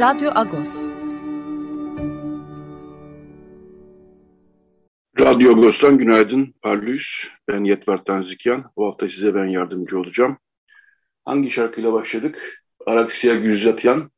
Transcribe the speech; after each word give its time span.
Radyo 0.00 0.30
Agos. 0.34 0.68
Radyo 5.18 5.50
Agos'tan 5.50 5.98
günaydın 5.98 6.54
Parlus. 6.62 7.28
Ben 7.48 7.64
Yetvar 7.64 8.04
Tanzikyan. 8.04 8.70
Bu 8.76 8.86
hafta 8.86 9.08
size 9.08 9.34
ben 9.34 9.46
yardımcı 9.46 9.98
olacağım. 9.98 10.38
Hangi 11.24 11.50
şarkıyla 11.50 11.92
başladık? 11.92 12.62
Araksya 12.86 13.34
Gülzatyan, 13.34 14.10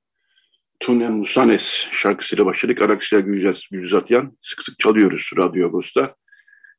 Tunem 0.81 1.13
Musanes 1.13 1.89
şarkısıyla 1.93 2.47
başladık. 2.47 2.83
Araksya 2.83 3.21
Gülzatyan 3.71 4.39
sık 4.41 4.63
sık 4.63 4.79
çalıyoruz 4.79 5.31
Radyo 5.37 5.69
Agos'ta. 5.69 6.15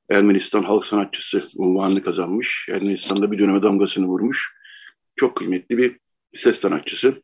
Ermenistan 0.10 0.64
halk 0.64 0.86
sanatçısı 0.86 1.44
unvanını 1.56 2.04
kazanmış. 2.04 2.70
Ermenistan'da 2.70 3.32
bir 3.32 3.40
döneme 3.40 3.62
damgasını 3.62 4.06
vurmuş. 4.06 4.54
Çok 5.16 5.38
kıymetli 5.38 5.78
bir 5.78 6.00
ses 6.36 6.60
sanatçısı. 6.60 7.22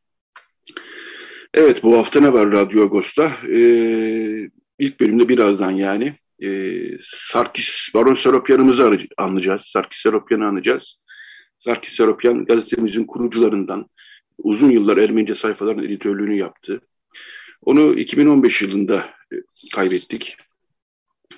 Evet 1.55 1.83
bu 1.83 1.97
hafta 1.97 2.19
ne 2.19 2.33
var 2.33 2.51
Radyo 2.51 2.83
Agos'ta? 2.83 3.31
Ee, 3.49 4.49
ilk 4.79 4.99
bölümde 4.99 5.29
birazdan 5.29 5.71
yani 5.71 6.13
e, 6.43 6.79
Sarkis, 7.03 7.89
Baron 7.93 8.15
Seropyan'ımızı 8.15 8.97
anlayacağız. 9.17 9.61
Sarkis 9.61 10.01
Seropyan'ı 10.01 10.45
anlayacağız. 10.45 10.99
Sarkis 11.59 11.93
Seropyan 11.93 12.45
gazetemizin 12.45 13.05
kurucularından 13.05 13.89
uzun 14.37 14.69
yıllar 14.69 14.97
Ermenice 14.97 15.35
sayfaların 15.35 15.83
editörlüğünü 15.83 16.37
yaptı. 16.37 16.81
Onu 17.61 17.99
2015 17.99 18.61
yılında 18.61 19.09
e, 19.33 19.35
kaybettik. 19.75 20.37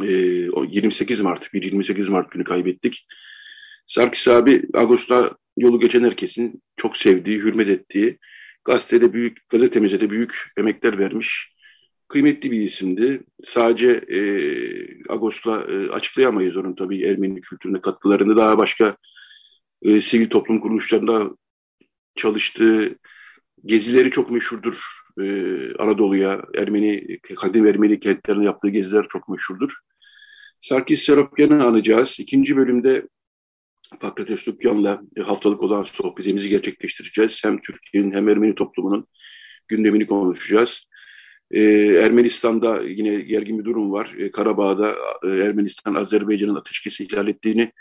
E, 0.03 0.11
28 0.67 1.19
Mart, 1.19 1.53
1-28 1.53 2.09
Mart 2.09 2.31
günü 2.31 2.43
kaybettik. 2.43 3.07
Sarkis 3.87 4.27
abi 4.27 4.63
Ağustos'ta 4.73 5.37
yolu 5.57 5.79
geçen 5.79 6.03
herkesin 6.03 6.61
çok 6.77 6.97
sevdiği, 6.97 7.37
hürmet 7.37 7.67
ettiği, 7.67 8.17
gazetede 8.67 9.13
büyük, 9.13 9.49
gazetemize 9.49 10.01
de 10.01 10.09
büyük 10.09 10.51
emekler 10.57 10.99
vermiş. 10.99 11.53
Kıymetli 12.07 12.51
bir 12.51 12.61
isimdi. 12.61 13.23
Sadece 13.45 13.91
e, 13.91 14.19
Agos'la 15.09 15.63
e, 15.63 15.89
açıklayamayız 15.89 16.57
onun 16.57 16.75
tabii 16.75 17.03
Ermeni 17.03 17.41
kültürüne 17.41 17.81
katkılarını. 17.81 18.37
Daha 18.37 18.57
başka 18.57 18.97
e, 19.81 20.01
sivil 20.01 20.29
toplum 20.29 20.59
kuruluşlarında 20.59 21.29
çalıştığı 22.15 22.99
gezileri 23.65 24.11
çok 24.11 24.31
meşhurdur. 24.31 24.75
E, 25.21 25.25
Anadolu'ya, 25.79 26.41
Ermeni, 26.55 27.19
kadim 27.19 27.67
Ermeni 27.67 27.99
kentlerine 27.99 28.45
yaptığı 28.45 28.69
geziler 28.69 29.05
çok 29.09 29.29
meşhurdur. 29.29 29.73
Sarkis 30.61 31.03
Seropyan'ı 31.03 31.65
anacağız. 31.65 32.15
İkinci 32.19 32.57
bölümde 32.57 33.07
Pakrates 33.99 34.47
Dükkan'la 34.47 35.01
e, 35.17 35.21
haftalık 35.21 35.63
olan 35.63 35.83
sohbetimizi 35.83 36.49
gerçekleştireceğiz. 36.49 37.39
Hem 37.43 37.61
Türkiye'nin 37.61 38.11
hem 38.11 38.29
Ermeni 38.29 38.55
toplumunun 38.55 39.07
gündemini 39.67 40.07
konuşacağız. 40.07 40.87
Ee, 41.51 41.61
Ermenistan'da 42.03 42.81
yine 42.81 43.21
gergin 43.21 43.59
bir 43.59 43.65
durum 43.65 43.91
var. 43.91 44.15
Ee, 44.17 44.31
Karabağ'da 44.31 44.95
e, 45.23 45.27
Ermenistan 45.27 45.95
Azerbaycan'ın 45.95 46.55
ateşkesi 46.55 47.03
ihlal 47.03 47.27
ettiğini 47.27 47.71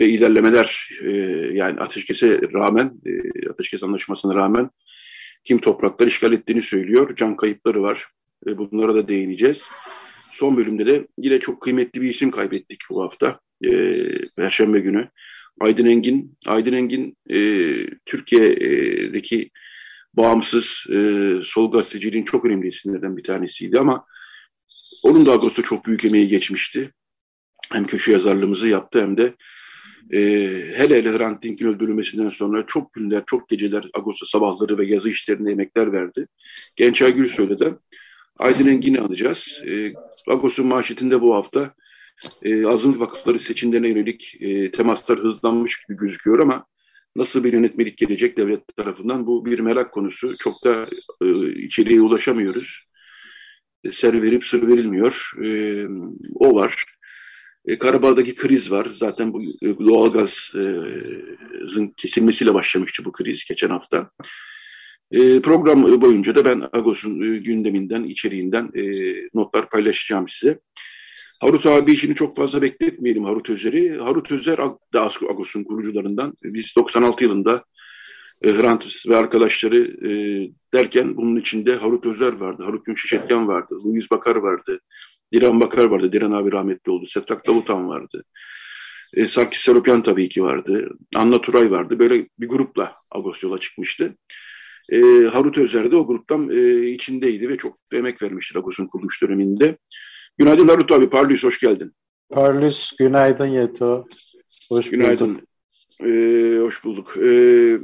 ve 0.00 0.08
ilerlemeler 0.08 0.88
e, 1.02 1.10
yani 1.52 1.80
ateşkese 1.80 2.40
rağmen, 2.54 2.92
e, 3.06 3.48
ateşkes 3.48 3.82
anlaşmasına 3.82 4.34
rağmen 4.34 4.70
kim 5.44 5.58
topraklar 5.58 6.06
işgal 6.06 6.32
ettiğini 6.32 6.62
söylüyor. 6.62 7.16
Can 7.16 7.36
kayıpları 7.36 7.82
var. 7.82 8.06
E, 8.46 8.58
bunlara 8.58 8.94
da 8.94 9.08
değineceğiz. 9.08 9.62
Son 10.32 10.56
bölümde 10.56 10.86
de 10.86 11.06
yine 11.18 11.40
çok 11.40 11.62
kıymetli 11.62 12.00
bir 12.00 12.10
isim 12.10 12.30
kaybettik 12.30 12.80
bu 12.90 13.02
hafta. 13.02 13.40
E, 13.64 13.70
Perşembe 14.36 14.80
günü. 14.80 15.08
Aydın 15.60 15.86
Engin. 15.86 16.38
Aydın 16.46 16.72
Engin 16.72 17.16
e, 17.30 17.38
Türkiye'deki 18.06 19.50
bağımsız 20.14 20.84
e, 20.90 20.96
sol 21.44 21.72
gazeteciliğin 21.72 22.24
çok 22.24 22.44
önemli 22.44 22.68
isimlerden 22.68 23.16
bir 23.16 23.24
tanesiydi 23.24 23.80
ama 23.80 24.04
onun 25.02 25.26
da 25.26 25.32
Ağustos'ta 25.32 25.62
çok 25.62 25.86
büyük 25.86 26.04
emeği 26.04 26.28
geçmişti. 26.28 26.90
Hem 27.72 27.84
köşe 27.84 28.12
yazarlığımızı 28.12 28.68
yaptı 28.68 29.00
hem 29.02 29.16
de 29.16 29.34
e, 30.12 30.20
hele 30.76 30.96
hele 30.96 31.18
Hrant 31.18 31.42
Dink'in 31.42 31.66
öldürülmesinden 31.66 32.28
sonra 32.28 32.64
çok 32.66 32.92
günler, 32.92 33.22
çok 33.26 33.48
geceler 33.48 33.90
Ağustos 33.94 34.30
sabahları 34.30 34.78
ve 34.78 34.86
yazı 34.86 35.10
işlerinde 35.10 35.50
emekler 35.50 35.92
verdi. 35.92 36.26
Gençay 36.76 37.14
Gülsoy'la 37.14 37.58
da 37.58 37.78
Aydın 38.38 38.66
Engin'i 38.66 39.00
alacağız. 39.00 39.62
E, 39.66 39.92
Ağustos'un 40.28 40.66
manşetinde 40.66 41.20
bu 41.20 41.34
hafta 41.34 41.74
e, 42.42 42.66
azınlık 42.66 43.00
vakıfları 43.00 43.40
seçimlerine 43.40 43.88
yönelik 43.88 44.36
e, 44.40 44.70
temaslar 44.70 45.18
hızlanmış 45.18 45.84
gibi 45.84 45.98
gözüküyor 45.98 46.38
ama 46.38 46.66
nasıl 47.16 47.44
bir 47.44 47.52
yönetmelik 47.52 47.98
gelecek 47.98 48.36
devlet 48.36 48.76
tarafından 48.76 49.26
bu 49.26 49.44
bir 49.44 49.58
merak 49.58 49.92
konusu. 49.92 50.36
Çok 50.36 50.64
da 50.64 50.86
e, 51.22 51.52
içeriye 51.52 52.00
ulaşamıyoruz. 52.00 52.84
E, 53.84 53.92
ser 53.92 54.22
verip 54.22 54.44
sır 54.44 54.68
verilmiyor. 54.68 55.32
E, 55.44 55.48
o 56.34 56.54
var. 56.54 56.84
E, 57.66 57.78
Karabağ'daki 57.78 58.34
kriz 58.34 58.70
var. 58.70 58.88
Zaten 58.94 59.32
bu 59.32 59.42
e, 59.42 59.78
doğalgazın 59.78 60.34
kesilmesiyle 61.96 62.54
başlamıştı 62.54 63.04
bu 63.04 63.12
kriz 63.12 63.44
geçen 63.44 63.70
hafta. 63.70 64.10
E, 65.10 65.40
program 65.40 66.00
boyunca 66.00 66.34
da 66.34 66.44
ben 66.44 66.68
Agos'un 66.72 67.34
e, 67.34 67.38
gündeminden, 67.38 68.04
içeriğinden 68.04 68.70
e, 68.74 68.82
notlar 69.34 69.70
paylaşacağım 69.70 70.28
size. 70.28 70.58
Harut 71.40 71.66
abi 71.66 71.92
işini 71.92 72.14
çok 72.14 72.36
fazla 72.36 72.62
bekletmeyelim 72.62 73.24
Harut 73.24 73.50
Özer'i. 73.50 73.98
Harut 73.98 74.32
Özer 74.32 74.58
da 74.94 75.10
Agos'un 75.30 75.64
kurucularından. 75.64 76.34
Biz 76.42 76.76
96 76.76 77.24
yılında 77.24 77.64
e, 78.42 78.52
Hrant 78.52 78.86
ve 79.08 79.16
arkadaşları 79.16 80.08
e, 80.08 80.12
derken 80.74 81.16
bunun 81.16 81.36
içinde 81.36 81.76
Harut 81.76 82.06
Özer 82.06 82.32
vardı, 82.32 82.62
Harut 82.62 82.84
Gün 82.84 82.94
Şişetken 82.94 83.48
vardı, 83.48 83.74
Louis 83.84 84.10
Bakar 84.10 84.36
vardı, 84.36 84.80
Diren 85.32 85.60
Bakar 85.60 85.84
vardı, 85.84 86.12
Diren 86.12 86.30
abi 86.30 86.52
rahmetli 86.52 86.92
oldu, 86.92 87.06
Setrak 87.06 87.46
Davutan 87.46 87.88
vardı. 87.88 88.24
E, 89.14 89.26
Sarkis 89.26 89.60
Seropyan 89.60 90.02
tabii 90.02 90.28
ki 90.28 90.42
vardı, 90.42 90.90
Anna 91.16 91.40
Turay 91.40 91.70
vardı. 91.70 91.98
Böyle 91.98 92.26
bir 92.38 92.48
grupla 92.48 92.94
Agos 93.10 93.42
yola 93.42 93.60
çıkmıştı. 93.60 94.16
E, 94.92 95.00
Harut 95.32 95.58
Özer 95.58 95.90
de 95.90 95.96
o 95.96 96.06
gruptan 96.06 96.50
e, 96.50 96.88
içindeydi 96.90 97.48
ve 97.48 97.56
çok 97.56 97.78
emek 97.92 98.22
vermiştir 98.22 98.56
Agos'un 98.56 98.86
kuruluş 98.86 99.22
döneminde. 99.22 99.76
Günaydın 100.38 100.68
Harut 100.68 100.92
abi, 100.92 101.10
Parlus 101.10 101.44
hoş 101.44 101.60
geldin. 101.60 101.92
Parlus, 102.30 102.96
günaydın 102.96 103.46
Yeto. 103.46 104.04
Hoş 104.68 104.90
günaydın. 104.90 105.34
bulduk. 105.34 105.48
Ee, 106.00 106.58
hoş 106.60 106.84
bulduk. 106.84 107.16
Ee, 107.16 107.78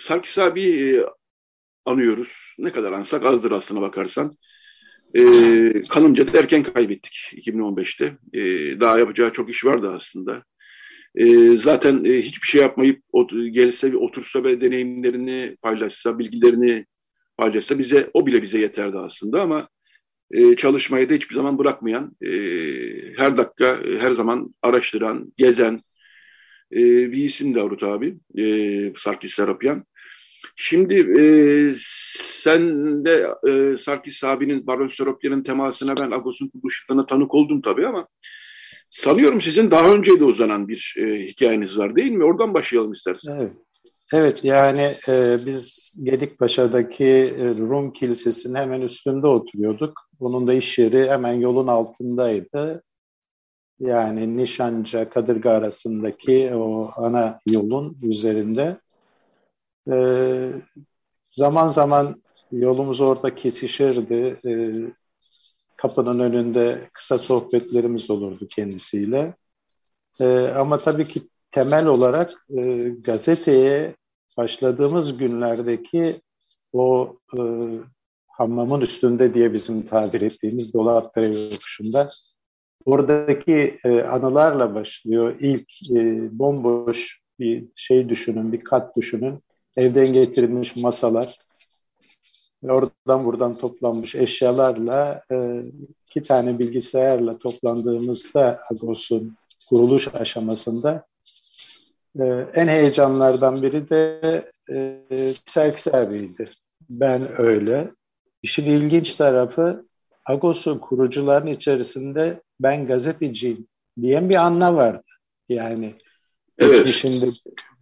Sarkis 0.00 0.38
abi 0.38 0.62
e, 0.62 1.04
anıyoruz. 1.84 2.54
Ne 2.58 2.72
kadar 2.72 2.92
ansak 2.92 3.24
azdır 3.24 3.50
aslına 3.50 3.80
bakarsan. 3.80 4.36
Ee, 5.14 5.82
kanımca 5.88 6.32
da 6.32 6.38
erken 6.38 6.62
kaybettik 6.62 7.14
2015'te. 7.32 8.16
Ee, 8.32 8.80
daha 8.80 8.98
yapacağı 8.98 9.32
çok 9.32 9.50
iş 9.50 9.64
vardı 9.64 9.92
aslında. 9.96 10.42
Ee, 11.14 11.58
zaten 11.58 12.04
e, 12.04 12.22
hiçbir 12.22 12.46
şey 12.48 12.60
yapmayıp 12.60 13.02
ot, 13.12 13.30
gelse, 13.50 13.96
otursa 13.96 14.44
ve 14.44 14.60
deneyimlerini 14.60 15.56
paylaşsa, 15.62 16.18
bilgilerini 16.18 16.86
paylaşsa 17.36 17.78
bize 17.78 18.10
o 18.14 18.26
bile 18.26 18.42
bize 18.42 18.58
yeterdi 18.58 18.98
aslında 18.98 19.42
ama 19.42 19.68
e, 20.30 20.56
çalışmayı 20.56 21.10
da 21.10 21.14
hiçbir 21.14 21.34
zaman 21.34 21.58
bırakmayan, 21.58 22.16
e, 22.22 22.30
her 23.16 23.36
dakika, 23.36 23.66
e, 23.66 23.98
her 23.98 24.10
zaman 24.10 24.54
araştıran, 24.62 25.32
gezen 25.36 25.82
e, 26.72 26.78
bir 27.12 27.24
isim 27.24 27.54
de 27.54 27.62
Arut 27.62 27.82
abi, 27.82 28.16
e, 28.38 28.44
Sarkis 28.98 29.34
Serapyan. 29.34 29.84
Şimdi 30.56 31.20
e, 31.20 31.24
sen 32.20 32.62
de 33.04 33.28
e, 33.48 33.78
Sarkis 33.78 34.24
abinin, 34.24 34.66
Baron 34.66 34.88
Seropyan'ın 34.88 35.42
temasına 35.42 35.94
ben 35.96 36.10
Agos'un 36.10 36.48
kuruluşlarına 36.48 37.06
tanık 37.06 37.34
oldum 37.34 37.60
tabii 37.60 37.86
ama 37.86 38.08
sanıyorum 38.90 39.40
sizin 39.40 39.70
daha 39.70 39.94
önce 39.94 40.20
de 40.20 40.24
uzanan 40.24 40.68
bir 40.68 40.94
e, 40.98 41.26
hikayeniz 41.26 41.78
var 41.78 41.96
değil 41.96 42.12
mi? 42.12 42.24
Oradan 42.24 42.54
başlayalım 42.54 42.92
istersen. 42.92 43.36
Evet. 43.40 43.52
Evet 44.12 44.44
yani 44.44 44.94
e, 45.08 45.38
biz 45.46 45.94
Gedikpaşa'daki 46.04 47.04
e, 47.38 47.44
Rum 47.44 47.92
Kilisesi'nin 47.92 48.54
hemen 48.54 48.80
üstünde 48.80 49.26
oturuyorduk. 49.26 50.08
Bunun 50.20 50.46
da 50.46 50.54
iş 50.54 50.78
yeri 50.78 51.10
hemen 51.10 51.32
yolun 51.32 51.66
altındaydı. 51.66 52.82
Yani 53.80 54.36
Nişanca, 54.36 55.10
Kadırga 55.10 55.50
arasındaki 55.50 56.54
o 56.54 56.90
ana 56.96 57.40
yolun 57.46 57.98
üzerinde. 58.02 58.80
Ee, 59.92 60.52
zaman 61.26 61.68
zaman 61.68 62.22
yolumuz 62.52 63.00
orada 63.00 63.34
kesişirdi. 63.34 64.40
Ee, 64.46 64.72
kapının 65.76 66.18
önünde 66.18 66.90
kısa 66.92 67.18
sohbetlerimiz 67.18 68.10
olurdu 68.10 68.48
kendisiyle. 68.48 69.34
Ee, 70.20 70.52
ama 70.56 70.82
tabii 70.82 71.08
ki 71.08 71.28
temel 71.56 71.86
olarak 71.86 72.46
e, 72.58 72.88
gazeteye 72.88 73.94
başladığımız 74.36 75.18
günlerdeki 75.18 76.20
o 76.72 77.16
e, 77.38 77.40
hamamın 78.28 78.80
üstünde 78.80 79.34
diye 79.34 79.52
bizim 79.52 79.86
tabir 79.86 80.20
ettiğimiz 80.20 80.74
Dolapdere 80.74 81.38
yokuşunda 81.38 82.10
oradaki 82.84 83.78
e, 83.84 84.02
anılarla 84.02 84.74
başlıyor. 84.74 85.36
İlk 85.40 85.90
e, 85.90 86.28
bomboş 86.38 87.20
bir 87.38 87.64
şey 87.76 88.08
düşünün, 88.08 88.52
bir 88.52 88.60
kat 88.60 88.96
düşünün. 88.96 89.38
Evden 89.76 90.12
getirilmiş 90.12 90.76
masalar, 90.76 91.38
oradan 92.62 93.24
buradan 93.24 93.58
toplanmış 93.58 94.14
eşyalarla 94.14 95.22
e, 95.32 95.62
iki 96.06 96.22
tane 96.22 96.58
bilgisayarla 96.58 97.38
toplandığımızda 97.38 98.60
Agos'un 98.70 99.36
kuruluş 99.68 100.14
aşamasında 100.14 101.06
e, 102.20 102.46
en 102.54 102.68
heyecanlardan 102.68 103.62
biri 103.62 103.88
de 103.88 104.50
e, 104.72 105.34
Serkis 105.46 105.94
abiydi. 105.94 106.50
Ben 106.90 107.40
öyle. 107.40 107.90
İşin 108.42 108.64
ilginç 108.64 109.14
tarafı 109.14 109.86
Agos'un 110.24 110.78
kurucuların 110.78 111.46
içerisinde 111.46 112.40
ben 112.60 112.86
gazeteciyim 112.86 113.66
diyen 114.02 114.30
bir 114.30 114.34
anla 114.34 114.74
vardı. 114.74 115.02
Yani 115.48 115.94
evet. 116.58 116.94
şimdi 116.94 117.32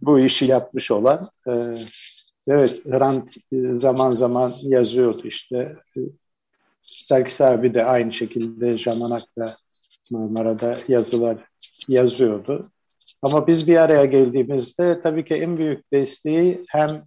bu 0.01 0.19
işi 0.19 0.45
yapmış 0.45 0.91
olan 0.91 1.29
e, 1.47 1.77
evet 2.47 2.85
Hrant 2.85 3.37
e, 3.51 3.73
zaman 3.73 4.11
zaman 4.11 4.53
yazıyordu 4.61 5.27
işte 5.27 5.75
e, 5.97 5.99
Serkis 6.81 7.41
abi 7.41 7.73
de 7.73 7.85
aynı 7.85 8.13
şekilde 8.13 8.77
Jamanak'ta 8.77 9.57
Marmara'da 10.11 10.77
yazılar 10.87 11.37
yazıyordu. 11.87 12.71
Ama 13.21 13.47
biz 13.47 13.67
bir 13.67 13.77
araya 13.77 14.05
geldiğimizde 14.05 15.01
tabii 15.01 15.25
ki 15.25 15.35
en 15.35 15.57
büyük 15.57 15.91
desteği 15.93 16.65
hem 16.69 17.03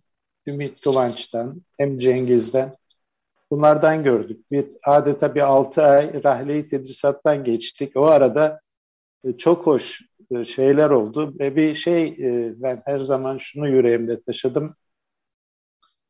Ümit 0.47 0.81
Kıvanç'tan 0.81 1.63
hem 1.79 1.99
Cengiz'den 1.99 2.77
bunlardan 3.51 4.05
gördük. 4.05 4.51
Bir, 4.51 4.67
adeta 4.85 5.35
bir 5.35 5.41
altı 5.41 5.83
ay 5.83 6.25
rahleyi 6.25 6.69
tedrisattan 6.69 7.45
geçtik. 7.45 7.97
O 7.97 8.07
arada 8.07 8.61
e, 9.25 9.33
çok 9.37 9.67
hoş 9.67 10.03
e, 10.31 10.45
şeyler 10.45 10.91
oldu 10.91 11.35
ve 11.39 11.57
bir 11.57 11.75
şey 11.75 12.07
e, 12.07 12.55
ben 12.57 12.83
her 12.85 13.01
zaman 13.01 13.39
şunu 13.39 13.69
yüreğimde 13.69 14.23
taşıdım. 14.23 14.75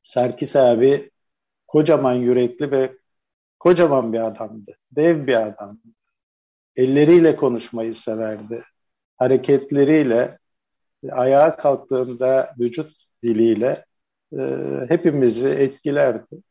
Serkis 0.02 0.56
abi 0.56 1.10
kocaman 1.66 2.14
yürekli 2.14 2.70
ve 2.70 2.96
kocaman 3.58 4.12
bir 4.12 4.26
adamdı. 4.26 4.78
Dev 4.92 5.26
bir 5.26 5.46
adamdı. 5.46 5.82
Elleriyle 6.76 7.36
konuşmayı 7.36 7.94
severdi. 7.94 8.64
Hareketleriyle, 9.18 10.38
ayağa 11.10 11.56
kalktığında 11.56 12.54
vücut 12.60 12.92
diliyle 13.22 13.84
e, 14.38 14.40
hepimizi 14.88 15.48
etkilerdi. 15.48 16.42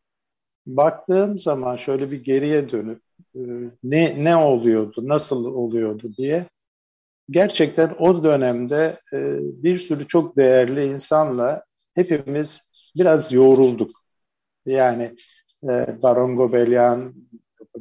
Baktığım 0.65 1.39
zaman 1.39 1.75
şöyle 1.75 2.11
bir 2.11 2.23
geriye 2.23 2.71
dönüp 2.71 3.01
e, 3.35 3.39
ne 3.83 4.23
ne 4.23 4.35
oluyordu, 4.35 5.07
nasıl 5.07 5.45
oluyordu 5.45 6.13
diye 6.17 6.45
gerçekten 7.29 7.95
o 7.99 8.23
dönemde 8.23 8.97
e, 9.13 9.37
bir 9.41 9.79
sürü 9.79 10.07
çok 10.07 10.37
değerli 10.37 10.85
insanla 10.85 11.63
hepimiz 11.95 12.73
biraz 12.95 13.33
yoğrulduk. 13.33 13.91
Yani 14.65 15.15
e, 15.63 16.01
Baron 16.03 16.35
Gobelyan, 16.35 17.13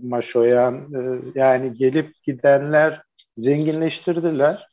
Maşoyan 0.03 0.94
e, 0.94 1.21
yani 1.35 1.75
gelip 1.75 2.23
gidenler 2.23 3.03
zenginleştirdiler 3.37 4.69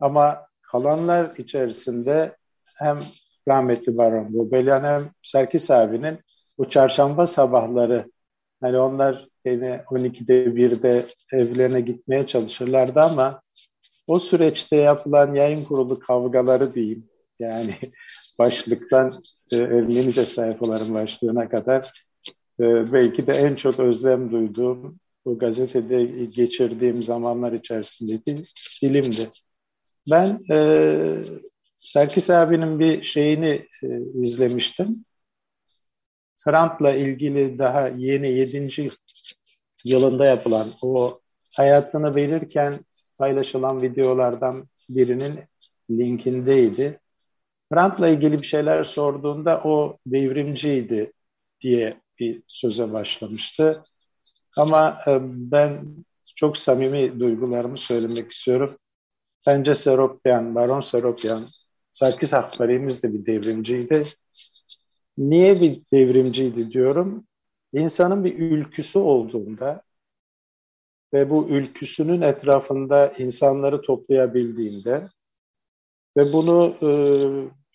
ama 0.00 0.46
kalanlar 0.62 1.36
içerisinde 1.36 2.36
hem 2.78 2.98
rahmetli 3.48 3.96
Baron 3.96 4.32
Gobelyan 4.32 4.84
hem 4.84 5.10
Serkis 5.22 5.70
abinin 5.70 6.18
bu 6.58 6.68
çarşamba 6.68 7.26
sabahları 7.26 8.10
hani 8.60 8.78
onlar 8.78 9.28
yine 9.46 9.84
12'de 9.90 10.44
1'de 10.44 11.06
evlerine 11.32 11.80
gitmeye 11.80 12.26
çalışırlardı 12.26 13.00
ama 13.00 13.40
o 14.06 14.18
süreçte 14.18 14.76
yapılan 14.76 15.34
yayın 15.34 15.64
kurulu 15.64 15.98
kavgaları 15.98 16.74
diyeyim 16.74 17.08
yani 17.38 17.74
başlıktan 18.38 19.22
e, 19.50 19.56
Ermenice 19.56 20.26
sayfaların 20.26 20.94
başlığına 20.94 21.48
kadar 21.48 22.06
e, 22.60 22.92
belki 22.92 23.26
de 23.26 23.32
en 23.32 23.54
çok 23.54 23.80
özlem 23.80 24.32
duyduğum 24.32 25.00
bu 25.24 25.38
gazetede 25.38 26.04
geçirdiğim 26.24 27.02
zamanlar 27.02 27.52
içerisindeki 27.52 28.44
dilimdi. 28.82 29.30
Ben 30.10 30.44
e, 30.50 30.58
Serkis 31.80 32.30
abinin 32.30 32.78
bir 32.80 33.02
şeyini 33.02 33.66
e, 33.82 33.86
izlemiştim. 34.14 35.04
Hrant'la 36.44 36.94
ilgili 36.94 37.58
daha 37.58 37.88
yeni 37.88 38.28
7. 38.28 38.90
yılında 39.84 40.26
yapılan 40.26 40.68
o 40.82 41.20
hayatını 41.54 42.14
verirken 42.14 42.80
paylaşılan 43.18 43.82
videolardan 43.82 44.68
birinin 44.88 45.40
linkindeydi. 45.90 47.00
Hrant'la 47.72 48.08
ilgili 48.08 48.42
bir 48.42 48.46
şeyler 48.46 48.84
sorduğunda 48.84 49.60
o 49.64 49.98
devrimciydi 50.06 51.12
diye 51.60 52.00
bir 52.18 52.42
söze 52.46 52.92
başlamıştı. 52.92 53.84
Ama 54.56 54.98
e, 55.06 55.18
ben 55.22 55.86
çok 56.36 56.58
samimi 56.58 57.20
duygularımı 57.20 57.78
söylemek 57.78 58.30
istiyorum. 58.30 58.78
Bence 59.46 59.74
Seropyan, 59.74 60.54
Baron 60.54 60.80
Seropyan, 60.80 61.46
Sarkis 61.92 62.34
Akbari'miz 62.34 63.02
de 63.02 63.14
bir 63.14 63.26
devrimciydi. 63.26 64.08
Niye 65.18 65.60
bir 65.60 65.82
devrimciydi 65.92 66.70
diyorum? 66.70 67.26
İnsanın 67.72 68.24
bir 68.24 68.38
ülküsü 68.38 68.98
olduğunda 68.98 69.82
ve 71.12 71.30
bu 71.30 71.48
ülküsünün 71.48 72.20
etrafında 72.20 73.08
insanları 73.08 73.82
toplayabildiğinde 73.82 75.08
ve 76.16 76.32
bunu 76.32 76.76
e, 76.82 76.90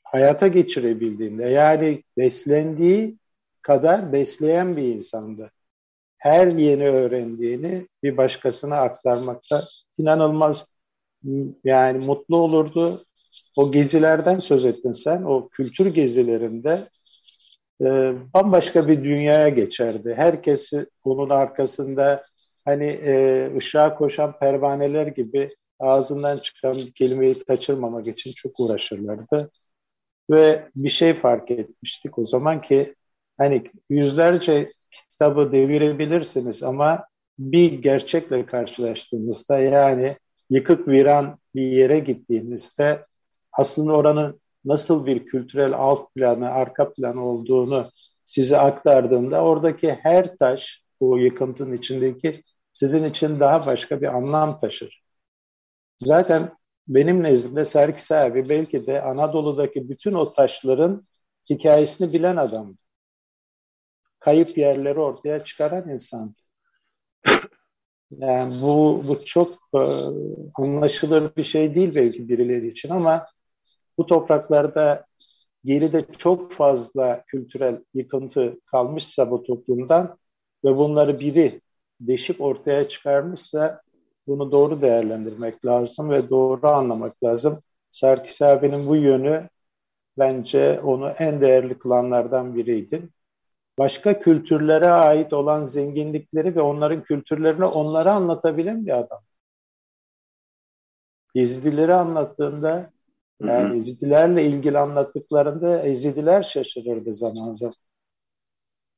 hayata 0.03 0.47
geçirebildiğinde 0.47 1.45
yani 1.45 2.03
beslendiği 2.17 3.17
kadar 3.61 4.13
besleyen 4.13 4.77
bir 4.77 4.83
insandı. 4.83 5.51
Her 6.17 6.47
yeni 6.47 6.89
öğrendiğini 6.89 7.87
bir 8.03 8.17
başkasına 8.17 8.75
aktarmakta 8.77 9.67
inanılmaz 9.97 10.75
yani 11.63 12.05
mutlu 12.05 12.37
olurdu. 12.37 13.05
O 13.57 13.71
gezilerden 13.71 14.39
söz 14.39 14.65
ettin 14.65 14.91
sen. 14.91 15.23
O 15.23 15.49
kültür 15.49 15.85
gezilerinde 15.85 16.89
e, 17.81 18.13
bambaşka 18.33 18.87
bir 18.87 19.03
dünyaya 19.03 19.49
geçerdi. 19.49 20.13
Herkesi 20.17 20.85
onun 21.03 21.29
arkasında 21.29 22.23
hani 22.65 22.85
e, 22.85 23.51
ışığa 23.57 23.95
koşan 23.95 24.39
pervaneler 24.39 25.07
gibi 25.07 25.55
ağzından 25.79 26.39
çıkan 26.39 26.75
bir 26.77 26.93
kelimeyi 26.93 27.43
kaçırmamak 27.43 28.07
için 28.07 28.33
çok 28.35 28.59
uğraşırlardı. 28.59 29.51
Ve 30.31 30.69
bir 30.75 30.89
şey 30.89 31.13
fark 31.13 31.51
etmiştik 31.51 32.17
o 32.19 32.25
zaman 32.25 32.61
ki 32.61 32.95
hani 33.37 33.63
yüzlerce 33.89 34.73
kitabı 34.91 35.51
devirebilirsiniz 35.51 36.63
ama 36.63 37.05
bir 37.39 37.73
gerçekle 37.73 38.45
karşılaştığınızda 38.45 39.59
yani 39.59 40.17
yıkık 40.51 40.87
viran 40.87 41.39
bir 41.55 41.61
yere 41.61 41.99
gittiğinizde 41.99 43.05
aslında 43.51 43.93
oranın 43.93 44.41
nasıl 44.65 45.05
bir 45.05 45.25
kültürel 45.25 45.73
alt 45.73 46.13
planı, 46.13 46.49
arka 46.49 46.93
planı 46.93 47.25
olduğunu 47.25 47.89
size 48.25 48.57
aktardığında 48.57 49.43
oradaki 49.43 49.91
her 49.91 50.37
taş 50.37 50.83
bu 50.99 51.19
yıkıntının 51.19 51.73
içindeki 51.73 52.43
sizin 52.73 53.03
için 53.03 53.39
daha 53.39 53.65
başka 53.65 54.01
bir 54.01 54.07
anlam 54.07 54.57
taşır. 54.57 55.03
Zaten 55.99 56.55
benim 56.87 57.23
nezdimde 57.23 57.65
Serkis 57.65 58.11
abi 58.11 58.49
belki 58.49 58.87
de 58.87 59.01
Anadolu'daki 59.01 59.89
bütün 59.89 60.13
o 60.13 60.33
taşların 60.33 61.07
hikayesini 61.49 62.13
bilen 62.13 62.35
adamdı. 62.35 62.81
Kayıp 64.19 64.57
yerleri 64.57 64.99
ortaya 64.99 65.43
çıkaran 65.43 65.89
insan. 65.89 66.35
Yani 68.19 68.61
bu, 68.61 69.03
bu 69.07 69.25
çok 69.25 69.53
e, 69.75 69.79
anlaşılır 70.55 71.35
bir 71.37 71.43
şey 71.43 71.75
değil 71.75 71.95
belki 71.95 72.29
birileri 72.29 72.67
için 72.67 72.89
ama 72.89 73.27
bu 73.97 74.05
topraklarda 74.05 75.05
geride 75.65 76.05
çok 76.17 76.51
fazla 76.53 77.23
kültürel 77.27 77.83
yıkıntı 77.93 78.59
kalmışsa 78.65 79.31
bu 79.31 79.43
toplumdan 79.43 80.17
ve 80.65 80.77
bunları 80.77 81.19
biri 81.19 81.61
deşik 81.99 82.41
ortaya 82.41 82.87
çıkarmışsa 82.87 83.81
bunu 84.27 84.51
doğru 84.51 84.81
değerlendirmek 84.81 85.65
lazım 85.65 86.09
ve 86.09 86.29
doğru 86.29 86.67
anlamak 86.67 87.23
lazım. 87.23 87.59
Serkis 87.91 88.41
abinin 88.41 88.87
bu 88.87 88.95
yönü 88.95 89.49
bence 90.19 90.81
onu 90.81 91.09
en 91.09 91.41
değerli 91.41 91.79
kılanlardan 91.79 92.55
biriydi. 92.55 93.09
Başka 93.77 94.19
kültürlere 94.19 94.87
ait 94.87 95.33
olan 95.33 95.63
zenginlikleri 95.63 96.55
ve 96.55 96.61
onların 96.61 97.03
kültürlerini 97.03 97.65
onlara 97.65 98.13
anlatabilen 98.13 98.85
bir 98.85 98.99
adam. 98.99 99.21
Ezidileri 101.35 101.93
anlattığında, 101.93 102.91
yani 103.41 103.77
Ezidilerle 103.77 104.45
ilgili 104.45 104.77
anlattıklarında 104.77 105.81
Ezidiler 105.81 106.43
şaşırırdı 106.43 107.13
zaman 107.13 107.53
zaman. 107.53 107.75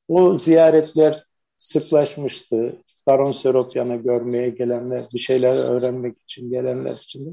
O 0.08 0.36
ziyaretler 0.36 1.24
sıklaşmıştı. 1.56 2.76
Baron 3.06 3.32
Seropyan'ı 3.32 3.96
görmeye 3.96 4.50
gelenler, 4.50 5.06
bir 5.14 5.18
şeyler 5.18 5.56
öğrenmek 5.56 6.22
için 6.22 6.50
gelenler 6.50 6.96
için 6.96 7.26
de. 7.26 7.30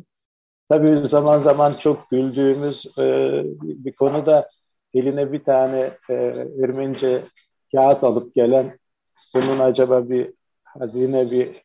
Tabii 0.69 1.07
zaman 1.07 1.39
zaman 1.39 1.73
çok 1.73 2.09
güldüğümüz 2.09 2.85
e, 2.97 3.41
bir 3.61 3.93
konuda 3.93 4.49
eline 4.93 5.31
bir 5.31 5.43
tane 5.43 5.91
e, 6.09 6.13
Ermenice 6.63 7.21
kağıt 7.71 8.03
alıp 8.03 8.35
gelen 8.35 8.79
bunun 9.35 9.59
acaba 9.59 10.09
bir 10.09 10.33
hazine 10.63 11.31
bir 11.31 11.63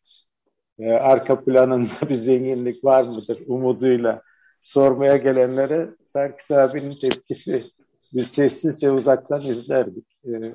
e, 0.79 0.93
arka 0.93 1.45
planında 1.45 2.09
bir 2.09 2.15
zenginlik 2.15 2.85
var 2.85 3.03
mıdır 3.03 3.39
umuduyla 3.47 4.23
sormaya 4.61 5.17
gelenlere 5.17 5.91
Serkis 6.05 6.51
abinin 6.51 6.91
tepkisi 7.01 7.65
biz 8.15 8.29
sessizce 8.29 8.91
uzaktan 8.91 9.41
izlerdik. 9.41 10.07
E, 10.25 10.53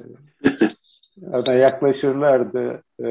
ona 1.21 1.53
yaklaşırlardı. 1.53 2.83
E, 3.03 3.07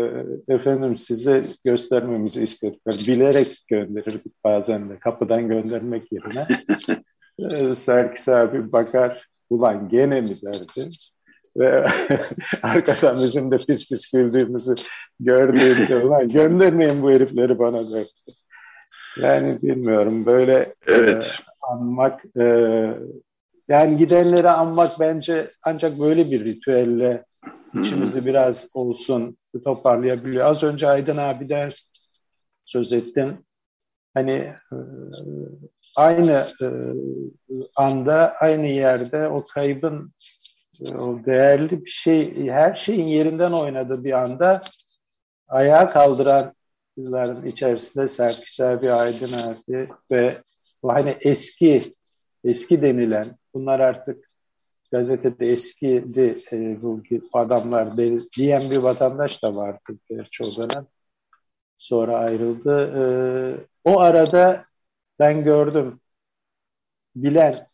efendim 0.55 0.99
size 0.99 1.45
göstermemizi 1.65 2.43
istediler. 2.43 3.05
Bilerek 3.07 3.65
gönderirdik 3.69 4.45
bazen 4.45 4.91
de 4.91 4.99
kapıdan 4.99 5.49
göndermek 5.49 6.13
yerine. 6.13 6.47
Serkis 7.75 8.29
abi 8.29 8.73
bakar 8.73 9.30
ulan 9.51 9.89
gene 9.89 10.21
mi 10.21 10.41
derdi. 10.43 10.91
Ve 11.57 11.87
arkadan 12.63 13.23
bizim 13.23 13.51
de 13.51 13.59
pis 13.59 13.89
pis 13.89 14.11
güldüğümüzü 14.11 14.75
gördüğümde 15.21 15.97
ulan 15.97 16.29
göndermeyin 16.29 17.03
bu 17.03 17.11
herifleri 17.11 17.59
bana 17.59 17.93
derdi. 17.93 18.11
Yani 19.17 19.63
bilmiyorum 19.63 20.27
böyle 20.27 20.75
evet. 20.87 21.25
e, 21.25 21.67
anmak 21.73 22.25
e, 22.41 22.45
yani 23.69 23.97
gidenleri 23.97 24.49
anmak 24.51 25.01
bence 25.01 25.51
ancak 25.65 25.99
böyle 25.99 26.31
bir 26.31 26.45
ritüelle 26.45 27.25
içimizi 27.75 28.27
biraz 28.27 28.69
olsun 28.75 29.39
toparlayabiliyor. 29.65 30.47
Az 30.47 30.63
önce 30.63 30.89
Aydın 30.89 31.17
abi 31.17 31.49
de 31.49 31.71
söz 32.65 32.93
ettin. 32.93 33.47
Hani 34.15 34.33
e, 34.73 34.77
aynı 35.97 36.49
e, 36.63 36.67
anda, 37.77 38.35
aynı 38.41 38.67
yerde 38.67 39.29
o 39.29 39.47
kaybın 39.47 40.13
e, 40.81 40.95
o 40.95 41.25
değerli 41.25 41.85
bir 41.85 41.91
şey, 41.91 42.49
her 42.49 42.75
şeyin 42.75 43.07
yerinden 43.07 43.53
oynadığı 43.53 44.05
bir 44.05 44.13
anda 44.13 44.63
ayağa 45.49 45.89
kaldıranların 45.89 47.47
içerisinde 47.47 48.09
Serkis 48.09 48.61
abi, 48.61 48.93
Aydın 48.93 49.33
abi 49.33 49.89
ve 50.11 50.43
o 50.83 50.89
hani 50.93 51.17
eski, 51.21 51.95
eski 52.45 52.83
denilen, 52.83 53.37
bunlar 53.55 53.81
artık 53.81 54.31
gazetede 54.93 55.47
eskidi 55.53 56.43
e, 56.53 56.83
bu 56.83 57.03
adamlar 57.33 57.97
diyen 58.37 58.71
bir 58.71 58.77
vatandaş 58.77 59.43
da 59.43 59.57
vardı 59.57 59.99
gerçi 60.11 60.45
o 60.45 60.57
dönem. 60.57 60.87
Sonra 61.79 62.19
ayrıldı. 62.19 62.93
E, 62.97 63.03
o 63.85 64.01
arada 64.01 64.65
ben 65.21 65.45
gördüm 65.45 66.01
bilen 67.17 67.67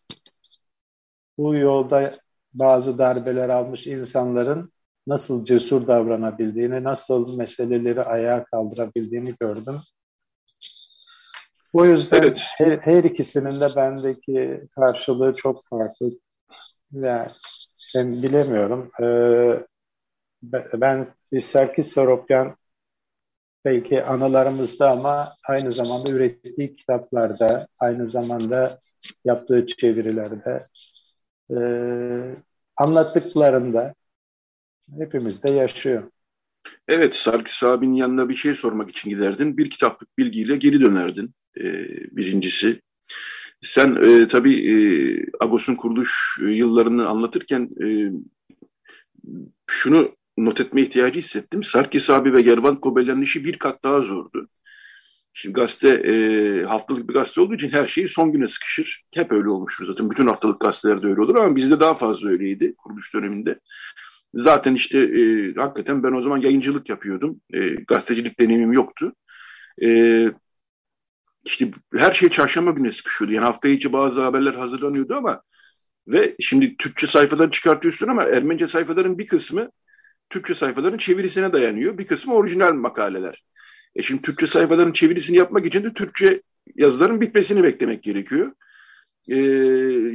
bu 1.39 1.55
yolda 1.55 2.19
bazı 2.55 2.99
darbeler 2.99 3.49
almış 3.49 3.87
insanların 3.87 4.73
nasıl 5.07 5.45
cesur 5.45 5.87
davranabildiğini, 5.87 6.85
nasıl 6.85 7.37
meseleleri 7.37 8.03
ayağa 8.03 8.45
kaldırabildiğini 8.45 9.35
gördüm. 9.41 9.81
O 11.73 11.85
yüzden 11.85 12.23
evet. 12.23 12.41
her, 12.57 12.79
her 12.79 13.05
ikisinin 13.05 13.61
de 13.61 13.77
bendeki 13.77 14.61
karşılığı 14.75 15.35
çok 15.35 15.67
farklı. 15.69 16.11
Yani 16.93 17.31
ben 17.95 18.23
bilemiyorum. 18.23 18.91
Ee, 19.03 19.67
ben 20.75 21.07
Serkis 21.41 21.89
Saropyan 21.93 22.57
belki 23.67 24.05
anılarımızda 24.05 24.91
ama 24.91 25.37
aynı 25.49 25.73
zamanda 25.73 26.11
ürettiği 26.11 26.77
kitaplarda, 26.77 27.69
aynı 27.81 28.07
zamanda 28.07 28.79
yaptığı 29.25 29.67
çevirilerde, 29.67 30.63
e, 31.51 31.59
anlattıklarında 32.77 33.95
hepimizde 34.99 35.51
yaşıyor. 35.51 36.03
Evet, 36.89 37.15
Sarkis 37.15 37.63
abinin 37.63 37.95
yanına 37.95 38.29
bir 38.29 38.35
şey 38.35 38.55
sormak 38.55 38.91
için 38.91 39.11
giderdin. 39.11 39.57
Bir 39.57 39.71
kitaplık 39.71 40.19
bilgiyle 40.19 40.57
geri 40.57 40.81
dönerdin. 40.81 41.35
Ee, 41.61 41.87
birincisi. 42.17 42.81
Sen 43.63 43.97
e, 44.03 44.29
tabii 44.29 44.71
e, 44.73 44.77
Agos'un 45.41 45.75
kuruluş 45.75 46.39
e, 46.43 46.45
yıllarını 46.45 47.09
anlatırken 47.09 47.71
e, 47.85 47.87
şunu 49.67 50.17
not 50.37 50.61
etme 50.61 50.83
ihtiyacı 50.83 51.19
hissettim. 51.19 51.65
Sarkis 51.65 52.11
abi 52.11 52.33
ve 52.35 52.43
Gervan 52.43 52.81
Kobelyan'ın 52.81 53.23
işi 53.23 53.45
bir 53.45 53.59
kat 53.59 53.85
daha 53.85 54.01
zordu. 54.01 54.49
Şimdi 55.33 55.53
gazete 55.53 55.89
e, 55.89 56.65
haftalık 56.65 57.09
bir 57.09 57.15
gazete 57.15 57.41
olduğu 57.41 57.55
için 57.55 57.71
her 57.71 57.87
şey 57.87 58.09
son 58.09 58.33
güne 58.33 58.49
sıkışır. 58.49 59.05
Hep 59.15 59.33
öyle 59.33 59.49
olmuştur 59.49 59.87
zaten. 59.87 60.11
Bütün 60.11 60.27
haftalık 60.27 60.61
gazetelerde 60.61 61.07
öyle 61.07 61.21
olur 61.21 61.39
ama 61.39 61.57
bizde 61.57 61.81
daha 61.81 61.95
fazla 61.95 62.29
öyleydi 62.29 62.75
kuruluş 62.77 63.15
döneminde. 63.15 63.61
Zaten 64.35 64.75
işte 64.75 64.99
e, 64.99 65.55
hakikaten 65.55 66.03
ben 66.03 66.13
o 66.13 66.21
zaman 66.21 66.39
yayıncılık 66.39 66.89
yapıyordum. 66.89 67.41
E, 67.53 67.69
gazetecilik 67.69 68.41
deneyimim 68.41 68.73
yoktu. 68.73 69.13
E, 69.83 69.89
işte 71.45 71.71
her 71.97 72.13
şey 72.13 72.29
çarşamba 72.29 72.71
günü 72.71 72.93
sıkışıyordu. 72.93 73.35
Yani 73.35 73.45
hafta 73.45 73.69
içi 73.69 73.93
bazı 73.93 74.23
haberler 74.23 74.55
hazırlanıyordu 74.55 75.15
ama 75.15 75.43
ve 76.09 76.37
şimdi 76.41 76.77
Türkçe 76.77 77.07
sayfaları 77.07 77.51
çıkartıyorsun 77.51 78.09
ama 78.09 78.25
Ermenice 78.25 78.69
sayfaların 78.69 79.19
bir 79.19 79.27
kısmı 79.27 79.71
Türkçe 80.31 80.55
sayfaların 80.55 80.99
çevirisine 80.99 81.53
dayanıyor. 81.53 81.99
Bir 81.99 82.07
kısmı 82.07 82.35
orijinal 82.35 82.73
makaleler. 82.73 83.45
E 83.97 84.03
şimdi 84.03 84.23
Türkçe 84.23 84.47
sayfaların 84.47 84.93
çevirisini 84.93 85.37
yapmak 85.37 85.67
için 85.67 85.85
de 85.85 85.93
Türkçe 85.93 86.43
yazıların 86.77 87.21
bitmesini 87.21 87.63
beklemek 87.63 88.03
gerekiyor. 88.03 88.53
E, 89.29 89.37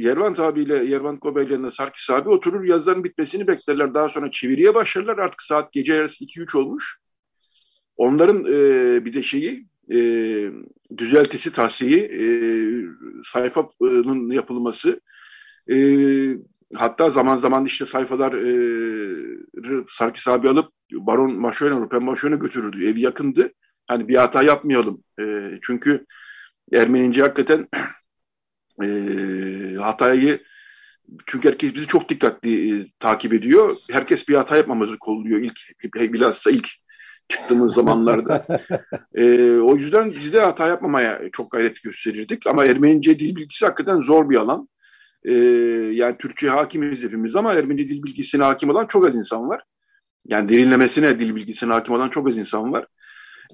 Yervan 0.02 0.34
abiyle, 0.38 0.84
Yervan 0.84 1.16
Kobelyan'la 1.16 1.70
Sarkis 1.70 2.10
abi 2.10 2.28
oturur 2.28 2.64
yazıların 2.64 3.04
bitmesini 3.04 3.46
beklerler. 3.46 3.94
Daha 3.94 4.08
sonra 4.08 4.30
çeviriye 4.30 4.74
başlarlar. 4.74 5.18
Artık 5.18 5.42
saat 5.42 5.72
gece 5.72 5.94
yarısı 5.94 6.24
2-3 6.24 6.58
olmuş. 6.58 6.98
Onların 7.96 8.44
e, 8.44 9.04
bir 9.04 9.14
de 9.14 9.22
şeyi 9.22 9.66
e, 9.92 9.98
düzeltisi, 10.98 11.52
tahsiyi, 11.52 11.98
e, 11.98 12.24
sayfanın 13.24 14.30
yapılması, 14.30 15.00
e, 15.70 15.76
hatta 16.74 17.10
zaman 17.10 17.36
zaman 17.36 17.64
işte 17.64 17.86
sayfalar 17.86 18.32
e, 18.32 18.52
Sarkis 19.90 20.28
abi 20.28 20.48
alıp 20.48 20.72
Baron 20.92 21.34
Maşoyna, 21.34 21.76
Rupen 21.76 22.02
Maşoyna 22.02 22.36
götürürdü. 22.36 22.88
Evi 22.88 23.00
yakındı. 23.00 23.52
Hani 23.86 24.08
bir 24.08 24.16
hata 24.16 24.42
yapmayalım. 24.42 25.02
E, 25.20 25.50
çünkü 25.62 26.06
Ermenince 26.72 27.22
hakikaten 27.22 27.68
e, 28.82 28.86
hatayı 29.76 30.42
çünkü 31.26 31.48
herkes 31.48 31.74
bizi 31.74 31.86
çok 31.86 32.08
dikkatli 32.08 32.80
e, 32.80 32.86
takip 32.98 33.32
ediyor. 33.32 33.76
Herkes 33.90 34.28
bir 34.28 34.34
hata 34.34 34.56
yapmamızı 34.56 34.98
kolluyor 34.98 35.40
ilk 35.40 35.60
bilhassa 36.12 36.50
ilk 36.50 36.68
çıktığımız 37.28 37.74
zamanlarda. 37.74 38.46
e, 39.14 39.50
o 39.58 39.76
yüzden 39.76 40.10
biz 40.10 40.32
de 40.32 40.40
hata 40.40 40.68
yapmamaya 40.68 41.20
çok 41.32 41.50
gayret 41.50 41.82
gösterirdik. 41.82 42.46
Ama 42.46 42.64
Ermenice 42.64 43.18
dil 43.18 43.36
bilgisi 43.36 43.64
hakikaten 43.64 44.00
zor 44.00 44.30
bir 44.30 44.36
alan. 44.36 44.68
E, 45.24 45.32
yani 45.94 46.16
Türkçe 46.18 46.48
hakimiz 46.48 47.02
hepimiz 47.02 47.36
ama 47.36 47.54
Ermenice 47.54 47.88
dil 47.88 48.02
bilgisine 48.02 48.44
hakim 48.44 48.70
olan 48.70 48.86
çok 48.86 49.06
az 49.06 49.14
insan 49.14 49.48
var. 49.48 49.62
Yani 50.26 50.48
derinlemesine 50.48 51.20
dil 51.20 51.34
bilgisine 51.34 51.72
hakim 51.72 51.94
olan 51.94 52.08
çok 52.08 52.28
az 52.28 52.36
insan 52.36 52.72
var. 52.72 52.86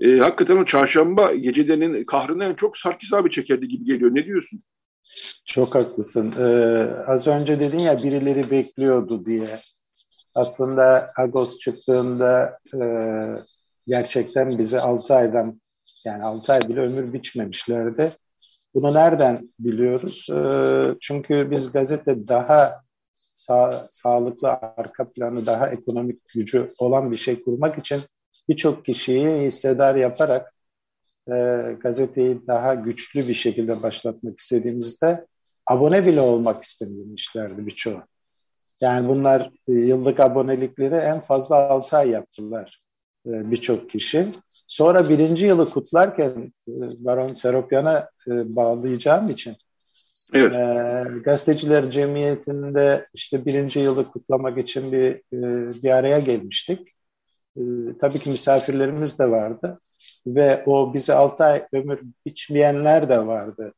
E, 0.00 0.18
hakikaten 0.18 0.56
o 0.56 0.64
çarşamba 0.64 1.34
gecelerinin 1.34 2.04
kahrını 2.04 2.44
en 2.44 2.54
çok 2.54 2.76
Sarkis 2.76 3.12
abi 3.12 3.30
çekerdi 3.30 3.68
gibi 3.68 3.84
geliyor. 3.84 4.14
Ne 4.14 4.24
diyorsun? 4.24 4.62
Çok 5.44 5.74
haklısın. 5.74 6.34
Ee, 6.38 6.44
az 7.06 7.26
önce 7.26 7.60
dedin 7.60 7.78
ya 7.78 8.02
birileri 8.02 8.50
bekliyordu 8.50 9.26
diye. 9.26 9.60
Aslında 10.34 11.12
Agos 11.16 11.58
çıktığında 11.58 12.58
e, 12.74 12.80
gerçekten 13.86 14.58
bize 14.58 14.80
6 14.80 15.14
aydan 15.14 15.60
yani 16.04 16.24
6 16.24 16.52
ay 16.52 16.60
bile 16.60 16.80
ömür 16.80 17.12
biçmemişlerdi. 17.12 18.16
Bunu 18.78 18.94
nereden 18.94 19.52
biliyoruz? 19.58 20.28
Ee, 20.30 20.84
çünkü 21.00 21.50
biz 21.50 21.72
gazete 21.72 22.28
daha 22.28 22.82
sağ, 23.34 23.86
sağlıklı 23.88 24.48
arka 24.48 25.12
planı, 25.12 25.46
daha 25.46 25.70
ekonomik 25.70 26.28
gücü 26.34 26.72
olan 26.78 27.10
bir 27.12 27.16
şey 27.16 27.42
kurmak 27.42 27.78
için 27.78 28.00
birçok 28.48 28.84
kişiyi 28.84 29.28
hissedar 29.28 29.94
yaparak 29.94 30.54
e, 31.28 31.34
gazeteyi 31.82 32.46
daha 32.46 32.74
güçlü 32.74 33.28
bir 33.28 33.34
şekilde 33.34 33.82
başlatmak 33.82 34.38
istediğimizde 34.38 35.26
abone 35.66 36.06
bile 36.06 36.20
olmak 36.20 36.62
istememişlerdi 36.62 37.66
birçoğu. 37.66 38.02
Yani 38.80 39.08
bunlar 39.08 39.50
e, 39.68 39.72
yıllık 39.72 40.20
abonelikleri 40.20 40.94
en 40.94 41.20
fazla 41.20 41.56
6 41.56 41.96
ay 41.96 42.10
yaptılar 42.10 42.80
e, 43.26 43.50
birçok 43.50 43.90
kişi. 43.90 44.32
Sonra 44.68 45.08
birinci 45.08 45.46
yılı 45.46 45.70
kutlarken 45.70 46.52
e, 46.68 46.72
Baron 47.04 47.32
Seropyan'a 47.32 48.10
bağlayacağım 48.26 49.30
için 49.30 49.56
evet. 50.34 50.52
gazeteciler 51.24 51.90
cemiyetinde 51.90 53.06
işte 53.14 53.44
birinci 53.44 53.80
yılı 53.80 54.10
kutlamak 54.10 54.58
için 54.58 54.92
bir, 54.92 55.22
bir 55.82 55.90
araya 55.90 56.18
gelmiştik. 56.18 56.88
Tabii 58.00 58.18
ki 58.18 58.30
misafirlerimiz 58.30 59.18
de 59.18 59.30
vardı 59.30 59.80
ve 60.26 60.62
o 60.66 60.94
bize 60.94 61.14
6 61.14 61.44
ay 61.44 61.66
ömür 61.72 62.00
biçmeyenler 62.26 63.08
de 63.08 63.26
vardı 63.26 63.72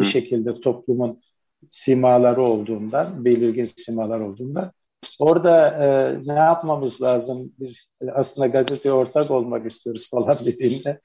bir 0.00 0.04
şekilde 0.04 0.60
toplumun 0.60 1.20
simaları 1.68 2.42
olduğundan, 2.42 3.24
belirgin 3.24 3.64
simalar 3.64 4.20
olduğundan. 4.20 4.72
Orada 5.18 5.68
e, 5.68 6.16
ne 6.26 6.38
yapmamız 6.38 7.02
lazım? 7.02 7.52
Biz 7.58 7.92
aslında 8.12 8.46
gazeteye 8.46 8.92
ortak 8.92 9.30
olmak 9.30 9.66
istiyoruz 9.66 10.10
falan 10.10 10.38
dediğinde 10.44 11.00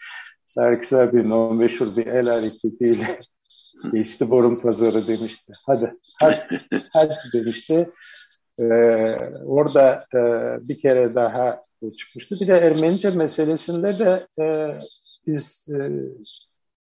Sarkis 0.46 0.94
abinin 0.94 1.30
o 1.30 1.54
meşhur 1.54 1.96
bir 1.96 2.08
el 2.08 2.28
hareketiyle 2.28 3.20
geçti 3.94 4.30
borun 4.30 4.56
pazarı 4.56 5.08
demişti. 5.08 5.54
Hadi, 5.66 5.94
hadi, 6.22 6.62
hadi 6.94 7.16
demişti. 7.34 7.90
Ee, 8.60 8.64
orada 9.46 10.06
e, 10.16 10.20
bir 10.68 10.82
kere 10.82 11.16
daha 11.16 11.64
çıkmıştı. 11.98 12.36
Bir 12.42 12.48
de 12.48 12.58
Ermenice 12.58 13.10
meselesinde 13.10 14.00
de 14.00 14.28
e, 14.44 14.78
biz 15.28 15.68
e, 15.70 15.92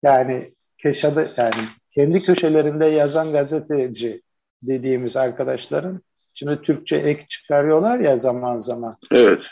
yani 0.03 0.55
Keşadı 0.77 1.29
yani 1.37 1.67
kendi 1.91 2.23
köşelerinde 2.23 2.85
yazan 2.85 3.31
gazeteci 3.31 4.21
dediğimiz 4.61 5.17
arkadaşların 5.17 6.01
şimdi 6.35 6.61
Türkçe 6.61 6.95
ek 6.95 7.25
çıkarıyorlar 7.29 7.99
ya 7.99 8.17
zaman 8.17 8.59
zaman. 8.59 8.97
Evet. 9.11 9.43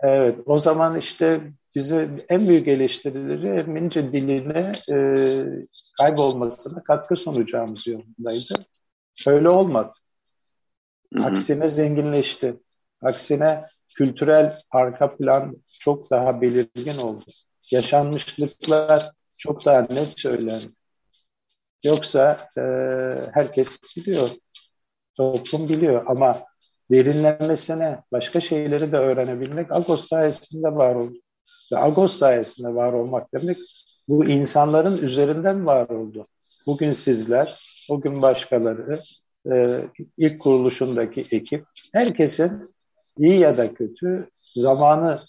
Evet. 0.00 0.38
O 0.46 0.58
zaman 0.58 0.98
işte 0.98 1.40
bizi 1.74 2.08
en 2.28 2.48
büyük 2.48 2.68
eleştirileri 2.68 3.48
Ermenice 3.48 4.12
diline 4.12 4.72
e, 4.90 4.96
kaybolmasına 5.98 6.82
katkı 6.82 7.16
sunacağımız 7.16 7.86
yolundaydı. 7.86 8.54
Öyle 9.26 9.48
olmadı. 9.48 9.92
Aksine 11.24 11.68
zenginleşti. 11.68 12.56
Aksine 13.02 13.64
kültürel 13.96 14.56
arka 14.70 15.16
plan 15.16 15.56
çok 15.80 16.10
daha 16.10 16.40
belirgin 16.40 16.98
oldu. 16.98 17.24
Yaşanmışlıklar 17.70 19.10
çok 19.38 19.64
daha 19.64 19.86
net 19.90 20.20
söylendi. 20.20 20.66
Yoksa 21.84 22.48
e, 22.58 22.62
herkes 23.32 23.80
biliyor, 23.96 24.28
toplum 25.16 25.68
biliyor 25.68 26.02
ama 26.06 26.44
derinlenmesine, 26.90 28.02
başka 28.12 28.40
şeyleri 28.40 28.92
de 28.92 28.96
öğrenebilmek 28.96 29.72
Agos 29.72 30.08
sayesinde 30.08 30.74
var 30.74 30.94
oldu. 30.94 31.18
Ve 31.72 31.78
Agos 31.78 32.12
sayesinde 32.12 32.74
var 32.74 32.92
olmak 32.92 33.34
demek 33.34 33.58
bu 34.08 34.24
insanların 34.24 34.98
üzerinden 34.98 35.66
var 35.66 35.88
oldu. 35.88 36.26
Bugün 36.66 36.90
sizler, 36.90 37.60
bugün 37.90 38.22
başkaları, 38.22 39.00
e, 39.52 39.80
ilk 40.18 40.40
kuruluşundaki 40.40 41.26
ekip, 41.30 41.64
herkesin 41.92 42.74
iyi 43.18 43.38
ya 43.38 43.58
da 43.58 43.74
kötü 43.74 44.30
zamanı 44.54 45.20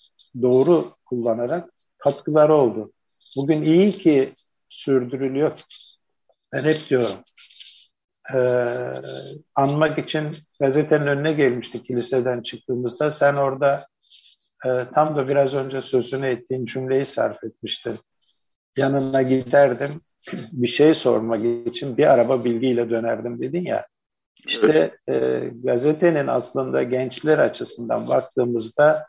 doğru 0.41 0.91
kullanarak 1.05 1.69
katkıları 1.97 2.55
oldu. 2.55 2.91
Bugün 3.35 3.63
iyi 3.63 3.97
ki 3.97 4.33
sürdürülüyor. 4.69 5.59
Ben 6.53 6.63
hep 6.63 6.89
diyorum. 6.89 7.15
Ee, 8.35 9.01
anmak 9.55 9.97
için 9.97 10.37
gazetenin 10.59 11.07
önüne 11.07 11.33
gelmişti 11.33 11.83
kiliseden 11.83 12.41
çıktığımızda. 12.41 13.11
Sen 13.11 13.35
orada 13.35 13.87
e, 14.65 14.69
tam 14.95 15.17
da 15.17 15.27
biraz 15.27 15.53
önce 15.53 15.81
sözünü 15.81 16.27
ettiğin 16.27 16.65
cümleyi 16.65 17.05
sarf 17.05 17.43
etmiştin. 17.43 17.99
Yanına 18.77 19.21
giderdim 19.21 20.01
bir 20.51 20.67
şey 20.67 20.93
sormak 20.93 21.67
için 21.67 21.97
bir 21.97 22.07
araba 22.07 22.45
bilgiyle 22.45 22.89
dönerdim 22.89 23.41
dedin 23.41 23.65
ya. 23.65 23.87
İşte 24.47 24.97
e, 25.09 25.49
gazetenin 25.63 26.27
aslında 26.27 26.83
gençler 26.83 27.37
açısından 27.37 28.07
baktığımızda 28.07 29.07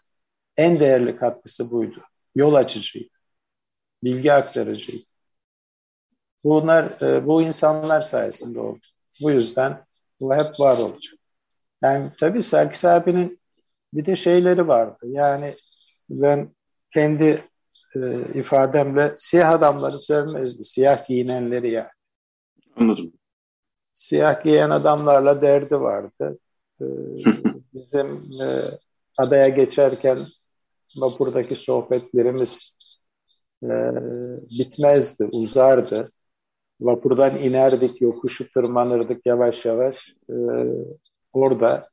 en 0.57 0.81
değerli 0.81 1.17
katkısı 1.17 1.71
buydu. 1.71 2.03
Yol 2.35 2.55
açıcıydı. 2.55 3.17
Bilgi 4.05 4.33
aktarıcıydı. 4.33 5.05
Bunlar 6.45 7.03
e, 7.03 7.27
bu 7.27 7.43
insanlar 7.43 8.03
sayesinde 8.03 8.61
oldu. 8.61 8.87
Bu 9.21 9.31
yüzden 9.31 9.85
bu 10.21 10.35
hep 10.35 10.61
var 10.61 10.79
olacak. 10.79 11.15
Yani 11.83 12.11
tabii 12.21 12.43
Serkis 12.43 12.85
abinin 12.85 13.41
bir 13.95 14.05
de 14.05 14.17
şeyleri 14.17 14.69
vardı. 14.69 15.07
Yani 15.07 15.57
ben 16.11 16.55
kendi 16.95 17.45
e, 17.97 18.01
ifademle 18.35 19.13
siyah 19.17 19.51
adamları 19.51 19.99
sevmezdi. 19.99 20.65
Siyah 20.65 21.07
giyinenleri 21.07 21.71
yani. 21.71 21.89
Anladım. 22.77 23.13
Siyah 23.93 24.45
giyen 24.45 24.71
adamlarla 24.71 25.43
derdi 25.43 25.81
vardı. 25.81 26.39
E, 26.81 26.85
bizim 27.75 28.07
e, 28.43 28.63
adaya 29.19 29.49
geçerken 29.49 30.19
vapurdaki 30.97 31.57
sohbetlerimiz 31.57 32.79
e, 33.63 33.71
bitmezdi, 34.51 35.25
uzardı. 35.25 36.13
Vapurdan 36.83 37.39
inerdik, 37.39 38.01
yokuşu 38.01 38.51
tırmanırdık 38.51 39.27
yavaş 39.27 39.65
yavaş. 39.65 40.15
E, 40.31 40.35
orada 41.33 41.89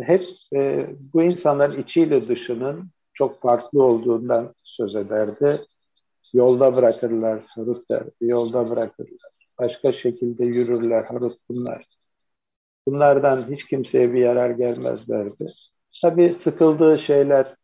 hep 0.00 0.24
e, 0.54 0.86
bu 1.12 1.22
insanların 1.22 1.82
içiyle 1.82 2.28
dışının 2.28 2.90
çok 3.14 3.40
farklı 3.40 3.82
olduğundan 3.82 4.54
söz 4.62 4.96
ederdi. 4.96 5.60
Yolda 6.32 6.76
bırakırlar, 6.76 7.42
Harut 7.46 7.90
derdi, 7.90 8.10
yolda 8.20 8.70
bırakırlar. 8.70 9.32
Başka 9.58 9.92
şekilde 9.92 10.44
yürürler, 10.44 11.04
Harut 11.04 11.38
bunlar. 11.48 11.86
Bunlardan 12.86 13.50
hiç 13.50 13.64
kimseye 13.64 14.12
bir 14.12 14.20
yarar 14.20 14.50
gelmez 14.50 15.08
derdi. 15.08 15.52
Tabii 16.02 16.34
sıkıldığı 16.34 16.98
şeyler 16.98 17.54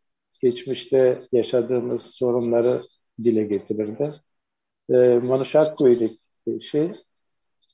geçmişte 0.41 1.21
yaşadığımız 1.31 2.15
sorunları 2.15 2.81
dile 3.23 3.43
getirirdi. 3.43 4.13
E, 4.89 5.19
Manuşakku'ydik 5.23 6.19
şey 6.61 6.91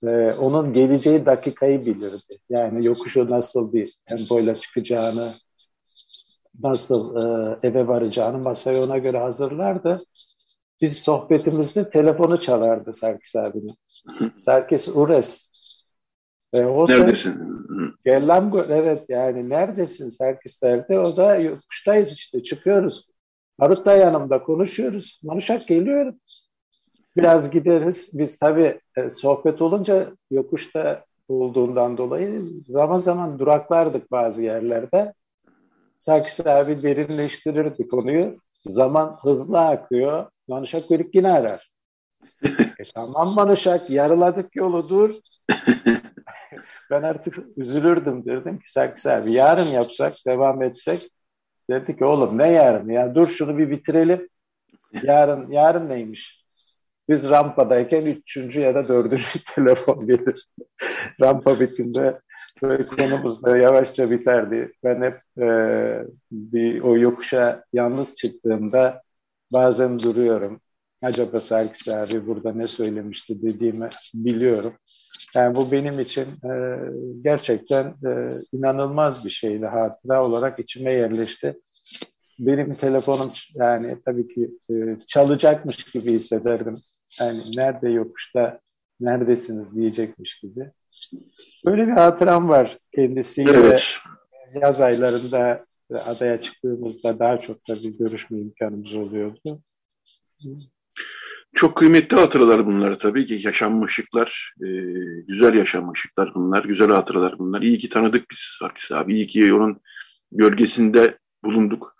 e, 0.03 0.33
onun 0.39 0.73
geleceği 0.73 1.25
dakikayı 1.25 1.85
bilirdi. 1.85 2.39
Yani 2.49 2.85
yokuşu 2.85 3.29
nasıl 3.29 3.73
bir 3.73 3.93
tempoyla 4.05 4.55
çıkacağını, 4.55 5.33
nasıl 6.63 7.15
e, 7.15 7.57
eve 7.67 7.87
varacağını 7.87 8.37
masayı 8.37 8.81
ona 8.81 8.97
göre 8.97 9.17
hazırlardı. 9.17 10.05
Biz 10.81 10.99
sohbetimizde 10.99 11.89
telefonu 11.89 12.39
çalardı 12.39 12.93
Serkis 12.93 13.35
abinin. 13.35 13.77
Serkis 14.35 14.87
Ures. 14.87 15.49
E, 16.53 16.63
o 16.63 16.87
neredesin? 16.87 17.55
Gel 18.05 18.27
lan 18.27 18.65
evet 18.69 19.05
yani 19.09 19.49
neredesin 19.49 20.09
Serkis 20.09 20.61
derdi. 20.61 20.99
O 20.99 21.17
da 21.17 21.35
yokuştayız 21.35 22.13
işte 22.13 22.43
çıkıyoruz. 22.43 23.07
Harut 23.59 23.85
da 23.85 23.95
yanımda 23.95 24.43
konuşuyoruz. 24.43 25.19
Manuşak 25.23 25.67
geliyor 25.67 26.13
biraz 27.17 27.51
gideriz. 27.51 28.09
Biz 28.13 28.37
tabii 28.37 28.79
e, 28.97 29.09
sohbet 29.09 29.61
olunca 29.61 30.11
yokuşta 30.31 31.05
olduğundan 31.27 31.97
dolayı 31.97 32.43
zaman 32.67 32.97
zaman 32.97 33.39
duraklardık 33.39 34.11
bazı 34.11 34.43
yerlerde. 34.43 35.13
Saksı 35.99 36.51
abi 36.51 36.83
derinleştirirdi 36.83 37.87
konuyu. 37.87 38.37
Zaman 38.65 39.17
hızlı 39.21 39.59
akıyor. 39.59 40.25
Manuşak 40.47 40.89
Bölük 40.89 41.15
yine 41.15 41.31
arar. 41.31 41.71
e, 42.79 42.83
tamam 42.95 43.33
Manuşak 43.33 43.89
yarıladık 43.89 44.55
yolu 44.55 44.89
dur. 44.89 45.15
ben 46.91 47.03
artık 47.03 47.39
üzülürdüm 47.57 48.25
derdim 48.25 48.59
ki 48.59 48.71
Saksı 48.71 49.13
abi 49.13 49.31
yarın 49.31 49.67
yapsak 49.67 50.13
devam 50.27 50.61
etsek 50.63 51.09
derdi 51.69 51.97
ki 51.97 52.05
oğlum 52.05 52.37
ne 52.37 52.51
yarın 52.51 52.89
ya 52.89 53.15
dur 53.15 53.27
şunu 53.27 53.57
bir 53.57 53.69
bitirelim. 53.71 54.29
Yarın 55.03 55.51
yarın 55.51 55.89
neymiş? 55.89 56.44
Biz 57.09 57.29
rampadayken 57.29 58.05
üçüncü 58.05 58.59
ya 58.59 58.75
da 58.75 58.87
dördüncü 58.87 59.43
telefon 59.55 60.07
gelir. 60.07 60.47
Rampa 61.21 61.59
bittiğinde 61.59 62.19
böyle 62.61 62.87
konumuz 62.87 63.43
da 63.43 63.57
yavaşça 63.57 64.11
biterdi. 64.11 64.71
Ben 64.83 65.01
hep 65.01 65.41
e, 65.41 65.47
bir 66.31 66.81
o 66.81 66.97
yokuşa 66.97 67.63
yalnız 67.73 68.15
çıktığımda 68.15 69.01
bazen 69.51 69.99
duruyorum. 69.99 70.61
Acaba 71.01 71.39
Serkis 71.39 71.89
abi 71.89 72.27
burada 72.27 72.53
ne 72.53 72.67
söylemişti 72.67 73.41
dediğimi 73.41 73.89
biliyorum. 74.13 74.73
Yani 75.35 75.55
bu 75.55 75.71
benim 75.71 75.99
için 75.99 76.25
e, 76.25 76.79
gerçekten 77.21 77.85
e, 77.85 78.31
inanılmaz 78.51 79.25
bir 79.25 79.29
şeydi. 79.29 79.65
Hatıra 79.65 80.23
olarak 80.25 80.59
içime 80.59 80.93
yerleşti 80.93 81.59
benim 82.39 82.75
telefonum 82.75 83.31
yani 83.53 83.97
tabii 84.05 84.27
ki 84.27 84.51
e, 84.69 84.73
çalacakmış 85.07 85.83
gibi 85.83 86.11
hissederdim 86.13 86.77
yani 87.19 87.41
nerede 87.55 87.89
yokuşta 87.89 88.59
neredesiniz 88.99 89.75
diyecekmiş 89.75 90.39
gibi. 90.39 90.71
Böyle 91.65 91.87
bir 91.87 91.91
hatıram 91.91 92.49
var 92.49 92.77
kendisiyle. 92.95 93.51
Evet. 93.51 93.83
Yaz 94.61 94.81
aylarında 94.81 95.65
adaya 95.93 96.41
çıktığımızda 96.41 97.19
daha 97.19 97.41
çok 97.41 97.67
da 97.69 97.75
bir 97.75 97.97
görüşme 97.97 98.39
imkanımız 98.39 98.95
oluyordu. 98.95 99.61
Çok 101.53 101.77
kıymetli 101.77 102.17
hatıralar 102.17 102.65
bunlar 102.65 102.99
tabii 102.99 103.25
ki. 103.25 103.39
Yaşanmışlıklar, 103.43 104.53
e, 104.61 104.67
güzel 105.27 105.53
yaşanmışlıklar 105.53 106.35
bunlar, 106.35 106.63
güzel 106.63 106.89
hatıralar 106.89 107.39
bunlar. 107.39 107.61
İyi 107.61 107.77
ki 107.77 107.89
tanıdık 107.89 108.31
biz 108.31 108.39
Sarkis 108.59 108.91
abi, 108.91 109.15
iyi 109.15 109.27
ki 109.27 109.53
onun 109.53 109.81
gölgesinde 110.31 111.17
bulunduk. 111.43 111.94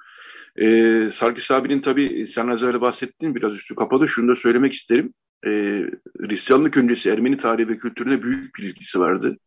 E, 0.61 1.09
Sarkis 1.13 1.51
abinin 1.51 1.81
tabii 1.81 2.27
sen 2.27 2.47
az 2.47 2.63
önce 2.63 2.81
bahsettin, 2.81 3.35
biraz 3.35 3.53
üstü 3.53 3.75
kapalı. 3.75 4.07
Şunu 4.07 4.27
da 4.27 4.35
söylemek 4.35 4.73
isterim. 4.73 5.13
E, 5.45 5.49
Hristiyanlık 6.19 6.77
öncesi 6.77 7.09
Ermeni 7.09 7.37
tarihi 7.37 7.69
ve 7.69 7.77
kültürüne 7.77 8.23
büyük 8.23 8.55
bir 8.55 8.63
ilgisi 8.63 8.99
vardı. 8.99 9.37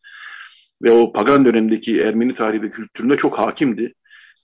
Ve 0.82 0.90
o 0.90 1.12
pagan 1.12 1.44
dönemdeki 1.44 2.00
Ermeni 2.00 2.34
tarihi 2.34 2.62
ve 2.62 2.70
kültürüne 2.70 3.16
çok 3.16 3.38
hakimdi. 3.38 3.94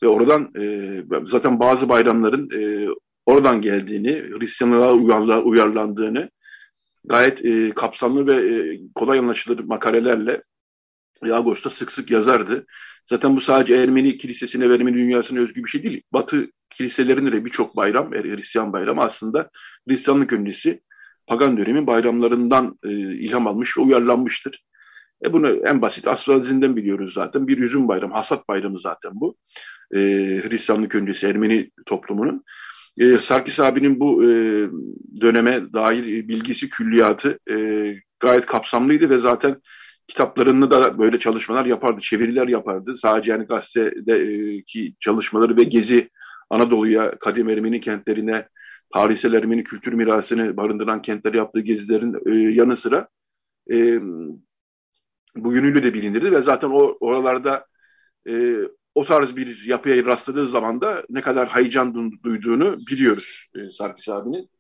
Ve 0.03 0.09
oradan 0.09 0.51
e, 0.59 0.91
zaten 1.25 1.61
bazı 1.61 1.89
bayramların 1.89 2.51
e, 2.51 2.89
oradan 3.27 3.61
geldiğini, 3.61 4.13
Hristiyanlığa 4.13 4.93
uyarla, 4.93 5.43
uyarlandığını 5.43 6.31
gayet 7.05 7.45
e, 7.45 7.71
kapsamlı 7.71 8.27
ve 8.27 8.35
e, 8.35 8.81
kolay 8.95 9.19
anlaşılır 9.19 9.59
makalelerle 9.59 10.41
Ağustos'ta 11.23 11.71
sık 11.71 11.93
sık 11.93 12.11
yazardı. 12.11 12.67
Zaten 13.11 13.37
bu 13.37 13.41
sadece 13.41 13.77
Ermeni 13.77 14.19
kilisesine 14.19 14.71
ve 14.71 14.75
Ermeni 14.75 14.97
dünyasına 14.97 15.41
özgü 15.41 15.65
bir 15.65 15.69
şey 15.69 15.83
değil. 15.83 16.03
Batı 16.13 16.51
kiliselerinde 16.71 17.33
de 17.33 17.45
birçok 17.45 17.77
bayram, 17.77 18.13
Hristiyan 18.13 18.73
bayramı 18.73 19.03
aslında 19.03 19.51
Hristiyanlık 19.89 20.33
öncesi 20.33 20.81
pagan 21.27 21.57
dönemin 21.57 21.87
bayramlarından 21.87 22.79
e, 22.85 22.91
ilham 23.15 23.47
almış 23.47 23.79
ve 23.79 23.83
uyarlanmıştır. 23.83 24.65
E 25.25 25.33
bunu 25.33 25.49
en 25.49 25.83
basit 25.83 26.09
astrolojinden 26.09 26.77
biliyoruz 26.77 27.13
zaten. 27.15 27.49
Bir 27.49 27.59
üzüm 27.59 27.89
bayramı, 27.89 28.15
hasat 28.15 28.49
bayramı 28.49 28.79
zaten 28.79 29.13
bu. 29.15 29.37
E, 29.95 29.99
Hristiyanlık 30.49 30.95
öncesi 30.95 31.27
Ermeni 31.27 31.71
toplumunun. 31.87 32.45
E, 32.99 33.17
Sarkis 33.17 33.61
abinin 33.61 34.01
bu 34.01 34.25
e, 34.25 34.29
döneme 35.21 35.73
dair 35.73 36.29
bilgisi, 36.29 36.69
külliyatı 36.69 37.39
e, 37.51 37.57
gayet 38.21 38.47
kapsamlıydı 38.47 39.11
ve 39.11 39.19
zaten 39.19 39.57
kitaplarında 40.09 40.71
da 40.71 40.99
böyle 40.99 41.19
çalışmalar 41.19 41.65
yapardı, 41.67 42.01
çeviriler 42.01 42.49
yapardı. 42.49 42.97
Sadece 42.97 43.33
yani 43.33 43.45
gazetedeki 43.45 44.95
çalışmaları 45.01 45.57
ve 45.57 45.63
gezi 45.63 46.11
Anadolu'ya, 46.51 47.19
Kadim 47.19 47.49
Ermeni 47.49 47.81
kentlerine, 47.81 48.49
tarihsel 48.95 49.33
Ermeni 49.33 49.65
kültür 49.65 49.93
mirasını 49.93 50.57
barındıran 50.57 51.03
kentleri 51.03 51.37
yaptığı 51.37 51.61
gezilerin 51.61 52.17
e, 52.27 52.55
yanı 52.55 52.77
sıra 52.77 53.09
e, 53.71 54.01
bu 55.37 55.53
yönüyle 55.53 55.83
de 55.83 55.95
bilinirdi 55.95 56.33
ve 56.33 56.43
zaten 56.43 56.71
o 56.71 56.97
oralarda 57.01 57.67
e, 58.29 58.57
o 58.95 59.05
tarz 59.05 59.37
bir 59.37 59.65
yapıya 59.65 60.05
rastladığı 60.05 60.49
zaman 60.49 60.81
da 60.81 61.05
ne 61.11 61.21
kadar 61.21 61.49
heyecan 61.49 62.13
duyduğunu 62.23 62.79
biliyoruz 62.91 63.47
e, 63.57 63.71
Sarkis 63.71 64.09
abinin. 64.09 64.51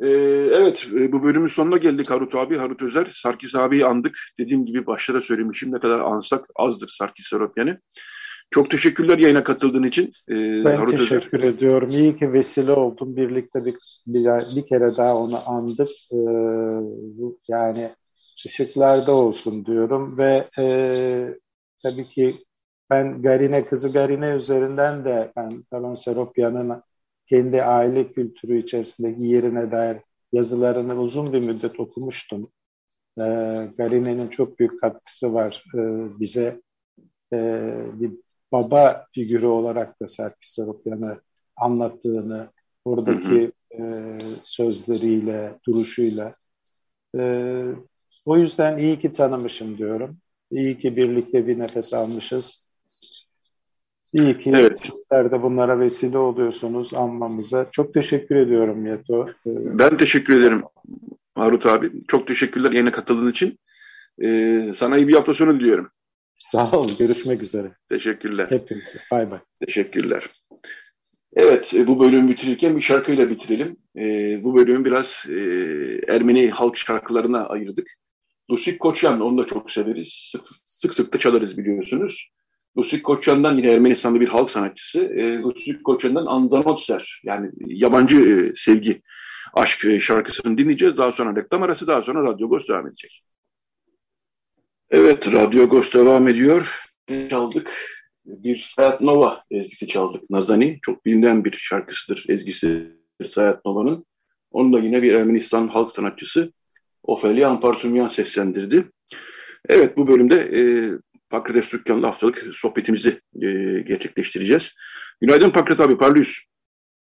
E, 0.00 0.08
evet 0.52 0.86
e, 0.94 1.12
bu 1.12 1.22
bölümün 1.22 1.46
sonuna 1.46 1.76
geldik 1.76 2.10
Harut 2.10 2.34
abi, 2.34 2.56
Harut 2.56 2.82
Özer. 2.82 3.08
Sarkis 3.12 3.54
abiyi 3.54 3.86
andık. 3.86 4.18
Dediğim 4.38 4.66
gibi 4.66 4.86
başta 4.86 5.14
da 5.14 5.20
söylemişim 5.20 5.72
ne 5.72 5.78
kadar 5.78 6.00
ansak 6.00 6.46
azdır 6.56 6.88
Sarkis 6.98 7.28
Seropyan'ı. 7.28 7.80
Çok 8.50 8.70
teşekkürler 8.70 9.18
yayına 9.18 9.44
katıldığın 9.44 9.82
için. 9.82 10.12
Ee, 10.28 10.64
ben 10.64 10.76
Harut 10.76 10.98
teşekkür 10.98 11.38
Özer. 11.38 11.48
ediyorum. 11.48 11.90
İyi 11.90 12.16
ki 12.16 12.32
vesile 12.32 12.72
oldum. 12.72 13.16
Birlikte 13.16 13.64
bir, 13.64 13.74
bir, 14.06 14.56
bir 14.56 14.66
kere 14.66 14.96
daha 14.96 15.16
onu 15.16 15.50
andık. 15.50 15.88
Ee, 16.12 16.16
yani 17.48 17.90
ışıklarda 18.46 19.12
olsun 19.12 19.66
diyorum 19.66 20.18
ve 20.18 20.48
e, 20.58 21.34
tabii 21.82 22.08
ki 22.08 22.36
ben 22.90 23.22
Garine, 23.22 23.64
kızı 23.64 23.92
Garine 23.92 24.30
üzerinden 24.30 25.04
de 25.04 25.32
ben 25.36 25.62
Talon 25.62 25.94
Seropya'nın 25.94 26.82
kendi 27.26 27.62
aile 27.62 28.12
kültürü 28.12 28.58
içerisindeki 28.58 29.22
yerine 29.22 29.72
dair 29.72 29.96
yazılarını 30.32 31.00
uzun 31.00 31.32
bir 31.32 31.40
müddet 31.40 31.80
okumuştum. 31.80 32.52
E, 33.18 33.22
Garine'nin 33.78 34.28
çok 34.28 34.58
büyük 34.58 34.80
katkısı 34.80 35.34
var 35.34 35.64
e, 35.74 35.80
bize. 36.20 36.60
E, 37.32 37.70
bir 37.92 38.12
baba 38.52 39.06
figürü 39.12 39.46
olarak 39.46 40.00
da 40.00 40.06
Serkis 40.06 40.54
Seropyan'ı 40.54 41.20
anlattığını, 41.56 42.48
oradaki 42.84 43.52
E, 43.80 44.18
sözleriyle, 44.40 45.58
duruşuyla. 45.66 46.34
E, 47.18 47.22
o 48.24 48.36
yüzden 48.36 48.78
iyi 48.78 48.98
ki 48.98 49.12
tanımışım 49.12 49.78
diyorum. 49.78 50.18
İyi 50.50 50.78
ki 50.78 50.96
birlikte 50.96 51.46
bir 51.46 51.58
nefes 51.58 51.94
almışız. 51.94 52.70
İyi 54.14 54.38
ki 54.38 54.52
evet. 54.54 54.80
sizler 54.80 55.30
de 55.30 55.42
bunlara 55.42 55.80
vesile 55.80 56.18
oluyorsunuz 56.18 56.94
anmamıza. 56.94 57.66
Çok 57.72 57.94
teşekkür 57.94 58.36
ediyorum 58.36 58.86
Yeto. 58.86 59.28
Ee, 59.28 59.78
ben 59.78 59.96
teşekkür 59.96 60.40
ederim 60.40 60.62
Harut 61.34 61.66
abi. 61.66 61.92
Çok 62.08 62.26
teşekkürler 62.26 62.72
yayına 62.72 62.92
katıldığın 62.92 63.30
için. 63.30 63.58
Ee, 64.22 64.72
sana 64.76 64.96
iyi 64.96 65.08
bir 65.08 65.14
hafta 65.14 65.34
sonu 65.34 65.60
diliyorum. 65.60 65.90
Sağ 66.36 66.70
ol. 66.70 66.88
Görüşmek 66.98 67.42
üzere. 67.42 67.72
Teşekkürler. 67.88 68.46
Hepimize. 68.50 68.98
Bay 69.10 69.30
bay. 69.30 69.38
Teşekkürler. 69.66 70.30
Evet, 71.36 71.74
e, 71.74 71.86
bu 71.86 72.00
bölümü 72.00 72.30
bitirirken 72.30 72.76
bir 72.76 72.82
şarkıyla 72.82 73.30
bitirelim. 73.30 73.76
E, 73.96 74.04
bu 74.44 74.56
bölümü 74.56 74.84
biraz 74.84 75.24
e, 75.28 75.34
Ermeni 76.08 76.50
halk 76.50 76.76
şarkılarına 76.76 77.46
ayırdık. 77.46 77.90
Lusik 78.50 78.80
Koçyan, 78.80 79.20
onu 79.20 79.38
da 79.38 79.46
çok 79.46 79.70
severiz. 79.70 80.32
Sık 80.32 80.46
sık, 80.66 80.94
sık 80.94 81.14
da 81.14 81.18
çalarız 81.18 81.58
biliyorsunuz. 81.58 82.30
Lusik 82.78 83.04
Koçyan'dan 83.04 83.56
yine 83.56 83.72
Ermenistanlı 83.72 84.20
bir 84.20 84.28
halk 84.28 84.50
sanatçısı. 84.50 85.00
E, 85.00 85.38
Lusik 85.38 85.84
Koçyan'dan 85.84 86.26
Andanotser 86.26 87.20
yani 87.24 87.50
yabancı 87.66 88.16
e, 88.16 88.52
sevgi, 88.56 89.02
aşk 89.54 89.84
e, 89.84 90.00
şarkısını 90.00 90.58
dinleyeceğiz. 90.58 90.96
Daha 90.96 91.12
sonra 91.12 91.36
reklam 91.36 91.62
arası, 91.62 91.86
daha 91.86 92.02
sonra 92.02 92.24
Radyo 92.24 92.48
Ghost 92.48 92.68
devam 92.68 92.86
edecek. 92.86 93.22
Evet, 94.90 95.32
Radyo 95.32 95.68
Ghost 95.68 95.94
devam 95.94 96.28
ediyor. 96.28 96.84
Çaldık. 97.30 97.70
Bir 98.24 98.58
Sayat 98.76 99.00
Nova 99.00 99.44
ezgisi 99.50 99.88
çaldık. 99.88 100.30
Nazani, 100.30 100.78
çok 100.82 101.06
bilinen 101.06 101.44
bir 101.44 101.52
şarkısıdır 101.52 102.24
ezgisi 102.28 102.86
Sayat 103.24 103.64
Nova'nın. 103.64 104.06
Onu 104.50 104.72
da 104.72 104.78
yine 104.78 105.02
bir 105.02 105.14
Ermenistan 105.14 105.68
halk 105.68 105.90
sanatçısı 105.90 106.52
Ofelia 107.02 107.50
Ampartumyan 107.50 108.08
seslendirdi. 108.08 108.84
Evet, 109.68 109.96
bu 109.96 110.08
bölümde 110.08 110.36
e, 110.36 110.62
Pakrates 111.34 111.72
Dükkan'la 111.72 112.08
haftalık 112.08 112.44
sohbetimizi 112.52 113.20
e, 113.42 113.48
gerçekleştireceğiz. 113.80 114.74
Günaydın 115.20 115.50
Pakrat 115.50 115.80
abi, 115.80 115.98
parlıyız. 115.98 116.28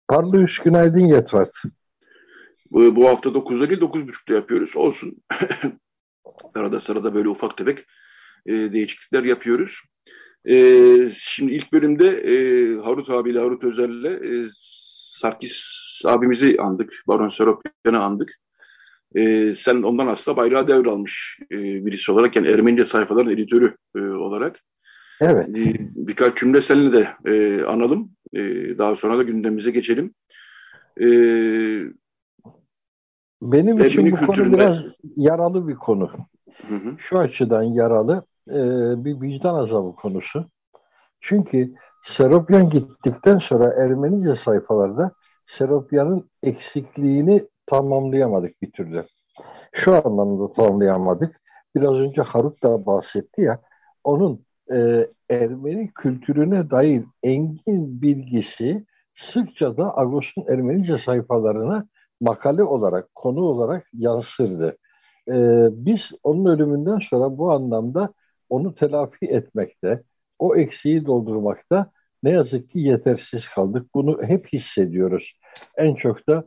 Parlıyız, 0.07 0.59
günaydın 0.63 1.05
Yetvat. 1.05 1.51
Bu, 2.71 2.95
bu 2.95 3.09
hafta 3.09 3.29
9'da 3.29 3.69
değil 3.69 3.81
9.30'da 3.81 4.35
yapıyoruz. 4.35 4.75
Olsun. 4.75 5.17
Arada 6.55 6.79
sırada 6.79 7.15
böyle 7.15 7.29
ufak 7.29 7.57
tefek 7.57 7.79
e, 8.45 8.53
değişiklikler 8.53 9.23
yapıyoruz. 9.23 9.79
E, 10.49 10.55
şimdi 11.13 11.51
ilk 11.53 11.73
bölümde 11.73 12.07
e, 12.07 12.33
Harut 12.77 13.09
abiyle 13.09 13.39
Harut 13.39 13.63
Özer'le 13.63 14.05
e, 14.05 14.49
Sarkis 15.21 15.65
abimizi 16.05 16.57
andık. 16.59 17.03
Baron 17.07 17.29
Seropyan'ı 17.29 18.03
andık. 18.03 18.33
E, 19.15 19.53
sen 19.57 19.83
ondan 19.83 20.07
aslında 20.07 20.37
bayrağı 20.37 20.67
devralmış 20.67 21.39
e, 21.51 21.85
birisi 21.85 22.11
olarak 22.11 22.35
yani 22.35 22.47
Ermenice 22.47 22.85
sayfaların 22.85 23.33
editörü 23.33 23.75
e, 23.95 23.99
olarak. 23.99 24.59
Evet. 25.21 25.49
E, 25.49 25.75
birkaç 25.95 26.37
cümle 26.37 26.61
seninle 26.61 26.93
de 26.93 27.07
e, 27.25 27.63
analım. 27.63 28.11
E, 28.33 28.41
daha 28.77 28.95
sonra 28.95 29.17
da 29.17 29.23
gündemimize 29.23 29.71
geçelim. 29.71 30.13
E, 31.01 31.07
Benim 33.41 33.85
için 33.85 34.11
bu 34.11 34.25
konu 34.25 34.53
biraz 34.53 34.77
yaralı 35.15 35.67
bir 35.67 35.75
konu. 35.75 36.11
Hı 36.67 36.75
hı. 36.75 36.95
Şu 36.97 37.19
açıdan 37.19 37.63
yaralı 37.63 38.25
e, 38.49 38.55
bir 39.05 39.21
vicdan 39.21 39.55
azabı 39.55 39.95
konusu. 39.95 40.45
Çünkü 41.21 41.73
Seropyan 42.03 42.69
gittikten 42.69 43.37
sonra 43.37 43.73
Ermenice 43.83 44.35
sayfalarda 44.35 45.11
Seropyan'ın 45.45 46.29
eksikliğini 46.43 47.47
tamamlayamadık 47.67 48.61
bir 48.61 48.71
türlü. 48.71 49.03
Şu 49.71 49.95
anlamda 49.95 50.49
tamamlayamadık. 50.51 51.41
Biraz 51.75 51.93
önce 51.93 52.21
Haruk 52.21 52.63
da 52.63 52.85
bahsetti 52.85 53.41
ya, 53.41 53.59
onun 54.03 54.45
e, 54.73 55.07
Ermeni 55.29 55.91
kültürüne 55.93 56.69
dair 56.69 57.03
engin 57.23 58.01
bilgisi 58.01 58.85
sıkça 59.15 59.77
da 59.77 59.97
Agos'un 59.97 60.45
Ermenice 60.47 60.97
sayfalarına 60.97 61.87
makale 62.21 62.63
olarak, 62.63 63.15
konu 63.15 63.41
olarak 63.41 63.83
yansırdı. 63.93 64.77
E, 65.27 65.67
biz 65.71 66.11
onun 66.23 66.45
ölümünden 66.45 66.99
sonra 66.99 67.37
bu 67.37 67.51
anlamda 67.51 68.13
onu 68.49 68.75
telafi 68.75 69.25
etmekte, 69.25 70.03
o 70.39 70.55
eksiği 70.55 71.05
doldurmakta 71.05 71.91
ne 72.23 72.31
yazık 72.31 72.71
ki 72.71 72.79
yetersiz 72.79 73.49
kaldık. 73.49 73.93
Bunu 73.95 74.23
hep 74.23 74.53
hissediyoruz. 74.53 75.33
En 75.77 75.93
çok 75.93 76.27
da 76.27 76.43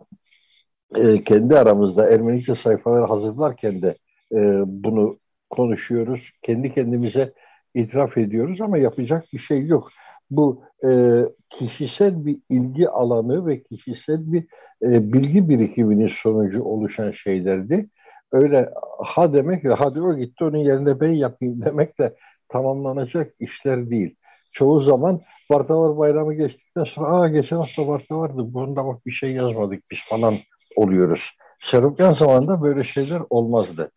e, 0.97 1.25
kendi 1.25 1.59
aramızda 1.59 2.11
Ermenice 2.11 2.55
sayfaları 2.55 3.05
hazırlarken 3.05 3.83
de 3.83 3.95
e, 4.33 4.63
bunu 4.67 5.19
konuşuyoruz. 5.51 6.31
Kendi 6.43 6.75
kendimize 6.75 7.33
itiraf 7.75 8.19
ediyoruz 8.19 8.61
ama 8.61 8.79
yapacak 8.79 9.25
bir 9.33 9.39
şey 9.39 9.67
yok. 9.67 9.91
Bu 10.31 10.63
e, 10.85 11.21
kişisel 11.51 12.27
bir 12.27 12.39
ilgi 12.51 12.89
alanı 12.89 13.47
ve 13.47 13.63
kişisel 13.63 14.33
bir 14.33 14.47
e, 14.83 15.13
bilgi 15.13 15.49
birikiminin 15.49 16.09
sonucu 16.09 16.63
oluşan 16.63 17.11
şeylerdi. 17.11 17.89
Öyle 18.33 18.71
ha 18.99 19.33
demek 19.33 19.65
ve 19.65 19.75
hadi 19.75 20.03
o 20.03 20.17
gitti 20.17 20.45
onun 20.45 20.59
yerine 20.59 21.01
ben 21.01 21.13
yapayım 21.13 21.63
demek 21.65 21.99
de 21.99 22.17
tamamlanacak 22.49 23.35
işler 23.41 23.91
değil. 23.91 24.17
Çoğu 24.53 24.81
zaman 24.81 25.21
Vartavar 25.51 25.99
Bayramı 25.99 26.35
geçtikten 26.35 26.85
sonra 26.85 27.11
aa 27.11 27.29
geçen 27.29 27.57
hafta 27.57 27.89
Varta 27.89 28.19
vardı 28.19 28.55
bunda 28.55 28.87
bak 28.87 29.07
bir 29.07 29.11
şey 29.11 29.33
yazmadık 29.33 29.83
biz 29.91 29.99
falan 30.09 30.35
oluyoruz. 30.77 31.31
Serupyan 31.61 32.13
zamanında 32.13 32.63
böyle 32.63 32.85
şeyler 32.85 33.23
olmazdı. 33.31 33.91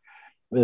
Ee, 0.53 0.61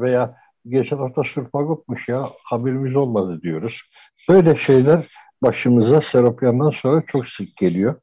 veya 0.00 0.36
geçen 0.68 0.96
hafta 0.96 1.24
Surpagop'muş 1.24 2.08
ya 2.08 2.28
haberimiz 2.44 2.96
olmadı 2.96 3.42
diyoruz. 3.42 3.82
Böyle 4.28 4.56
şeyler 4.56 5.04
başımıza 5.42 6.00
Seropyan'dan 6.00 6.70
sonra 6.70 7.02
çok 7.06 7.28
sık 7.28 7.56
geliyor. 7.56 7.94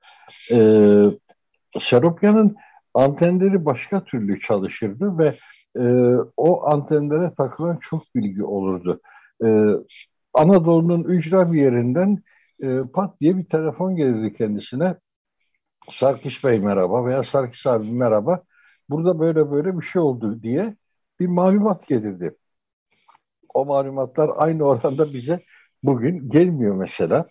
Ee, 0.52 1.04
Seropyan'ın 1.80 2.56
antenleri 2.94 3.66
başka 3.66 4.04
türlü 4.04 4.40
çalışırdı 4.40 5.18
ve 5.18 5.34
e, 5.80 6.16
o 6.38 6.70
antenlere 6.70 7.34
takılan 7.34 7.78
çok 7.78 8.16
bilgi 8.16 8.44
olurdu. 8.44 9.02
E, 9.46 9.48
Anadolu'nun 10.34 11.04
ücra 11.04 11.52
bir 11.52 11.62
yerinden 11.62 12.24
e, 12.64 12.80
pat 12.94 13.22
diye 13.22 13.38
bir 13.38 13.46
telefon 13.46 13.96
gelirdi 13.96 14.34
kendisine. 14.34 14.96
Sarkis 15.92 16.44
Bey 16.44 16.60
merhaba 16.60 17.06
veya 17.06 17.24
Sarkis 17.24 17.68
abi 17.68 17.92
merhaba. 17.92 18.44
Burada 18.90 19.20
böyle 19.20 19.52
böyle 19.52 19.80
bir 19.80 19.86
şey 19.86 20.02
oldu 20.02 20.44
diye 20.44 20.76
bir 21.20 21.28
malumat 21.28 21.88
gelirdi. 21.88 22.36
O 23.54 23.66
malumatlar 23.66 24.32
aynı 24.36 24.64
oranda 24.64 25.14
bize 25.14 25.40
bugün 25.84 26.30
gelmiyor 26.30 26.76
mesela. 26.76 27.28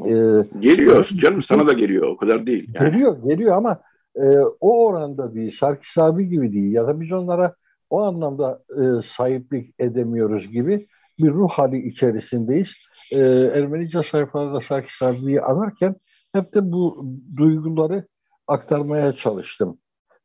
Ee, 0.00 0.44
geliyor 0.58 1.04
canım 1.04 1.42
sana 1.42 1.66
da 1.66 1.72
geliyor 1.72 2.08
o 2.08 2.16
kadar 2.16 2.46
değil. 2.46 2.70
Yani. 2.74 2.90
Geliyor 2.90 3.22
geliyor 3.22 3.56
ama 3.56 3.80
e, 4.16 4.38
o 4.60 4.86
oranda 4.86 5.34
değil. 5.34 5.56
Sarkis 5.60 5.98
abi 5.98 6.28
gibi 6.28 6.52
değil 6.52 6.72
ya 6.72 6.86
da 6.86 7.00
biz 7.00 7.12
onlara 7.12 7.54
o 7.90 8.02
anlamda 8.02 8.62
e, 8.70 9.02
sahiplik 9.02 9.74
edemiyoruz 9.78 10.50
gibi 10.50 10.86
bir 11.18 11.30
ruh 11.30 11.48
hali 11.48 11.88
içerisindeyiz. 11.88 12.74
E, 13.12 13.20
Ermenice 13.54 14.02
sayfalarda 14.02 14.60
Sarkis 14.60 15.02
abiyi 15.02 15.42
anarken 15.42 15.96
hep 16.32 16.54
de 16.54 16.72
bu 16.72 17.06
duyguları 17.36 18.06
aktarmaya 18.46 19.12
çalıştım. 19.12 19.78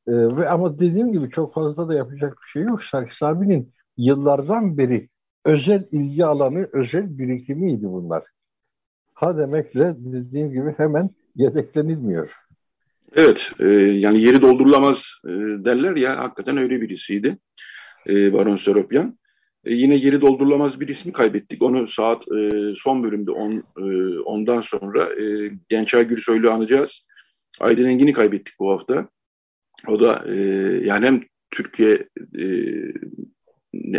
E, 0.07 0.11
ve 0.11 0.49
ama 0.49 0.79
dediğim 0.79 1.11
gibi 1.11 1.29
çok 1.29 1.53
fazla 1.53 1.89
da 1.89 1.93
yapacak 1.93 2.37
bir 2.43 2.47
şey 2.47 2.63
yok. 2.63 2.83
Sarkis 2.83 3.23
abinin 3.23 3.73
yıllardan 3.97 4.77
beri 4.77 5.09
özel 5.45 5.87
ilgi 5.91 6.25
alanı, 6.25 6.69
özel 6.73 7.17
birikimiydi 7.17 7.87
bunlar. 7.87 8.23
Ha 9.13 9.37
demekle 9.37 9.95
dediğim 9.97 10.51
gibi 10.51 10.73
hemen 10.77 11.09
yedeklenilmiyor. 11.35 12.35
Evet, 13.15 13.51
e, 13.59 13.67
yani 13.75 14.21
yeri 14.21 14.41
doldurulamaz 14.41 15.05
e, 15.25 15.29
derler 15.65 15.95
ya, 15.95 16.17
hakikaten 16.17 16.57
öyle 16.57 16.81
birisiydi 16.81 17.37
e, 18.09 18.33
Baron 18.33 18.57
Seropyan. 18.57 19.19
E, 19.65 19.73
yine 19.73 19.95
yeri 19.95 20.21
doldurulamaz 20.21 20.79
bir 20.79 20.87
ismi 20.87 21.11
kaybettik. 21.11 21.61
Onu 21.61 21.87
saat 21.87 22.23
e, 22.31 22.51
son 22.75 23.03
bölümde 23.03 23.31
on, 23.31 23.63
e, 23.77 24.19
ondan 24.19 24.61
sonra 24.61 25.23
e, 25.23 25.51
Gençay 25.69 26.07
Gürsoy'lu 26.07 26.51
anacağız. 26.51 27.05
Aydın 27.59 27.85
Engin'i 27.85 28.13
kaybettik 28.13 28.53
bu 28.59 28.71
hafta. 28.71 29.09
O 29.87 29.99
da 29.99 30.25
e, 30.27 30.35
yani 30.85 31.05
hem 31.05 31.21
Türkiye 31.51 32.07
e, 32.39 32.45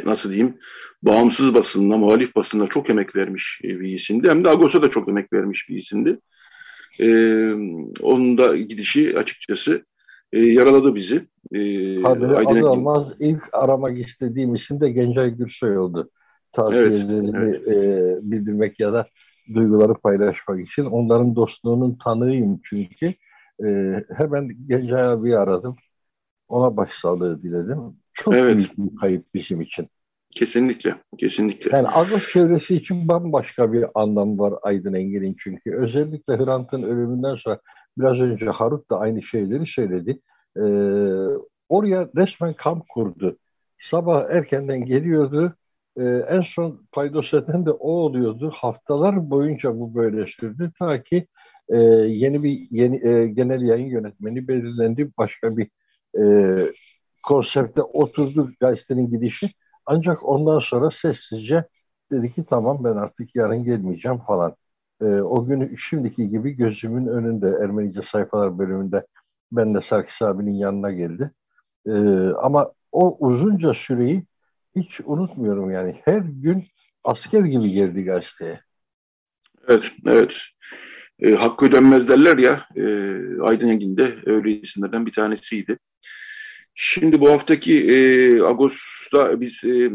nasıl 0.04 0.30
diyeyim 0.30 0.54
bağımsız 1.02 1.54
basınına, 1.54 1.96
muhalif 1.96 2.36
basınına 2.36 2.66
çok 2.66 2.90
emek 2.90 3.16
vermiş 3.16 3.60
bir 3.62 3.92
isimdi. 3.92 4.28
Hem 4.28 4.44
de 4.44 4.48
Agos'a 4.48 4.82
da 4.82 4.90
çok 4.90 5.08
emek 5.08 5.32
vermiş 5.32 5.68
bir 5.68 5.76
isimdi. 5.76 6.18
E, 7.00 7.06
onun 8.00 8.38
da 8.38 8.56
gidişi 8.56 9.18
açıkçası 9.18 9.84
e, 10.34 10.38
yaraladı 10.38 10.94
bizi. 10.94 11.16
E, 11.52 11.58
Tabii 12.02 12.26
Aydın 12.26 12.56
adı 12.56 12.66
olmaz 12.66 13.08
ilk 13.18 13.48
aramak 13.52 13.98
istediğim 13.98 14.54
isim 14.54 14.80
de 14.80 14.90
Gencay 14.90 15.30
Gürsoy 15.30 15.78
oldu. 15.78 16.10
Tavsiyelerimi 16.52 17.38
evet, 17.38 17.62
evet. 17.66 17.76
E, 17.76 18.30
bildirmek 18.30 18.80
ya 18.80 18.92
da 18.92 19.06
duyguları 19.54 19.94
paylaşmak 19.94 20.60
için. 20.60 20.84
Onların 20.84 21.36
dostluğunun 21.36 21.98
tanığıyım 22.04 22.60
çünkü. 22.64 23.06
E, 23.64 23.68
hemen 24.16 24.48
Gencay 24.68 25.02
abi 25.02 25.38
aradım. 25.38 25.76
Ona 26.48 26.76
başsağlığı 26.76 27.42
diledim. 27.42 27.78
Çok 28.12 28.34
evet. 28.34 28.56
büyük 28.56 28.78
bir 28.78 28.96
kayıp 28.96 29.34
bizim 29.34 29.60
için. 29.60 29.88
Kesinlikle, 30.30 30.94
kesinlikle. 31.18 31.76
Yani 31.76 31.88
Agos 31.88 32.32
çevresi 32.32 32.76
için 32.76 33.08
bambaşka 33.08 33.72
bir 33.72 33.84
anlam 33.94 34.38
var 34.38 34.54
Aydın 34.62 34.94
Engin'in 34.94 35.36
çünkü. 35.38 35.74
Özellikle 35.74 36.36
Hrant'ın 36.36 36.82
ölümünden 36.82 37.36
sonra 37.36 37.60
biraz 37.98 38.20
önce 38.20 38.46
Harut 38.46 38.90
da 38.90 38.98
aynı 38.98 39.22
şeyleri 39.22 39.66
söyledi. 39.66 40.20
Ee, 40.56 40.60
oraya 41.68 42.08
resmen 42.16 42.54
kamp 42.54 42.88
kurdu. 42.88 43.38
Sabah 43.82 44.30
erkenden 44.30 44.84
geliyordu. 44.84 45.54
Ee, 45.96 46.04
en 46.28 46.40
son 46.40 46.86
paydos 46.92 47.34
eden 47.34 47.66
de 47.66 47.70
o 47.70 47.90
oluyordu. 47.90 48.50
Haftalar 48.54 49.30
boyunca 49.30 49.78
bu 49.78 49.94
böyle 49.94 50.26
sürdü. 50.26 50.72
Ta 50.78 51.02
ki 51.02 51.26
e, 51.68 51.76
yeni 51.76 52.42
bir 52.42 52.66
yeni 52.70 53.08
e, 53.08 53.26
genel 53.26 53.62
yayın 53.62 53.86
yönetmeni 53.86 54.48
belirlendi. 54.48 55.10
Başka 55.18 55.56
bir 55.56 55.70
e, 56.20 56.24
konsepte 57.22 57.82
oturdu 57.82 58.50
gazetenin 58.60 59.10
gidişi. 59.10 59.50
Ancak 59.86 60.28
ondan 60.28 60.58
sonra 60.58 60.90
sessizce 60.90 61.64
dedi 62.12 62.32
ki 62.32 62.44
tamam 62.50 62.84
ben 62.84 62.96
artık 62.96 63.36
yarın 63.36 63.64
gelmeyeceğim 63.64 64.18
falan. 64.18 64.56
E, 65.04 65.22
o 65.22 65.46
gün 65.46 65.76
şimdiki 65.76 66.28
gibi 66.28 66.50
gözümün 66.50 67.06
önünde 67.06 67.54
Ermenice 67.62 68.02
sayfalar 68.02 68.58
bölümünde 68.58 69.06
ben 69.52 69.74
de 69.74 69.80
Sarkis 69.80 70.22
abinin 70.22 70.54
yanına 70.54 70.92
geldi. 70.92 71.30
E, 71.86 71.92
ama 72.42 72.72
o 72.92 73.16
uzunca 73.26 73.74
süreyi 73.74 74.24
hiç 74.76 75.00
unutmuyorum 75.04 75.70
yani. 75.70 76.00
Her 76.04 76.18
gün 76.18 76.64
asker 77.04 77.40
gibi 77.40 77.70
geldi 77.70 78.04
gazeteye. 78.04 78.60
Evet, 79.68 79.92
evet. 80.06 80.36
E, 81.20 81.30
hakkı 81.30 81.66
ödenmez 81.66 82.08
derler 82.08 82.38
ya, 82.38 82.66
e, 82.76 82.82
Aydın 83.40 83.68
Engin 83.68 83.98
öyle 84.26 84.50
isimlerden 84.50 85.06
bir 85.06 85.12
tanesiydi. 85.12 85.78
Şimdi 86.74 87.20
bu 87.20 87.30
haftaki 87.30 87.90
e, 87.90 88.40
Ağustos'ta 88.40 89.40
biz 89.40 89.64
e, 89.64 89.90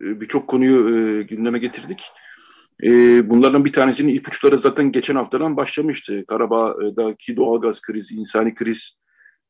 birçok 0.00 0.48
konuyu 0.48 0.96
e, 0.96 1.22
gündeme 1.22 1.58
getirdik. 1.58 2.12
E, 2.82 2.90
bunlardan 3.30 3.64
bir 3.64 3.72
tanesinin 3.72 4.14
ipuçları 4.14 4.58
zaten 4.58 4.92
geçen 4.92 5.14
haftadan 5.14 5.56
başlamıştı. 5.56 6.24
Karabağ'daki 6.26 7.36
doğalgaz 7.36 7.80
krizi, 7.80 8.14
insani 8.14 8.54
kriz 8.54 8.96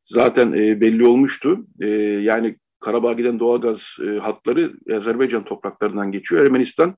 zaten 0.02 0.52
e, 0.52 0.80
belli 0.80 1.06
olmuştu. 1.06 1.66
E, 1.80 1.88
yani 1.88 2.56
Karabağ'a 2.80 3.12
giden 3.12 3.38
doğalgaz 3.38 3.96
e, 4.06 4.18
hatları 4.18 4.72
Azerbaycan 4.96 5.44
topraklarından 5.44 6.12
geçiyor. 6.12 6.44
Ermenistan 6.44 6.96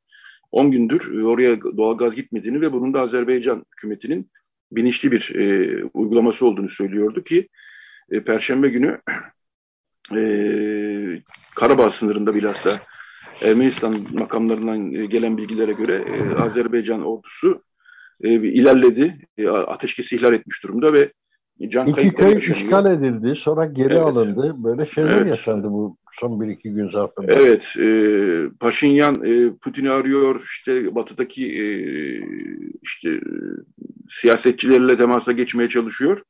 10 0.53 0.71
gündür 0.71 1.21
e, 1.21 1.25
oraya 1.25 1.61
doğalgaz 1.63 2.17
gitmediğini 2.17 2.61
ve 2.61 2.73
bunun 2.73 2.95
da 2.95 3.01
Azerbaycan 3.01 3.65
hükümetinin 3.73 4.31
bilinçli 4.73 5.13
bir 5.13 5.35
uygulaması 5.95 6.47
olduğunu 6.47 6.69
söylüyordu 6.69 7.25
ki 7.25 7.49
Perşembe 8.27 8.69
günü 8.69 9.01
Karabağ 11.57 11.91
sınırında 11.91 12.35
bilhassa 12.35 12.73
Ermenistan 13.43 13.97
makamlarından 14.13 14.93
e, 14.93 15.07
gelen 15.07 15.37
bilgilere 15.37 15.73
göre 15.73 15.95
e, 15.95 16.35
Azerbaycan 16.35 17.03
ordusu 17.03 17.63
e, 18.23 18.33
ilerledi. 18.35 19.17
Ateşkesi 19.49 20.17
ihlal 20.17 20.35
etmiş 20.35 20.65
durumda 20.65 20.93
ve 20.93 21.13
can 21.69 21.87
İki 21.87 22.15
köy 22.15 22.39
işgal 22.39 22.93
edildi, 22.93 23.37
sonra 23.37 23.65
geri 23.65 23.93
evet. 23.93 24.03
alındı. 24.03 24.55
Böyle 24.59 24.87
şeyler 24.87 25.17
evet. 25.17 25.29
yaşandı 25.29 25.67
bu 25.71 25.97
son 26.13 26.41
bir 26.41 26.49
iki 26.49 26.73
gün 26.73 26.89
zarfında. 26.89 27.33
Evet, 27.33 27.75
e, 27.79 27.89
Paşinyan 28.61 29.25
e, 29.25 29.57
Putin'i 29.57 29.91
arıyor, 29.91 30.43
işte 30.45 30.95
batıdaki 30.95 31.63
e, 31.63 31.67
işte 32.83 33.21
siyasetçilerle 34.11 34.97
temasa 34.97 35.33
geçmeye 35.33 35.69
çalışıyor. 35.69 36.23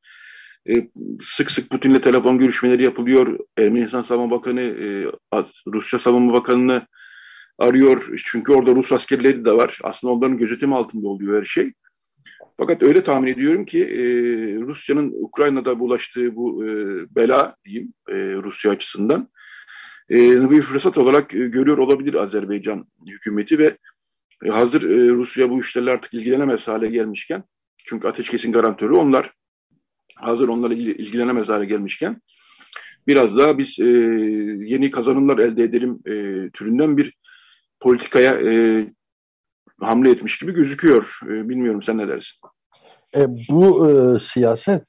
E, 0.69 0.89
sık 1.25 1.51
sık 1.51 1.71
Putin'le 1.71 1.99
telefon 1.99 2.39
görüşmeleri 2.39 2.83
yapılıyor. 2.83 3.39
Ermenistan 3.59 4.03
Savunma 4.03 4.31
Bakanı, 4.37 4.61
e, 4.61 5.07
Rusya 5.67 5.99
Savunma 5.99 6.33
Bakanı'nı 6.33 6.87
arıyor. 7.59 8.09
Çünkü 8.25 8.53
orada 8.53 8.75
Rus 8.75 8.93
askerleri 8.93 9.45
de 9.45 9.53
var. 9.53 9.79
Aslında 9.85 10.13
onların 10.13 10.37
gözetimi 10.39 10.75
altında 10.75 11.09
oluyor 11.09 11.41
her 11.41 11.45
şey. 11.45 11.73
Fakat 12.59 12.83
öyle 12.83 13.03
tahmin 13.03 13.33
ediyorum 13.33 13.65
ki 13.65 13.85
e, 13.85 14.01
Rusya'nın 14.61 15.13
Ukrayna'da 15.23 15.79
bulaştığı 15.79 16.37
bu 16.37 16.65
e, 16.65 16.69
bela 17.17 17.57
diyeyim 17.65 17.93
Rusya 18.43 18.71
açısından 18.71 19.29
bir 20.11 20.63
fırsat 20.63 20.99
olarak 20.99 21.31
görüyor 21.31 21.79
olabilir 21.79 22.15
Azerbaycan 22.15 22.87
hükümeti 23.07 23.59
ve 23.59 23.77
hazır 24.51 24.83
Rusya 25.11 25.51
bu 25.51 25.61
işlerle 25.61 25.91
artık 25.91 26.15
ilgilenemez 26.15 26.69
hale 26.69 26.89
gelmişken 26.89 27.45
çünkü 27.85 28.09
ateşkesin 28.09 28.53
garantörü 28.53 28.93
onlar 28.93 29.33
hazır 30.17 30.49
onlarla 30.49 30.75
ilgilenemez 30.75 31.49
hale 31.49 31.65
gelmişken 31.65 32.23
biraz 33.07 33.37
daha 33.37 33.59
biz 33.59 33.79
e, 33.79 33.85
yeni 34.65 34.91
kazanımlar 34.91 35.39
elde 35.39 35.63
edelim 35.63 36.01
e, 36.07 36.13
türünden 36.51 36.97
bir 36.97 37.15
politikaya 37.81 38.33
e, 38.33 38.87
hamle 39.81 40.11
etmiş 40.11 40.39
gibi 40.39 40.53
gözüküyor. 40.53 41.21
E, 41.25 41.49
bilmiyorum 41.49 41.83
sen 41.83 41.99
ne 41.99 42.09
dersin? 42.09 42.39
E, 43.17 43.27
bu 43.51 43.91
e, 43.91 44.19
siyaset 44.21 44.87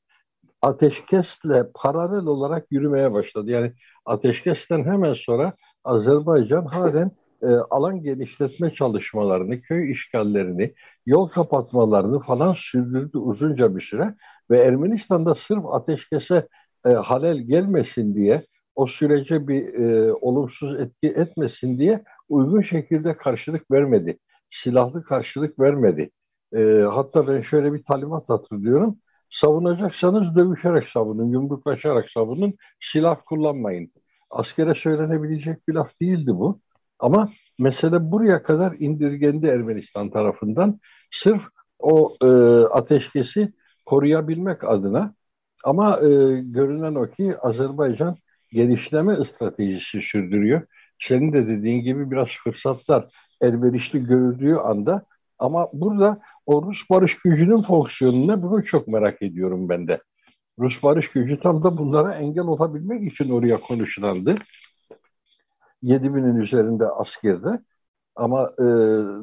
ateşkesle 0.62 1.64
paralel 1.76 2.26
olarak 2.26 2.66
yürümeye 2.72 3.14
başladı. 3.14 3.52
Yani 3.52 3.74
ateşkesten 4.06 4.84
hemen 4.84 5.14
sonra 5.14 5.54
Azerbaycan 5.84 6.66
halen 6.66 7.12
e, 7.42 7.48
alan 7.48 8.04
genişletme 8.04 8.74
çalışmalarını, 8.74 9.62
köy 9.62 9.92
işgallerini, 9.92 10.74
yol 11.06 11.28
kapatmalarını 11.28 12.20
falan 12.20 12.54
sürdürdü 12.54 13.18
uzunca 13.18 13.76
bir 13.76 13.82
süre 13.82 14.16
ve 14.50 14.60
Ermenistan'da 14.60 15.36
sırf 15.36 15.66
ateşkese 15.66 16.48
e, 16.86 16.90
halel 16.90 17.38
gelmesin 17.38 18.16
diye 18.16 18.46
o 18.76 18.88
sürece 18.88 19.48
bir 19.48 19.74
e, 19.74 20.14
olumsuz 20.14 20.74
etki 20.80 21.08
etmesin 21.08 21.80
diye 21.80 22.04
uygun 22.30 22.62
şekilde 22.62 23.14
karşılık 23.14 23.72
vermedi. 23.72 24.20
Silahlı 24.52 25.04
karşılık 25.04 25.60
vermedi. 25.60 26.12
E, 26.56 26.86
hatta 26.92 27.28
ben 27.28 27.40
şöyle 27.40 27.74
bir 27.74 27.84
talimat 27.84 28.30
hatırlıyorum. 28.30 28.98
Savunacaksanız 29.30 30.36
dövüşerek 30.36 30.88
savunun, 30.88 31.32
yumruklaşarak 31.32 32.10
savunun, 32.10 32.54
silah 32.80 33.18
kullanmayın. 33.26 33.92
Askere 34.30 34.76
söylenebilecek 34.76 35.68
bir 35.68 35.74
laf 35.74 36.00
değildi 36.02 36.32
bu. 36.34 36.60
Ama 37.00 37.30
mesele 37.60 38.12
buraya 38.12 38.44
kadar 38.44 38.76
indirgendi 38.80 39.48
Ermenistan 39.48 40.10
tarafından. 40.10 40.80
Sırf 41.12 41.44
o 41.80 42.14
e, 42.22 42.28
ateşkesi 42.66 43.54
koruyabilmek 43.88 44.64
adına. 44.64 45.14
Ama 45.64 45.98
e, 45.98 46.08
görünen 46.42 46.96
o 46.96 47.10
ki 47.10 47.36
Azerbaycan 47.42 48.18
genişleme 48.52 49.26
stratejisi 49.26 50.02
sürdürüyor. 50.02 50.62
Senin 51.00 51.34
de 51.34 51.48
dediğin 51.48 51.82
gibi 51.82 52.12
biraz 52.12 52.28
fırsatlar 52.44 53.08
elverişli 53.42 54.04
görüldüğü 54.04 54.56
anda 54.56 55.06
ama 55.40 55.68
burada 55.74 56.20
o 56.46 56.64
Rus 56.64 56.90
barış 56.90 57.20
gücünün 57.20 57.62
fonksiyonu 57.62 58.28
ne 58.28 58.42
bunu 58.42 58.64
çok 58.64 58.88
merak 58.88 59.22
ediyorum 59.22 59.70
ben 59.70 59.88
de. 59.88 60.02
Rus 60.60 60.84
barış 60.84 61.12
gücü 61.12 61.40
tam 61.40 61.64
da 61.64 61.78
bunlara 61.78 62.14
engel 62.14 62.44
olabilmek 62.44 63.12
için 63.12 63.30
oraya 63.30 63.58
konuşulandı. 63.58 64.36
7 65.82 66.16
binin 66.16 66.36
üzerinde 66.36 66.86
askerde. 66.86 67.60
Ama 68.16 68.52
e, 68.60 68.64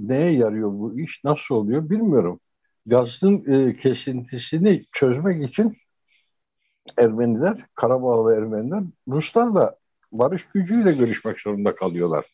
neye 0.09 0.33
yarıyor 0.33 0.71
bu 0.73 1.01
iş, 1.01 1.25
nasıl 1.25 1.55
oluyor 1.55 1.91
bilmiyorum. 1.91 2.41
Gazın 2.87 3.45
e, 3.53 3.77
kesintisini 3.77 4.83
çözmek 4.85 5.45
için 5.45 5.77
Ermeniler, 6.99 7.57
Karabağlı 7.75 8.35
Ermeniler 8.35 8.83
Ruslarla 9.09 9.77
barış 10.13 10.49
gücüyle 10.49 10.93
görüşmek 10.93 11.41
zorunda 11.41 11.75
kalıyorlar. 11.75 12.25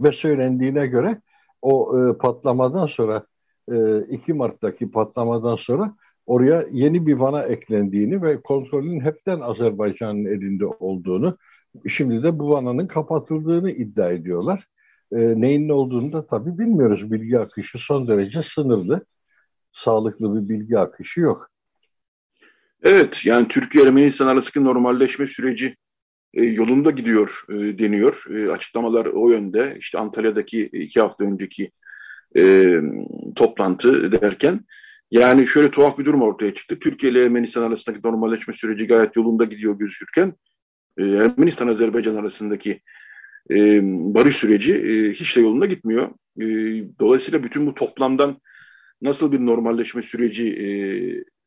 Ve 0.00 0.12
söylendiğine 0.12 0.86
göre 0.86 1.20
o 1.62 1.98
e, 1.98 2.18
patlamadan 2.18 2.86
sonra 2.86 3.26
e, 3.72 4.00
2 4.00 4.32
Mart'taki 4.32 4.90
patlamadan 4.90 5.56
sonra 5.56 5.96
oraya 6.26 6.66
yeni 6.72 7.06
bir 7.06 7.14
vana 7.14 7.42
eklendiğini 7.42 8.22
ve 8.22 8.42
kontrolün 8.42 9.00
hepten 9.00 9.40
Azerbaycan'ın 9.40 10.24
elinde 10.24 10.66
olduğunu 10.66 11.38
Şimdi 11.88 12.22
de 12.22 12.38
bu 12.38 12.50
vananın 12.50 12.86
kapatıldığını 12.86 13.70
iddia 13.70 14.10
ediyorlar. 14.10 14.68
E, 15.12 15.40
neyin 15.40 15.68
ne 15.68 15.72
olduğunu 15.72 16.12
da 16.12 16.26
tabii 16.26 16.58
bilmiyoruz. 16.58 17.12
Bilgi 17.12 17.38
akışı 17.38 17.78
son 17.78 18.08
derece 18.08 18.42
sınırlı. 18.42 19.04
Sağlıklı 19.72 20.34
bir 20.34 20.48
bilgi 20.48 20.78
akışı 20.78 21.20
yok. 21.20 21.50
Evet, 22.82 23.26
yani 23.26 23.48
Türkiye-Ermenistan 23.48 24.26
arasındaki 24.26 24.64
normalleşme 24.64 25.26
süreci 25.26 25.76
e, 26.34 26.44
yolunda 26.44 26.90
gidiyor 26.90 27.44
e, 27.48 27.54
deniyor. 27.54 28.24
E, 28.30 28.50
açıklamalar 28.50 29.06
o 29.06 29.30
yönde. 29.30 29.76
İşte 29.78 29.98
Antalya'daki 29.98 30.62
iki 30.62 31.00
hafta 31.00 31.24
önceki 31.24 31.70
e, 32.36 32.74
toplantı 33.36 34.12
derken 34.12 34.60
yani 35.10 35.46
şöyle 35.46 35.70
tuhaf 35.70 35.98
bir 35.98 36.04
durum 36.04 36.22
ortaya 36.22 36.54
çıktı. 36.54 36.78
Türkiye 36.78 37.12
ile 37.12 37.24
Ermenistan 37.24 37.62
arasındaki 37.62 38.06
normalleşme 38.06 38.54
süreci 38.54 38.86
gayet 38.86 39.16
yolunda 39.16 39.44
gidiyor 39.44 39.78
gözükürken 39.78 40.34
Ermenistan-Azerbaycan 40.98 42.16
arasındaki 42.16 42.80
e, 43.50 43.80
barış 44.14 44.36
süreci 44.36 44.74
e, 44.74 45.12
hiç 45.12 45.36
de 45.36 45.40
yolunda 45.40 45.66
gitmiyor. 45.66 46.10
E, 46.40 46.44
dolayısıyla 47.00 47.42
bütün 47.42 47.66
bu 47.66 47.74
toplamdan 47.74 48.36
nasıl 49.02 49.32
bir 49.32 49.38
normalleşme 49.38 50.02
süreci 50.02 50.48
e, 50.48 50.66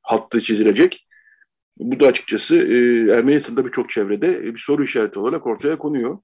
hattı 0.02 0.42
çizilecek? 0.42 1.08
Bu 1.78 2.00
da 2.00 2.08
açıkçası 2.08 2.56
e, 2.56 2.78
Ermenistan'da 3.12 3.66
birçok 3.66 3.90
çevrede 3.90 4.44
bir 4.44 4.58
soru 4.66 4.84
işareti 4.84 5.20
olarak 5.20 5.48
ortaya 5.48 5.78
konuyor. 5.78 6.18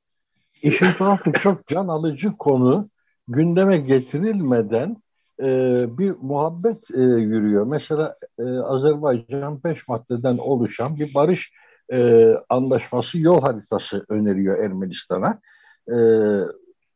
İşin 0.64 0.92
tuhafı 0.92 1.32
çok 1.44 1.68
can 1.68 1.88
alıcı 1.88 2.32
konu 2.40 2.90
gündeme 3.28 3.78
getirilmeden 3.78 4.98
e, 5.40 5.86
bir 5.98 6.16
muhabbet 6.22 6.92
e, 6.92 7.02
yürüyor. 7.02 7.66
Mesela 7.68 8.16
e, 8.40 8.44
Azerbaycan 8.44 9.64
beş 9.64 9.88
maddeden 9.88 10.38
oluşan 10.38 10.98
bir 10.98 11.14
barış 11.14 11.54
e, 11.94 12.28
anlaşması 12.50 13.20
yol 13.20 13.42
haritası 13.42 14.06
öneriyor 14.10 14.64
Ermenistan'a. 14.64 15.40
E, 15.90 15.96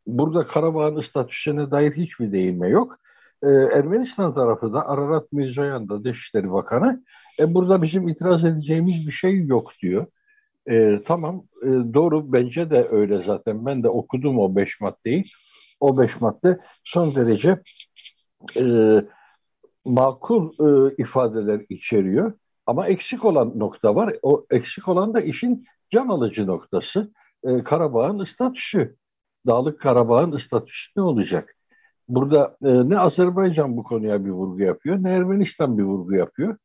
burada 0.08 0.43
Karabağ'ın 0.43 1.02
statüsüne 1.02 1.71
dair 1.71 1.91
hiçbir 1.91 2.32
değinme 2.32 2.69
yok. 2.69 3.00
E, 3.43 3.48
Ermenistan 3.50 4.36
tarafı 4.36 4.74
da 4.74 4.89
Ararat 4.89 5.32
Mirzoyan 5.32 5.89
da 5.89 6.04
Dışişleri 6.04 6.52
Bakanı 6.52 7.04
e, 7.39 7.54
burada 7.54 7.82
bizim 7.82 8.08
itiraz 8.08 8.45
edeceğimiz 8.45 9.08
bir 9.08 9.12
şey 9.12 9.45
yok 9.45 9.71
diyor. 9.82 10.08
E, 10.69 11.02
tamam 11.06 11.43
e, 11.63 11.67
doğru 11.67 12.34
bence 12.34 12.69
de 12.69 12.88
öyle 12.91 13.24
zaten 13.24 13.65
ben 13.65 13.84
de 13.84 13.89
okudum 13.89 14.39
o 14.39 14.56
beş 14.56 14.82
maddeyi. 14.82 15.24
O 15.80 15.98
beş 15.98 16.21
madde 16.21 16.60
son 16.84 17.15
derece 17.15 17.62
e, 18.58 18.65
makul 19.86 20.52
e, 20.60 20.95
ifadeler 20.98 21.65
içeriyor. 21.69 22.34
Ama 22.65 22.88
eksik 22.88 23.26
olan 23.26 23.60
nokta 23.60 23.95
var. 23.95 24.15
O 24.21 24.45
eksik 24.52 24.88
olan 24.88 25.13
da 25.13 25.21
işin 25.21 25.65
can 25.89 26.08
alıcı 26.08 26.48
noktası. 26.48 27.12
Ee, 27.46 27.64
Karabağ'ın 27.64 28.24
statüsü. 28.24 28.96
Dağlık 29.48 29.80
Karabağ'ın 29.80 30.38
statüsü 30.38 30.92
ne 30.98 31.04
olacak? 31.04 31.56
Burada 32.08 32.58
e, 32.64 32.90
ne 32.90 33.00
Azerbaycan 33.00 33.78
bu 33.78 33.84
konuya 33.84 34.26
bir 34.26 34.30
vurgu 34.30 34.62
yapıyor, 34.62 34.98
ne 35.04 35.12
Ermenistan 35.12 35.78
bir 35.78 35.84
vurgu 35.84 36.16
yapıyor. 36.16 36.58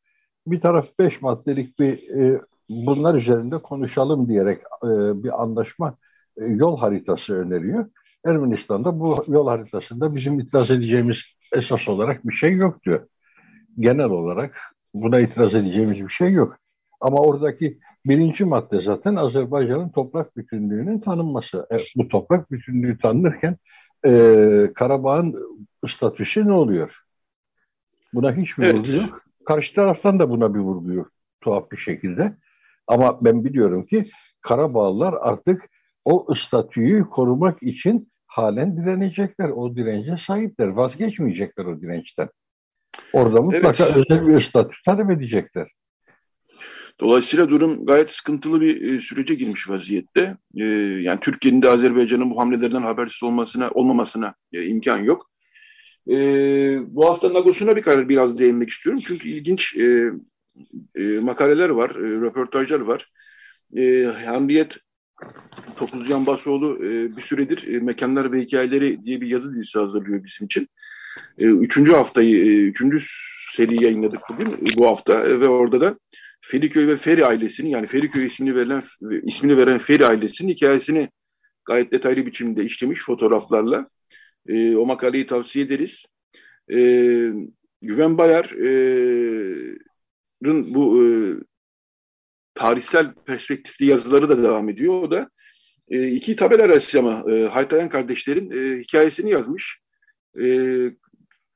Bir 0.47 0.61
taraf 0.61 0.87
beş 0.99 1.21
maddelik 1.21 1.79
bir 1.79 2.09
e, 2.09 2.41
bunlar 2.69 3.15
üzerinde 3.15 3.57
konuşalım 3.57 4.27
diyerek 4.27 4.61
e, 4.83 4.87
bir 5.23 5.41
anlaşma 5.43 5.97
e, 6.37 6.45
yol 6.45 6.77
haritası 6.77 7.35
öneriyor. 7.35 7.85
Ermenistan'da 8.25 8.99
bu 8.99 9.23
yol 9.27 9.47
haritasında 9.47 10.15
bizim 10.15 10.39
itiraz 10.39 10.71
edeceğimiz 10.71 11.35
esas 11.53 11.87
olarak 11.87 12.27
bir 12.27 12.33
şey 12.33 12.53
yok 12.53 12.83
diyor. 12.83 13.07
Genel 13.79 14.09
olarak 14.09 14.71
Buna 14.93 15.19
itiraz 15.19 15.55
edeceğimiz 15.55 16.03
bir 16.03 16.09
şey 16.09 16.31
yok. 16.31 16.57
Ama 17.01 17.17
oradaki 17.17 17.79
birinci 18.05 18.45
madde 18.45 18.81
zaten 18.81 19.15
Azerbaycan'ın 19.15 19.89
toprak 19.89 20.37
bütünlüğünün 20.37 20.99
tanınması. 20.99 21.67
E, 21.71 21.77
bu 21.95 22.07
toprak 22.07 22.51
bütünlüğü 22.51 22.97
tanınırken 22.97 23.57
e, 24.05 24.11
Karabağ'ın 24.75 25.59
statüsü 25.87 26.47
ne 26.47 26.53
oluyor? 26.53 27.01
Buna 28.13 28.35
hiçbir 28.35 28.63
evet. 28.63 28.75
vurgu 28.75 28.91
yok. 28.91 29.21
Karşı 29.45 29.75
taraftan 29.75 30.19
da 30.19 30.29
buna 30.29 30.55
bir 30.55 30.59
vurgu 30.59 30.93
yok 30.93 31.11
tuhaf 31.41 31.71
bir 31.71 31.77
şekilde. 31.77 32.37
Ama 32.87 33.25
ben 33.25 33.43
biliyorum 33.45 33.85
ki 33.85 34.05
Karabağlılar 34.41 35.15
artık 35.21 35.69
o 36.05 36.35
statüyü 36.35 37.03
korumak 37.03 37.63
için 37.63 38.11
halen 38.27 38.77
direnecekler. 38.77 39.49
O 39.49 39.75
dirence 39.75 40.17
sahipler. 40.17 40.67
Vazgeçmeyecekler 40.67 41.65
o 41.65 41.81
dirençten. 41.81 42.29
Orada 43.13 43.41
mutlaka 43.41 43.85
evet. 43.85 43.97
özel 43.97 44.27
bir 44.27 44.41
statü 44.41 44.75
talep 44.85 45.09
edecekler. 45.09 45.67
Dolayısıyla 46.99 47.49
durum 47.49 47.85
gayet 47.85 48.09
sıkıntılı 48.09 48.61
bir 48.61 48.93
e, 48.93 49.01
sürece 49.01 49.33
girmiş 49.35 49.69
vaziyette. 49.69 50.37
E, 50.55 50.65
yani 51.01 51.19
Türkiye'nin 51.19 51.61
de 51.61 51.69
Azerbaycan'ın 51.69 52.31
bu 52.31 52.39
hamlelerden 52.39 52.81
habersiz 52.81 53.23
olmasına 53.23 53.69
olmamasına 53.69 54.33
e, 54.53 54.65
imkan 54.65 54.97
yok. 54.97 55.31
bu 56.87 57.05
hafta 57.09 57.33
Nagos'una 57.33 57.75
bir 57.75 57.81
karar 57.81 58.09
biraz 58.09 58.39
değinmek 58.39 58.69
istiyorum. 58.69 59.01
Çünkü 59.05 59.29
ilginç 59.29 59.75
makaleler 61.21 61.69
var, 61.69 61.93
röportajlar 61.93 62.79
var. 62.79 63.11
E, 63.77 64.03
Hamriyet 64.25 64.77
Topuzyan 65.75 66.25
Basoğlu 66.25 66.79
bir 67.17 67.21
süredir 67.21 67.81
Mekanlar 67.81 68.31
ve 68.31 68.41
Hikayeleri 68.41 69.03
diye 69.03 69.21
bir 69.21 69.27
yazı 69.27 69.51
dizisi 69.51 69.79
hazırlıyor 69.79 70.23
bizim 70.23 70.45
için. 70.45 70.67
Üçüncü 71.37 71.91
haftayı, 71.91 72.45
üçüncü 72.45 72.97
seri 73.55 73.83
yayınladık 73.83 74.21
bugün 74.29 74.47
bu 74.77 74.87
hafta 74.87 75.23
ve 75.23 75.47
orada 75.47 75.81
da 75.81 75.97
Feriköy 76.41 76.87
ve 76.87 76.95
Feri 76.95 77.25
ailesinin 77.25 77.69
yani 77.69 77.87
Feriköy 77.87 78.25
ismini 78.25 78.55
verilen 78.55 78.83
ismini 79.23 79.57
veren 79.57 79.77
Feri 79.77 80.05
ailesinin 80.05 80.49
hikayesini 80.49 81.09
gayet 81.65 81.91
detaylı 81.91 82.25
biçimde 82.25 82.63
işlemiş 82.63 83.01
fotoğraflarla. 83.01 83.89
E, 84.47 84.75
o 84.75 84.85
makaleyi 84.85 85.27
tavsiye 85.27 85.65
ederiz. 85.65 86.05
E, 86.73 86.77
Güven 87.81 88.17
Bayar 88.17 88.45
e, 88.45 89.77
bu 90.43 91.03
e, 91.03 91.05
tarihsel 92.53 93.13
perspektifli 93.13 93.85
yazıları 93.85 94.29
da 94.29 94.43
devam 94.43 94.69
ediyor. 94.69 94.93
O 95.03 95.11
da 95.11 95.29
e, 95.89 96.07
iki 96.07 96.35
tabela 96.35 96.69
ressamı 96.69 97.33
e, 97.33 97.47
Haytayan 97.47 97.89
kardeşlerin 97.89 98.51
e, 98.51 98.79
hikayesini 98.79 99.31
yazmış. 99.31 99.79
E, 100.41 100.45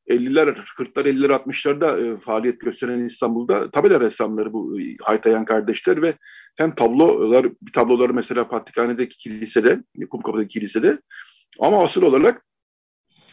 50'ler, 0.08 0.48
40'lar, 0.78 1.04
50'ler, 1.04 1.32
60'larda 1.32 2.14
e, 2.14 2.18
faaliyet 2.18 2.60
gösteren 2.60 3.06
İstanbul'da 3.06 3.72
tabela 3.72 4.00
ressamları 4.00 4.54
bu 4.54 4.82
e, 4.82 4.96
Haytayan 5.02 5.46
kardeşler 5.46 6.02
ve 6.02 6.14
hem 6.56 6.76
tablolar, 6.76 7.48
bir 7.62 7.72
tabloları 7.72 8.14
mesela 8.14 8.48
Patrikhane'deki 8.48 9.18
kilisede, 9.18 9.84
Kumkapı'daki 10.10 10.48
kilisede 10.48 11.00
ama 11.60 11.84
asıl 11.84 12.02
olarak 12.02 12.46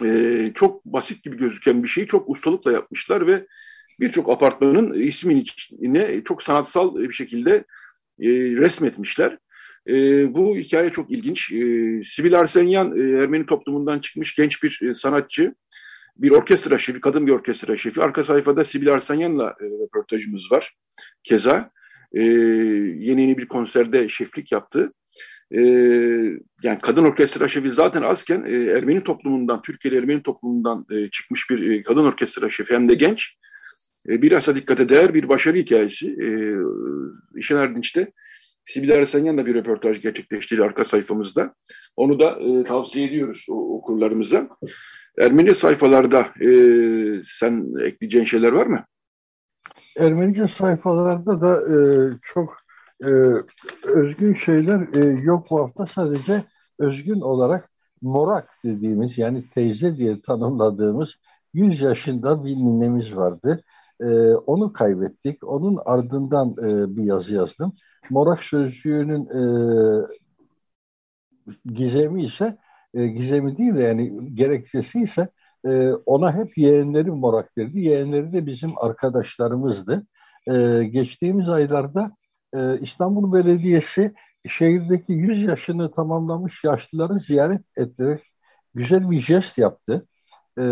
e, 0.04 0.52
çok 0.54 0.84
basit 0.84 1.22
gibi 1.22 1.36
gözüken 1.36 1.82
bir 1.82 1.88
şeyi 1.88 2.06
çok 2.06 2.30
ustalıkla 2.30 2.72
yapmışlar 2.72 3.26
ve 3.26 3.46
birçok 4.00 4.30
apartmanın 4.30 4.94
ismini 4.94 5.44
çok 6.24 6.42
sanatsal 6.42 6.96
bir 6.96 7.12
şekilde 7.12 7.54
e, 8.20 8.28
resmetmişler. 8.30 9.38
E, 9.88 9.94
bu 10.34 10.56
hikaye 10.56 10.90
çok 10.90 11.10
ilginç. 11.10 11.52
E, 11.52 11.56
Sibil 12.02 12.38
Arsenyan 12.38 12.98
e, 12.98 13.22
Ermeni 13.22 13.46
toplumundan 13.46 13.98
çıkmış 13.98 14.34
genç 14.34 14.62
bir 14.62 14.80
e, 14.82 14.94
sanatçı. 14.94 15.54
Bir 16.16 16.30
orkestra 16.30 16.78
şefi, 16.78 17.00
kadın 17.00 17.26
bir 17.26 17.32
orkestra 17.32 17.76
şefi. 17.76 18.02
Arka 18.02 18.24
sayfada 18.24 18.64
Sibil 18.64 18.92
Arsenyan'la 18.92 19.56
e, 19.60 19.64
röportajımız 19.64 20.52
var. 20.52 20.76
Keza 21.24 21.70
e, 22.12 22.22
yeni 22.22 23.20
yeni 23.20 23.38
bir 23.38 23.48
konserde 23.48 24.08
şeflik 24.08 24.52
yaptı. 24.52 24.92
E, 25.50 25.60
yani 26.62 26.78
kadın 26.82 27.04
orkestra 27.04 27.48
şefi 27.48 27.70
zaten 27.70 28.02
azken 28.02 28.44
e, 28.46 28.54
Ermeni 28.54 29.04
toplumundan, 29.04 29.62
Türkiye'li 29.62 29.98
Ermeni 29.98 30.22
toplumundan 30.22 30.86
e, 30.90 31.10
çıkmış 31.10 31.50
bir 31.50 31.70
e, 31.70 31.82
kadın 31.82 32.04
orkestra 32.04 32.50
şefi 32.50 32.74
hem 32.74 32.88
de 32.88 32.94
genç. 32.94 33.36
E, 34.08 34.22
bilhassa 34.22 34.56
dikkate 34.56 34.88
değer 34.88 35.14
bir 35.14 35.28
başarı 35.28 35.56
hikayesi. 35.56 36.06
E, 36.06 36.28
İşin 37.38 37.56
Erdinç'te 37.56 38.12
Sibil 38.66 38.94
Arsenyan 38.94 39.38
da 39.38 39.46
bir 39.46 39.54
röportaj 39.54 40.02
gerçekleştirdi 40.02 40.62
arka 40.62 40.84
sayfamızda. 40.84 41.54
Onu 41.96 42.20
da 42.20 42.38
e, 42.40 42.64
tavsiye 42.64 43.06
ediyoruz 43.06 43.46
okurlarımıza. 43.48 44.48
Ermeni 45.18 45.54
sayfalarda 45.54 46.20
e, 46.20 46.48
sen 47.38 47.74
ekleyeceğin 47.84 48.24
şeyler 48.24 48.52
var 48.52 48.66
mı? 48.66 48.84
Ermenice 49.98 50.48
sayfalarda 50.48 51.40
da 51.40 51.74
e, 51.74 51.76
çok 52.22 52.56
e, 53.04 53.10
özgün 53.84 54.34
şeyler 54.34 54.94
e, 54.94 55.22
yok 55.22 55.46
bu 55.50 55.60
hafta. 55.60 55.86
Sadece 55.86 56.42
özgün 56.78 57.20
olarak 57.20 57.72
Morak 58.02 58.48
dediğimiz 58.64 59.18
yani 59.18 59.44
teyze 59.54 59.96
diye 59.96 60.22
tanımladığımız 60.22 61.16
100 61.54 61.80
yaşında 61.80 62.44
bir 62.44 62.56
ninemiz 62.56 63.16
vardı. 63.16 63.64
E, 64.00 64.06
onu 64.34 64.72
kaybettik. 64.72 65.44
Onun 65.44 65.78
ardından 65.84 66.50
e, 66.50 66.96
bir 66.96 67.04
yazı 67.04 67.34
yazdım. 67.34 67.72
Morak 68.10 68.44
sözcüğünün 68.44 69.26
e, 69.26 69.42
gizemi 71.64 72.24
ise 72.24 72.58
e, 72.94 73.06
gizemi 73.06 73.58
değil 73.58 73.74
de 73.74 73.82
yani 73.82 74.34
gerekçesi 74.34 75.00
ise 75.00 75.28
e, 75.66 75.92
ona 75.92 76.34
hep 76.34 76.58
yeğenleri 76.58 77.10
Morak 77.10 77.56
derdi. 77.58 77.80
Yeğenleri 77.80 78.32
de 78.32 78.46
bizim 78.46 78.70
arkadaşlarımızdı. 78.76 80.06
E, 80.46 80.84
geçtiğimiz 80.84 81.48
aylarda 81.48 82.16
e, 82.54 82.80
İstanbul 82.80 83.32
Belediyesi 83.32 84.14
şehirdeki 84.48 85.12
100 85.12 85.42
yaşını 85.42 85.92
tamamlamış 85.92 86.64
yaşlıları 86.64 87.18
ziyaret 87.18 87.62
ederek 87.76 88.20
güzel 88.74 89.10
bir 89.10 89.18
jest 89.20 89.58
yaptı. 89.58 90.06
E, 90.58 90.62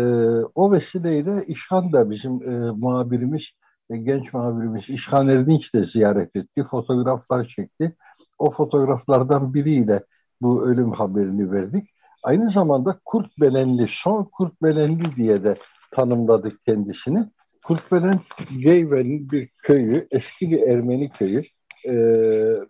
o 0.55 0.71
vesileyle 0.71 1.45
İşhan 1.47 1.93
da 1.93 2.09
bizim 2.09 2.51
e, 2.51 2.71
muhabirimiz, 2.71 3.51
e, 3.89 3.97
genç 3.97 4.33
muhabirimiz 4.33 4.89
İşhan 4.89 5.27
Erdinç 5.27 5.73
de 5.73 5.85
ziyaret 5.85 6.35
etti. 6.35 6.63
Fotoğraflar 6.63 7.45
çekti. 7.45 7.95
O 8.39 8.51
fotoğraflardan 8.51 9.53
biriyle 9.53 10.03
bu 10.41 10.65
ölüm 10.65 10.91
haberini 10.91 11.51
verdik. 11.51 11.89
Aynı 12.23 12.49
zamanda 12.51 12.99
Kurt 13.05 13.39
Belenli, 13.39 13.87
son 13.89 14.23
Kurt 14.23 14.61
Belenli 14.61 15.15
diye 15.15 15.43
de 15.43 15.55
tanımladık 15.91 16.65
kendisini. 16.65 17.25
Kurt 17.63 17.91
Belen 17.91 18.19
Geyven'in 18.59 19.31
bir 19.31 19.49
köyü, 19.57 20.07
eski 20.11 20.51
bir 20.51 20.61
Ermeni 20.61 21.09
köyü, 21.09 21.43
e, 21.87 21.93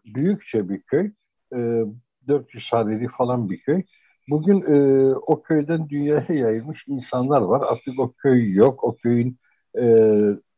büyükçe 0.06 0.70
bir 0.70 0.82
köy, 0.82 1.12
e, 1.56 1.84
400 2.28 2.74
haneli 2.74 3.08
falan 3.08 3.50
bir 3.50 3.58
köy. 3.58 3.84
Bugün 4.30 4.62
e, 4.62 4.76
o 5.16 5.42
köyden 5.42 5.90
dünyaya 5.90 6.26
yayılmış 6.30 6.88
insanlar 6.88 7.42
var. 7.42 7.62
Artık 7.72 8.00
o 8.00 8.12
köy 8.12 8.54
yok. 8.54 8.84
O 8.84 8.96
köyün 8.96 9.38
e, 9.80 9.86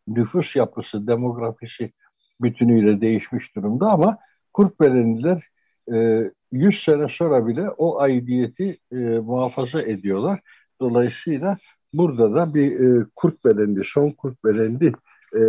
nüfus 0.08 0.56
yapısı, 0.56 1.08
demografisi 1.08 1.92
bütünüyle 2.42 3.02
değişmiş 3.02 3.56
durumda 3.56 3.92
ama 3.92 4.18
Kurtbelenliler 4.54 5.44
e, 5.94 6.24
100 6.54 6.84
sene 6.84 7.08
sonra 7.10 7.48
bile 7.48 7.70
o 7.70 8.00
aidiyeti 8.00 8.78
e, 8.92 8.96
muhafaza 8.96 9.82
ediyorlar. 9.82 10.40
Dolayısıyla 10.82 11.58
burada 11.94 12.34
da 12.34 12.54
bir 12.54 12.80
e, 12.80 13.06
Kurtbelendi, 13.16 13.82
son 13.86 14.12
Kurtbelendi 14.12 14.94
e, 15.36 15.42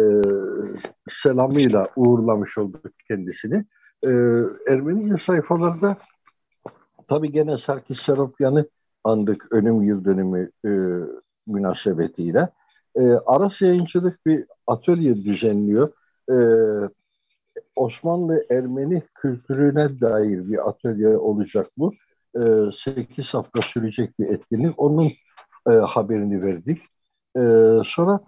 selamıyla 1.11 1.89
uğurlamış 1.97 2.59
olduk 2.59 2.93
kendisini. 3.09 3.65
E, 4.03 4.11
Ermenice 4.69 5.17
sayfalarda 5.17 5.97
Tabii 7.09 7.33
gene 7.33 7.59
Sarkis 7.59 8.01
Seropyan'ı 8.01 8.69
andık 9.05 9.53
ölüm 9.53 9.83
yıl 9.83 10.05
dönümü 10.05 10.51
e, 10.65 10.71
münasebetiyle. 11.47 12.49
E, 12.97 13.01
Aras 13.27 13.63
Yayıncılık 13.63 14.27
bir 14.27 14.45
atölye 14.67 15.25
düzenliyor. 15.25 15.93
E, 16.31 16.37
Osmanlı 17.77 18.47
Ermeni 18.51 19.03
kültürüne 19.15 20.01
dair 20.01 20.49
bir 20.49 20.69
atölye 20.69 21.17
olacak 21.17 21.67
bu. 21.77 21.95
E, 22.37 22.73
8 22.75 23.35
hafta 23.35 23.63
sürecek 23.63 24.19
bir 24.19 24.29
etkinlik. 24.29 24.79
Onun 24.79 25.11
e, 25.69 25.71
haberini 25.71 26.43
verdik. 26.43 26.83
E, 27.37 27.41
sonra 27.85 28.21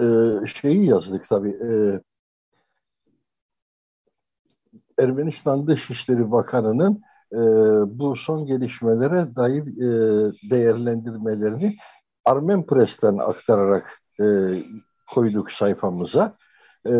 e, 0.00 0.02
şeyi 0.46 0.86
yazdık 0.86 1.28
tabii. 1.28 1.50
E, 1.50 2.00
Ermenistan 4.98 5.66
Dışişleri 5.66 6.30
Bakanı'nın 6.32 7.02
e, 7.32 7.38
bu 7.98 8.16
son 8.16 8.46
gelişmelere 8.46 9.36
dair 9.36 9.62
e, 9.62 10.32
değerlendirmelerini 10.50 11.76
Armen 12.24 12.66
Press'ten 12.66 13.18
aktararak 13.18 14.02
e, 14.20 14.24
koyduk 15.14 15.50
sayfamıza. 15.50 16.36
E, 16.86 16.92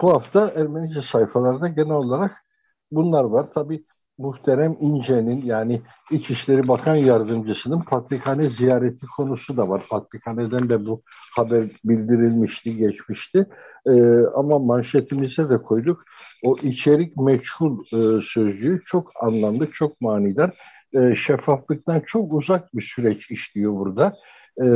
bu 0.00 0.14
hafta 0.14 0.52
Ermenice 0.56 1.02
sayfalarda 1.02 1.68
genel 1.68 1.90
olarak 1.90 2.44
bunlar 2.90 3.24
var. 3.24 3.46
Tabii 3.54 3.84
muhterem 4.18 4.76
İnce'nin 4.80 5.42
yani 5.42 5.82
İçişleri 6.10 6.68
Bakan 6.68 6.96
Yardımcısının 6.96 7.80
Patrikhane 7.80 8.48
ziyareti 8.48 9.06
konusu 9.06 9.56
da 9.56 9.68
var. 9.68 9.82
Patrikhane'den 9.90 10.68
de 10.68 10.86
bu 10.86 11.02
haber 11.36 11.64
bildirilmişti, 11.84 12.76
geçmişti. 12.76 13.46
Ee, 13.86 14.22
ama 14.34 14.58
manşetimize 14.58 15.50
de 15.50 15.56
koyduk. 15.56 16.04
O 16.44 16.56
içerik 16.62 17.16
meçhul 17.16 17.84
e, 17.84 18.22
sözcüğü 18.22 18.82
çok 18.86 19.12
anlamlı, 19.22 19.70
çok 19.70 20.00
manidar. 20.00 20.56
E, 20.92 21.14
şeffaflıktan 21.14 22.00
çok 22.06 22.32
uzak 22.32 22.74
bir 22.74 22.82
süreç 22.82 23.30
işliyor 23.30 23.72
burada. 23.72 24.14
E, 24.62 24.66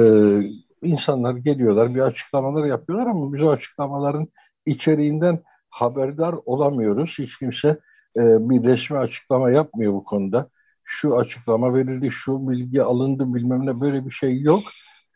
insanlar 0.83 1.35
geliyorlar, 1.35 1.95
bir 1.95 2.01
açıklamalar 2.01 2.65
yapıyorlar 2.65 3.07
ama 3.07 3.33
biz 3.33 3.43
o 3.43 3.51
açıklamaların 3.51 4.29
içeriğinden 4.67 5.43
haberdar 5.71 6.35
olamıyoruz. 6.45 7.17
Hiç 7.19 7.39
kimse 7.39 7.69
e, 8.17 8.51
bir 8.51 8.65
resmi 8.65 8.99
açıklama 8.99 9.51
yapmıyor 9.51 9.93
bu 9.93 10.05
konuda. 10.05 10.49
Şu 10.85 11.17
açıklama 11.17 11.75
verildi, 11.75 12.11
şu 12.11 12.51
bilgi 12.51 12.83
alındı 12.83 13.35
bilmem 13.35 13.67
ne 13.67 13.81
böyle 13.81 14.07
bir 14.07 14.11
şey 14.11 14.41
yok. 14.41 14.63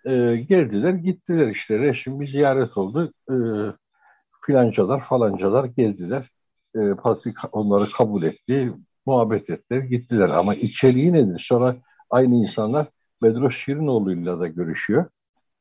E, 0.04 0.36
geldiler 0.36 0.92
gittiler 0.92 1.48
işte 1.48 1.78
resmi 1.78 2.28
ziyaret 2.28 2.76
oldu. 2.76 3.12
E, 3.30 3.36
filancalar 4.46 5.00
falancalar 5.00 5.64
geldiler. 5.64 6.30
E, 6.76 6.94
Patrik 6.94 7.36
onları 7.52 7.90
kabul 7.90 8.22
etti, 8.22 8.72
muhabbet 9.06 9.50
ettiler, 9.50 9.80
gittiler. 9.80 10.28
Ama 10.28 10.54
içeriği 10.54 11.12
nedir? 11.12 11.38
Sonra 11.48 11.76
aynı 12.10 12.34
insanlar 12.34 12.86
Bedros 13.22 13.54
Şirinoğlu'yla 13.54 14.40
da 14.40 14.46
görüşüyor. 14.46 15.06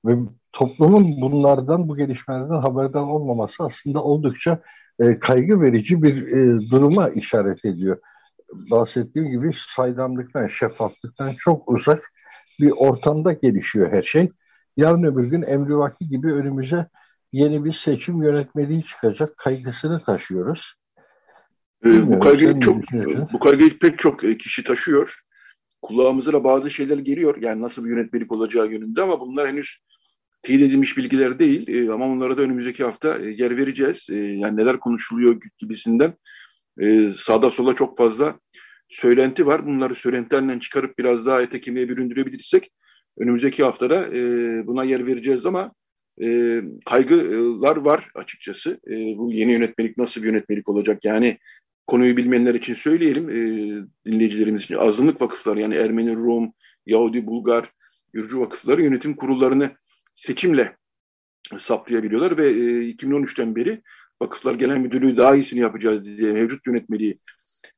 Ve 0.06 0.16
toplumun 0.54 1.22
bunlardan, 1.22 1.90
bu 1.90 1.98
gelişmelerden 1.98 2.62
haberdar 2.62 3.02
olmaması 3.02 3.64
aslında 3.64 4.04
oldukça 4.04 4.62
e, 5.00 5.20
kaygı 5.20 5.62
verici 5.62 6.04
bir 6.04 6.28
e, 6.28 6.70
duruma 6.72 7.10
işaret 7.10 7.66
ediyor. 7.66 7.98
Bahsettiğim 8.54 9.32
gibi 9.32 9.52
saydamlıktan, 9.76 10.48
şeffaflıktan 10.48 11.32
çok 11.38 11.70
uzak 11.70 12.12
bir 12.60 12.72
ortamda 12.72 13.34
gelişiyor 13.34 13.92
her 13.92 14.04
şey. 14.04 14.32
Yarın 14.78 15.04
öbür 15.04 15.28
gün 15.28 15.42
emrivaki 15.42 16.08
gibi 16.08 16.34
önümüze 16.34 16.88
yeni 17.34 17.66
bir 17.66 17.74
seçim 17.74 18.24
yönetmeliği 18.24 18.84
çıkacak 18.84 19.38
kaygısını 19.38 20.00
taşıyoruz. 20.00 20.74
Ee, 21.86 22.08
bu 22.08 22.20
kaygıyı 22.20 22.60
çok 22.60 22.78
bu 23.34 23.40
kaygıyı 23.40 23.80
pek 23.80 23.98
çok 24.00 24.24
e, 24.24 24.38
kişi 24.38 24.64
taşıyor. 24.64 25.22
Kulağımıza 25.82 26.34
da 26.34 26.44
bazı 26.44 26.70
şeyler 26.70 26.98
geliyor. 26.98 27.42
Yani 27.42 27.62
nasıl 27.62 27.86
bir 27.86 27.90
yönetmelik 27.90 28.32
olacağı 28.32 28.68
yönünde 28.68 29.02
ama 29.02 29.20
bunlar 29.20 29.48
henüz 29.48 29.78
teyit 30.46 30.62
edilmiş 30.62 30.98
bilgiler 30.98 31.40
değil 31.40 31.68
e, 31.68 31.92
ama 31.92 32.06
onlara 32.06 32.38
da 32.38 32.42
önümüzdeki 32.42 32.84
hafta 32.84 33.20
e, 33.20 33.30
yer 33.30 33.58
vereceğiz. 33.58 34.08
E, 34.10 34.16
yani 34.16 34.58
neler 34.58 34.80
konuşuluyor 34.80 35.42
gibisinden 35.58 36.14
e, 36.80 37.10
sağda 37.18 37.52
sola 37.52 37.76
çok 37.76 37.98
fazla 37.98 38.40
söylenti 38.90 39.46
var. 39.46 39.66
Bunları 39.66 39.96
söylentilerden 39.96 40.60
çıkarıp 40.60 40.98
biraz 41.00 41.26
daha 41.26 41.42
ete 41.42 41.62
kemiğe 41.62 41.90
büründürebilirsek 41.90 42.72
önümüzdeki 43.18 43.64
haftada 43.64 44.08
e, 44.16 44.22
buna 44.68 44.84
yer 44.84 45.08
vereceğiz 45.08 45.46
ama 45.46 45.74
e, 46.22 46.62
kaygılar 46.86 47.78
var 47.78 48.10
açıkçası. 48.16 48.80
E, 48.88 49.18
bu 49.18 49.32
yeni 49.32 49.52
yönetmelik 49.52 49.98
nasıl 49.98 50.22
bir 50.22 50.28
yönetmelik 50.28 50.70
olacak? 50.70 51.06
Yani 51.06 51.38
konuyu 51.88 52.18
bilmeyenler 52.18 52.56
için 52.56 52.74
söyleyelim 52.74 53.30
e, 53.30 53.36
dinleyicilerimiz 54.06 54.62
için. 54.62 54.76
Azınlık 54.76 55.22
vakıflar 55.22 55.58
yani 55.58 55.76
Ermeni, 55.76 56.16
Rum, 56.16 56.52
Yahudi, 56.86 57.26
Bulgar, 57.28 57.72
Gürcü 58.14 58.40
vakıfları 58.40 58.84
yönetim 58.84 59.16
kurullarını 59.16 59.72
seçimle 60.16 60.76
saptayabiliyorlar 61.58 62.38
ve 62.38 62.46
e, 62.46 62.92
2013'ten 62.92 63.56
beri 63.56 63.82
Vakıflar 64.22 64.54
Genel 64.54 64.78
Müdürlüğü 64.78 65.18
daha 65.18 65.36
iyisini 65.36 65.60
yapacağız 65.60 66.18
diye 66.18 66.34
mevcut 66.34 66.68
yönetmeliği 66.68 67.20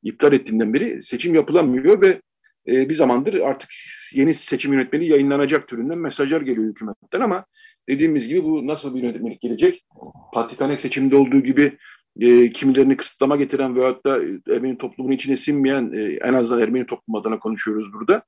iptal 0.04 0.34
ettiğinden 0.34 0.74
beri 0.74 1.04
seçim 1.04 1.36
yapılamıyor 1.36 2.02
ve 2.02 2.22
e, 2.68 2.90
bir 2.90 2.96
zamandır 2.96 3.40
artık 3.40 3.70
yeni 4.14 4.34
seçim 4.34 4.74
yönetmeliği 4.74 5.10
yayınlanacak 5.10 5.68
türünden 5.68 5.98
mesajlar 5.98 6.42
geliyor 6.42 6.70
hükümetten 6.70 7.22
ama 7.22 7.46
dediğimiz 7.90 8.28
gibi 8.28 8.44
bu 8.44 8.68
nasıl 8.68 8.96
bir 8.96 9.04
yönetmelik 9.04 9.42
gelecek? 9.42 9.86
Patrikhane 10.34 10.78
seçimde 10.78 11.16
olduğu 11.16 11.40
gibi 11.40 11.78
e, 12.20 12.50
kimilerini 12.50 12.98
kısıtlama 12.98 13.36
getiren 13.36 13.76
veyahut 13.76 14.06
da 14.06 14.20
Ermeni 14.56 14.78
toplumunun 14.78 15.16
içine 15.16 15.38
sinmeyen 15.38 15.92
e, 15.94 16.04
en 16.04 16.34
azından 16.34 16.62
Ermeni 16.62 16.86
toplum 16.86 17.16
adına 17.16 17.40
konuşuyoruz 17.40 17.94
burada. 17.94 18.24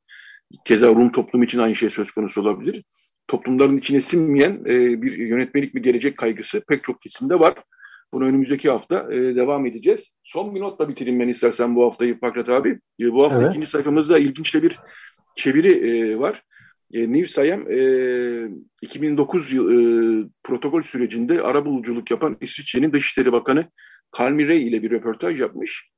Keza 0.65 0.87
Rum 0.87 1.11
toplumu 1.11 1.43
için 1.43 1.59
aynı 1.59 1.75
şey 1.75 1.89
söz 1.89 2.11
konusu 2.11 2.41
olabilir. 2.41 2.83
Toplumların 3.29 3.77
içine 3.77 4.01
sinmeyen 4.01 4.51
e, 4.65 5.01
bir 5.01 5.17
yönetmelik 5.17 5.73
mi 5.73 5.81
gelecek 5.81 6.17
kaygısı 6.17 6.61
pek 6.67 6.83
çok 6.83 7.01
kesimde 7.01 7.39
var. 7.39 7.55
Bunu 8.13 8.25
önümüzdeki 8.25 8.69
hafta 8.69 9.07
e, 9.11 9.35
devam 9.35 9.65
edeceğiz. 9.65 10.11
Son 10.23 10.55
bir 10.55 10.59
notla 10.59 10.89
bitireyim 10.89 11.19
ben 11.19 11.27
istersen 11.27 11.75
bu 11.75 11.85
haftayı 11.85 12.19
Pakrat 12.19 12.49
abi. 12.49 12.79
E, 12.99 13.11
bu 13.11 13.23
hafta 13.23 13.41
evet. 13.41 13.49
ikinci 13.49 13.67
sayfamızda 13.67 14.19
ilginç 14.19 14.55
de 14.55 14.63
bir 14.63 14.79
çeviri 15.35 15.71
e, 15.71 16.19
var. 16.19 16.43
E, 16.93 17.11
New 17.11 17.25
Sayem 17.25 17.71
e, 17.71 18.49
2009 18.81 19.51
yıl 19.51 19.71
e, 19.71 20.27
protokol 20.43 20.81
sürecinde 20.81 21.41
ara 21.41 21.65
buluculuk 21.65 22.11
yapan 22.11 22.37
İsviçre'nin 22.41 22.93
Dışişleri 22.93 23.31
Bakanı 23.31 23.65
Kalmirey 24.11 24.67
ile 24.67 24.83
bir 24.83 24.91
röportaj 24.91 25.39
yapmış. 25.39 25.89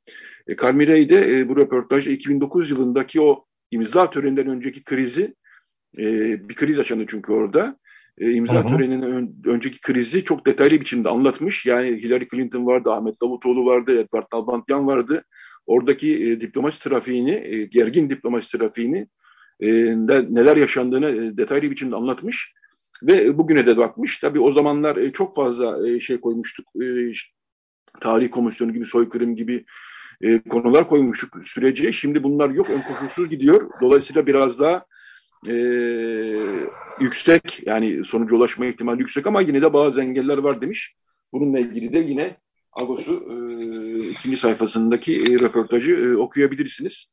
E, 0.47 0.55
Kalmirey 0.55 1.09
de 1.09 1.39
e, 1.39 1.49
bu 1.49 1.57
röportajda 1.57 2.09
2009 2.09 2.71
yılındaki 2.71 3.21
o 3.21 3.45
imza 3.71 4.09
töreninden 4.09 4.47
önceki 4.47 4.83
krizi 4.83 5.35
e, 5.97 6.03
bir 6.49 6.55
kriz 6.55 6.77
yaşandı 6.77 7.05
çünkü 7.07 7.31
orada. 7.31 7.77
E, 8.17 8.31
imza 8.31 8.63
hı 8.63 8.67
töreninin 8.67 9.01
ön, 9.01 9.35
önceki 9.45 9.81
krizi 9.81 10.23
çok 10.23 10.45
detaylı 10.45 10.81
biçimde 10.81 11.09
anlatmış. 11.09 11.65
Yani 11.65 11.87
Hillary 11.87 12.27
Clinton 12.31 12.65
vardı, 12.65 12.91
Ahmet 12.91 13.21
Davutoğlu 13.21 13.65
vardı, 13.65 13.99
Edward 13.99 14.25
Nalbantyan 14.33 14.87
vardı. 14.87 15.23
Oradaki 15.65 16.23
e, 16.23 16.41
diplomasi 16.41 16.89
trafiğini, 16.89 17.31
e, 17.31 17.65
gergin 17.65 18.09
diplomasi 18.09 18.57
trafiğini 18.57 19.07
e, 19.59 19.71
neler 20.29 20.57
yaşandığını 20.57 21.09
e, 21.09 21.37
detaylı 21.37 21.71
biçimde 21.71 21.95
anlatmış. 21.95 22.53
Ve 23.03 23.37
bugüne 23.37 23.65
de 23.65 23.77
bakmış. 23.77 24.17
Tabii 24.19 24.39
o 24.39 24.51
zamanlar 24.51 24.97
e, 24.97 25.11
çok 25.11 25.35
fazla 25.35 25.89
e, 25.89 25.99
şey 25.99 26.19
koymuştuk. 26.21 26.65
E, 26.81 27.09
işte, 27.09 27.31
tarih 28.01 28.31
komisyonu 28.31 28.73
gibi, 28.73 28.85
soykırım 28.85 29.35
gibi 29.35 29.65
e, 30.21 30.39
konular 30.39 30.87
koymuştuk 30.87 31.37
sürece. 31.43 31.91
Şimdi 31.91 32.23
bunlar 32.23 32.49
yok, 32.49 32.69
ön 32.69 32.81
koşulsuz 32.81 33.29
gidiyor. 33.29 33.69
Dolayısıyla 33.81 34.27
biraz 34.27 34.59
daha 34.59 34.85
e, 35.49 35.55
yüksek 36.99 37.67
yani 37.67 38.05
sonuca 38.05 38.35
ulaşma 38.35 38.65
ihtimali 38.65 38.99
yüksek 38.99 39.27
ama 39.27 39.41
yine 39.41 39.61
de 39.61 39.73
bazı 39.73 40.01
engeller 40.01 40.37
var 40.37 40.61
demiş. 40.61 40.95
Bununla 41.33 41.59
ilgili 41.59 41.93
de 41.93 41.99
yine 41.99 42.37
Agos'u 42.73 43.25
e, 43.31 44.09
ikinci 44.09 44.37
sayfasındaki 44.37 45.21
e, 45.21 45.39
röportajı 45.39 45.91
e, 45.95 46.17
okuyabilirsiniz. 46.17 47.05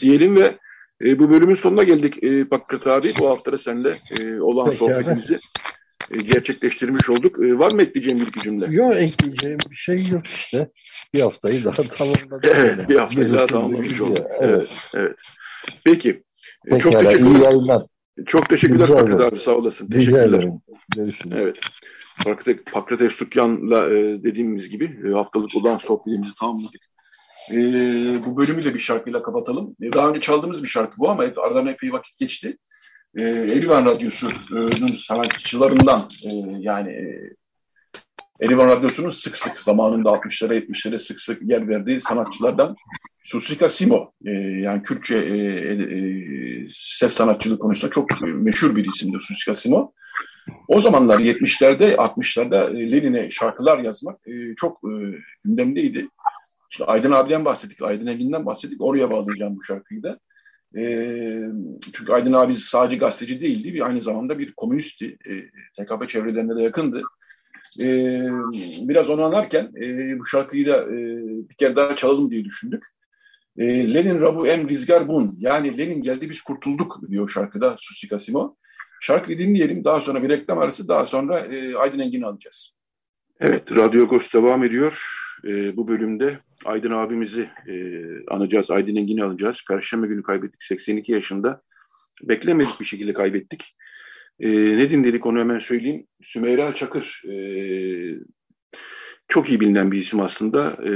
Diyelim 0.00 0.36
ve 0.36 0.58
e, 1.04 1.18
bu 1.18 1.30
bölümün 1.30 1.54
sonuna 1.54 1.82
geldik 1.82 2.24
e, 2.24 2.44
Pakrat 2.44 2.86
abi. 2.86 3.12
Bu 3.18 3.28
hafta 3.28 3.52
da 3.52 3.58
seninle 3.58 3.96
e, 4.18 4.40
olan 4.40 4.64
Peki 4.66 4.76
sohbetimizi 4.76 5.38
e, 6.10 6.22
gerçekleştirmiş 6.22 7.10
olduk. 7.10 7.44
E, 7.44 7.58
var 7.58 7.72
mı 7.72 7.82
ekleyeceğim 7.82 8.20
bir 8.20 8.26
iki 8.26 8.42
cümle? 8.42 8.66
Yok 8.74 8.96
ekleyeceğim 8.96 9.58
bir 9.70 9.76
şey 9.76 10.08
yok 10.08 10.26
işte. 10.26 10.70
Bir 11.14 11.20
haftayı 11.20 11.64
daha 11.64 11.82
tamamladık. 11.82 12.52
Evet 12.54 12.88
bir 12.88 12.96
haftayı 12.96 13.28
bir 13.28 13.34
daha 13.34 13.46
tamamlamış 13.46 14.00
olduk. 14.00 14.26
Evet. 14.40 14.40
evet. 14.40 14.68
evet. 14.94 15.18
Peki. 15.84 16.22
Peki 16.64 16.82
Çok 16.82 16.92
teşekkürler. 16.92 17.30
İyi 17.30 17.42
yayınlar. 17.42 17.82
Çok 18.26 18.48
teşekkürler 18.48 18.88
Pakrat 18.88 19.20
abi 19.20 19.38
sağ 19.38 19.52
olasın. 19.52 19.90
Teşekkürler. 19.90 20.48
Görüşürüz. 20.96 21.32
Evet. 21.36 21.56
Pakrates 22.72 23.16
Tukyan'la 23.16 23.90
e, 23.90 24.22
dediğimiz 24.24 24.68
gibi 24.68 25.00
e, 25.06 25.10
haftalık 25.10 25.56
olan 25.56 25.78
sohbetimizi 25.78 26.34
tamamladık. 26.34 26.80
E, 27.50 27.56
bu 28.26 28.36
bölümü 28.36 28.64
de 28.64 28.74
bir 28.74 28.78
şarkıyla 28.78 29.22
kapatalım. 29.22 29.76
E, 29.82 29.92
daha 29.92 30.08
önce 30.08 30.20
çaldığımız 30.20 30.62
bir 30.62 30.68
şarkı 30.68 30.98
bu 30.98 31.10
ama 31.10 31.22
aradan 31.36 31.66
epey 31.66 31.92
vakit 31.92 32.18
geçti. 32.18 32.58
E, 33.16 33.22
Erivan 33.22 33.86
Radyosu'nun 33.86 34.94
sanatçılarından 35.06 36.08
e, 36.24 36.30
yani 36.58 36.90
e, 36.90 37.34
Erivan 38.40 38.68
Radyosu'nun 38.68 39.10
sık 39.10 39.36
sık 39.36 39.56
zamanında 39.56 40.10
60'lara 40.10 40.58
70'lere 40.58 40.98
sık 40.98 41.20
sık 41.20 41.42
yer 41.42 41.68
verdiği 41.68 42.00
sanatçılardan 42.00 42.76
Susika 43.22 43.68
Simo 43.68 44.12
e, 44.26 44.30
yani 44.32 44.82
Kürtçe 44.82 45.16
e, 45.16 45.36
e 45.66 45.76
ses 46.72 47.12
sanatçılığı 47.12 47.58
konusunda 47.58 47.90
çok 47.90 48.22
meşhur 48.22 48.76
bir 48.76 48.84
isimdir 48.84 49.20
Susika 49.20 49.54
Simo. 49.54 49.92
O 50.68 50.80
zamanlar 50.80 51.18
70'lerde 51.18 51.94
60'larda 51.94 52.76
e, 52.76 52.92
Lenin'e 52.92 53.30
şarkılar 53.30 53.78
yazmak 53.78 54.28
e, 54.28 54.54
çok 54.56 54.80
e, 54.84 54.92
gündemdeydi. 55.44 56.08
İşte 56.70 56.84
Aydın 56.84 57.12
abiden 57.12 57.44
bahsettik, 57.44 57.82
Aydın 57.82 58.06
Engin'den 58.06 58.46
bahsettik. 58.46 58.80
Oraya 58.80 59.10
bağlayacağım 59.10 59.56
bu 59.56 59.64
şarkıyı 59.64 60.02
da. 60.02 60.18
Çünkü 61.92 62.12
Aydın 62.12 62.32
abi 62.32 62.56
sadece 62.56 62.96
gazeteci 62.96 63.40
değildi, 63.40 63.74
bir 63.74 63.86
aynı 63.86 64.00
zamanda 64.00 64.38
bir 64.38 64.52
komünistti. 64.52 65.16
E, 65.26 65.32
TKP 65.84 66.08
çevrelerine 66.08 66.56
de 66.56 66.62
yakındı. 66.62 67.02
Biraz 68.88 69.10
onu 69.10 69.24
anlarken 69.24 69.72
bu 70.18 70.26
şarkıyı 70.26 70.66
da 70.66 70.90
bir 71.48 71.54
kere 71.54 71.76
daha 71.76 71.96
çalalım 71.96 72.30
diye 72.30 72.44
düşündük. 72.44 72.84
E, 73.58 73.94
Lenin 73.94 74.20
Rabu 74.20 74.46
Em 74.46 74.68
Rizgar 74.68 75.08
Bun. 75.08 75.34
Yani 75.38 75.78
Lenin 75.78 76.02
geldi 76.02 76.30
biz 76.30 76.42
kurtulduk 76.42 77.00
diyor 77.10 77.28
şarkıda 77.28 77.76
Susi 77.78 78.08
Kasimo. 78.08 78.56
Şarkıyı 79.00 79.38
dinleyelim. 79.38 79.84
Daha 79.84 80.00
sonra 80.00 80.22
bir 80.22 80.28
reklam 80.28 80.58
arası. 80.58 80.88
Daha 80.88 81.06
sonra 81.06 81.38
e, 81.38 81.74
Aydın 81.76 81.98
Engin'i 81.98 82.26
alacağız. 82.26 82.76
Evet, 83.40 83.76
Radyo 83.76 84.04
Agos 84.04 84.34
devam 84.34 84.64
ediyor. 84.64 85.02
E, 85.44 85.76
bu 85.76 85.88
bölümde 85.88 86.38
Aydın 86.64 86.90
abimizi 86.90 87.50
e, 87.68 87.74
anacağız. 88.28 88.70
Aydın 88.70 88.96
Engin'i 88.96 89.24
alacağız. 89.24 89.64
Perşembe 89.68 90.06
günü 90.06 90.22
kaybettik. 90.22 90.62
82 90.62 91.12
yaşında. 91.12 91.62
Beklemedik 92.22 92.80
bir 92.80 92.86
şekilde 92.86 93.12
kaybettik. 93.12 93.76
E, 94.40 94.48
ne 94.50 94.90
dinledik 94.90 95.26
onu 95.26 95.38
hemen 95.38 95.58
söyleyeyim. 95.58 96.06
Sümeyra 96.22 96.74
Çakır. 96.74 97.22
E, 97.28 97.34
çok 99.28 99.48
iyi 99.48 99.60
bilinen 99.60 99.92
bir 99.92 99.98
isim 99.98 100.20
aslında. 100.20 100.78
E, 100.88 100.92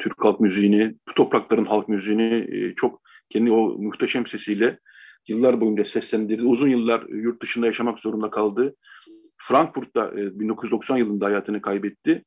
Türk 0.00 0.24
halk 0.24 0.40
müziğini, 0.40 0.94
bu 1.08 1.14
toprakların 1.14 1.64
halk 1.64 1.88
müziğini 1.88 2.48
e, 2.50 2.74
çok 2.74 3.02
kendi 3.30 3.52
o 3.52 3.78
muhteşem 3.78 4.26
sesiyle 4.26 4.78
yıllar 5.28 5.60
boyunca 5.60 5.84
seslendirdi. 5.84 6.42
Uzun 6.42 6.68
yıllar 6.68 7.02
yurt 7.08 7.42
dışında 7.42 7.66
yaşamak 7.66 7.98
zorunda 7.98 8.30
kaldı. 8.30 8.76
Frankfurt'ta 9.38 10.12
1990 10.16 10.96
e, 10.96 11.00
yılında 11.00 11.26
hayatını 11.26 11.62
kaybetti. 11.62 12.24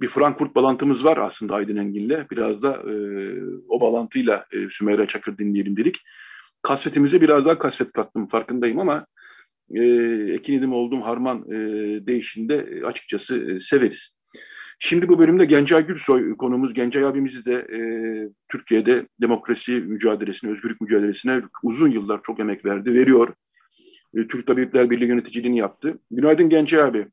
Bir 0.00 0.08
Frankfurt 0.08 0.54
bağlantımız 0.54 1.04
var 1.04 1.16
aslında 1.16 1.54
Aydın 1.54 1.76
Engin'le. 1.76 2.26
Biraz 2.30 2.62
da 2.62 2.72
e, 2.72 2.94
o 3.68 3.80
bağlantıyla 3.80 4.46
e, 4.52 4.70
Sümeyra 4.70 5.06
Çakır 5.06 5.38
dinleyelim 5.38 5.76
dedik. 5.76 5.96
Kasvetimize 6.62 7.20
biraz 7.20 7.46
daha 7.46 7.58
kasvet 7.58 7.92
kattım 7.92 8.26
farkındayım 8.26 8.78
ama 8.78 9.06
e, 9.74 9.82
Ekin 10.32 10.58
Edim 10.58 10.72
olduğum 10.72 11.00
harman 11.00 11.44
e, 11.50 11.56
değişinde 12.06 12.54
e, 12.56 12.84
açıkçası 12.84 13.50
e, 13.50 13.58
severiz. 13.58 14.14
Şimdi 14.78 15.08
bu 15.08 15.18
bölümde 15.18 15.44
Gencay 15.44 15.86
Gürsoy 15.86 16.36
konumuz. 16.36 16.74
Gencay 16.74 17.04
abimizi 17.04 17.44
de 17.44 17.54
e, 17.54 17.78
Türkiye'de 18.48 19.06
demokrasi 19.20 19.72
mücadelesine, 19.72 20.50
özgürlük 20.50 20.80
mücadelesine 20.80 21.42
uzun 21.62 21.90
yıllar 21.90 22.20
çok 22.22 22.40
emek 22.40 22.64
verdi, 22.64 22.94
veriyor. 22.94 23.28
E, 24.14 24.26
Türk 24.28 24.46
Tabipler 24.46 24.90
Birliği 24.90 25.08
yöneticiliğini 25.08 25.58
yaptı. 25.58 25.98
Günaydın 26.10 26.48
Gencay 26.48 26.82
abi. 26.82 27.06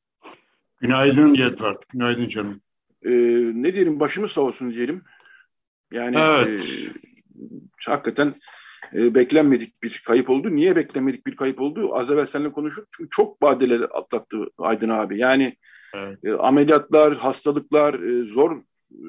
Günaydın 0.82 1.34
Yedvard. 1.34 1.82
Günaydın 1.89 2.28
canım. 2.28 2.62
E, 3.05 3.12
ne 3.53 3.74
diyelim 3.74 3.99
başımız 3.99 4.32
sağ 4.32 4.41
olsun 4.41 4.72
diyelim. 4.72 5.03
Yani 5.91 6.16
evet. 6.20 6.55
e, 6.55 6.91
hakikaten 7.86 8.34
e, 8.93 9.16
beklenmedik 9.16 9.84
bir 9.84 10.01
kayıp 10.05 10.30
oldu. 10.30 10.55
Niye 10.55 10.76
beklenmedik 10.76 11.28
bir 11.28 11.36
kayıp 11.36 11.62
oldu? 11.62 11.95
Az 11.95 12.12
evvel 12.12 12.26
seninle 12.26 12.51
konuştuk. 12.51 12.88
Çünkü 12.91 13.09
çok 13.09 13.41
badeler 13.41 13.82
atlattı 13.91 14.38
Aydın 14.57 14.89
abi. 14.89 15.18
Yani 15.20 15.57
Evet. 15.96 16.20
E, 16.24 16.34
ameliyatlar, 16.34 17.18
hastalıklar 17.18 17.94
e, 17.94 18.26
zor 18.26 18.62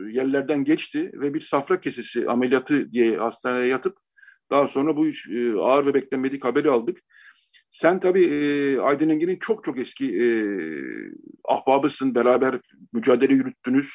yerlerden 0.08 0.64
geçti 0.64 1.10
ve 1.14 1.34
bir 1.34 1.40
safra 1.40 1.80
kesesi 1.80 2.28
ameliyatı 2.28 2.92
diye 2.92 3.16
hastaneye 3.16 3.66
yatıp 3.66 3.96
daha 4.50 4.68
sonra 4.68 4.96
bu 4.96 5.06
e, 5.06 5.58
ağır 5.58 5.86
ve 5.86 5.94
beklenmedik 5.94 6.44
haberi 6.44 6.70
aldık. 6.70 6.98
Sen 7.70 8.00
tabii 8.00 8.24
e, 8.24 8.78
Aydın 8.78 9.08
Engin'in 9.08 9.38
çok 9.38 9.64
çok 9.64 9.78
eski 9.78 10.06
ahbabısın. 11.44 12.14
Beraber 12.14 12.60
mücadele 12.92 13.34
yürüttünüz. 13.34 13.90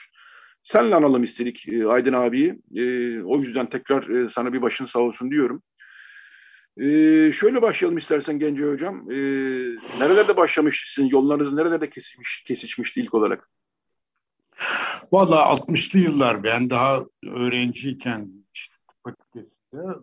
Senle 0.64 0.96
analım 0.96 1.24
istedik 1.24 1.70
e, 1.70 1.88
Aydın 1.88 2.14
abiyi. 2.14 2.60
O 3.26 3.40
yüzden 3.40 3.66
tekrar 3.66 4.28
sana 4.28 4.54
bir 4.54 4.62
başın 4.62 4.86
sağ 4.86 5.00
olsun 5.00 5.32
diyorum. 5.32 5.64
E, 6.78 7.32
şöyle 7.34 7.62
başlayalım 7.62 7.98
istersen 7.98 8.40
Gence 8.40 8.64
Hocam. 8.64 9.12
E, 9.12 9.16
nerelerde 10.00 10.38
başlamışsın? 10.38 11.06
Yollarınız 11.06 11.54
nerelerde 11.54 11.90
kesişmiş, 11.90 12.44
kesişmişti 12.44 13.02
ilk 13.02 13.14
olarak? 13.14 13.50
Valla 15.12 15.36
60'lı 15.36 16.00
yıllar 16.00 16.44
ben 16.44 16.70
daha 16.70 17.06
öğrenciyken 17.24 18.32
fakültesinde 19.04 20.02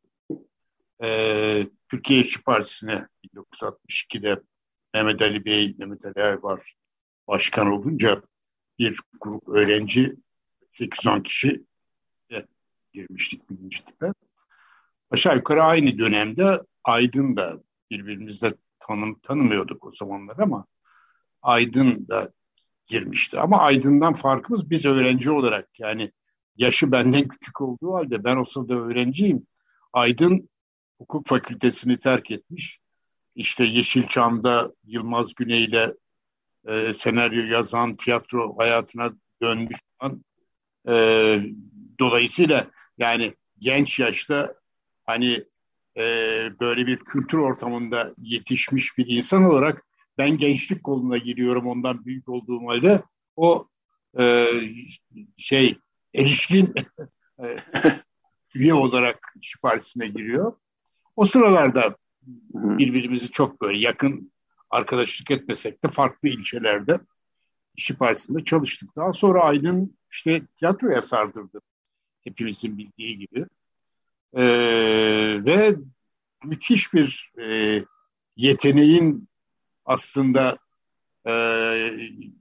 e, 1.02 1.66
Türkiye 1.88 2.20
İşçi 2.20 2.42
Partisi'ne 2.42 3.08
1962'de 3.34 4.40
Mehmet 4.94 5.22
Ali 5.22 5.44
Bey, 5.44 5.74
Mehmet 5.78 6.04
Ali 6.04 6.22
Aybar 6.22 6.76
başkan 7.28 7.70
olunca 7.70 8.22
bir 8.78 9.00
grup 9.20 9.48
öğrenci 9.48 10.16
8-10 10.70 11.22
kişi 11.22 11.64
girmiştik 12.94 13.50
birinci 13.50 13.84
tipe. 13.84 14.12
Aşağı 15.10 15.36
yukarı 15.36 15.62
aynı 15.62 15.98
dönemde 15.98 16.60
Aydın 16.84 17.36
da 17.36 17.62
birbirimizle 17.90 18.52
tanım, 18.78 19.20
tanımıyorduk 19.20 19.86
o 19.86 19.90
zamanlar 19.92 20.38
ama 20.38 20.66
Aydın 21.42 22.08
da 22.08 22.32
girmişti. 22.86 23.40
Ama 23.40 23.58
Aydın'dan 23.58 24.12
farkımız 24.12 24.70
biz 24.70 24.86
öğrenci 24.86 25.30
olarak 25.30 25.80
yani 25.80 26.12
yaşı 26.56 26.92
benden 26.92 27.28
küçük 27.28 27.60
olduğu 27.60 27.94
halde 27.94 28.24
ben 28.24 28.36
o 28.36 28.44
sırada 28.44 28.74
öğrenciyim. 28.74 29.46
Aydın 29.92 30.48
hukuk 30.98 31.26
fakültesini 31.26 32.00
terk 32.00 32.30
etmiş. 32.30 32.78
İşte 33.34 33.64
Yeşilçam'da 33.64 34.72
Yılmaz 34.84 35.34
Güney 35.34 35.64
ile 35.64 35.94
e, 36.68 36.94
senaryo 36.94 37.44
yazan, 37.44 37.96
tiyatro 37.96 38.58
hayatına 38.58 39.12
dönmüş. 39.42 39.76
E, 40.88 40.94
dolayısıyla 42.00 42.70
yani 42.98 43.34
genç 43.58 43.98
yaşta 43.98 44.54
hani 45.04 45.44
e, 45.96 46.02
böyle 46.60 46.86
bir 46.86 46.98
kültür 46.98 47.38
ortamında 47.38 48.14
yetişmiş 48.18 48.98
bir 48.98 49.06
insan 49.08 49.44
olarak 49.44 49.84
ben 50.18 50.36
gençlik 50.36 50.84
koluna 50.84 51.18
giriyorum 51.18 51.66
ondan 51.66 52.04
büyük 52.04 52.28
olduğum 52.28 52.68
halde 52.68 53.02
o 53.36 53.68
e, 54.18 54.46
şey 55.36 55.78
erişkin 56.14 56.74
e, 57.42 57.56
üye 58.54 58.74
olarak 58.74 59.34
siparişine 59.42 60.06
giriyor. 60.06 60.52
O 61.16 61.24
sıralarda 61.24 61.96
birbirimizi 62.54 63.30
çok 63.30 63.60
böyle 63.60 63.78
yakın 63.78 64.32
arkadaşlık 64.70 65.30
etmesek 65.30 65.84
de 65.84 65.88
farklı 65.88 66.28
ilçelerde 66.28 67.00
işi 67.76 67.96
partisinde 67.96 68.44
çalıştık. 68.44 68.96
Daha 68.96 69.12
sonra 69.12 69.42
Aydın 69.42 69.98
işte 70.10 70.46
tiyatroya 70.46 71.02
sardırdı. 71.02 71.60
Hepimizin 72.24 72.78
bildiği 72.78 73.18
gibi. 73.18 73.46
Ee, 74.36 75.40
ve 75.46 75.76
müthiş 76.44 76.94
bir 76.94 77.32
e, 77.40 77.80
yeteneğin 78.36 79.28
aslında 79.84 80.58
e, 81.26 81.34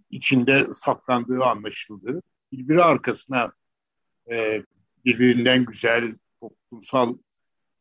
içinde 0.10 0.74
saklandığı 0.74 1.44
anlaşıldı. 1.44 2.22
Birbiri 2.52 2.84
arkasına 2.84 3.52
e, 4.32 4.64
birbirinden 5.06 5.66
güzel 5.66 6.16
toplumsal 6.40 7.18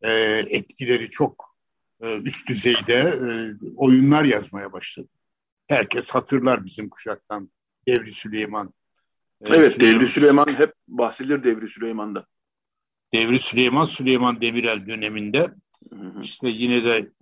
e, 0.03 0.13
etkileri 0.49 1.11
çok 1.11 1.57
e, 2.01 2.17
üst 2.17 2.49
düzeyde 2.49 2.95
e, 2.99 3.29
oyunlar 3.77 4.25
yazmaya 4.25 4.73
başladı. 4.73 5.09
Herkes 5.67 6.11
hatırlar 6.11 6.65
bizim 6.65 6.89
kuşaktan 6.89 7.51
Devri 7.89 8.13
Süleyman. 8.13 8.75
E, 9.47 9.55
evet 9.55 9.73
Süleyman. 9.73 10.01
Devri 10.01 10.09
Süleyman 10.09 10.59
hep 10.59 10.73
bahsedilir 10.89 11.45
Devri 11.45 11.69
Süleyman'da. 11.69 12.27
Devri 13.15 13.41
Süleyman, 13.41 13.85
Süleyman 13.85 14.41
Demirel 14.41 14.87
döneminde 14.87 15.55
işte 16.23 16.49
yine 16.49 16.85
de 16.85 17.13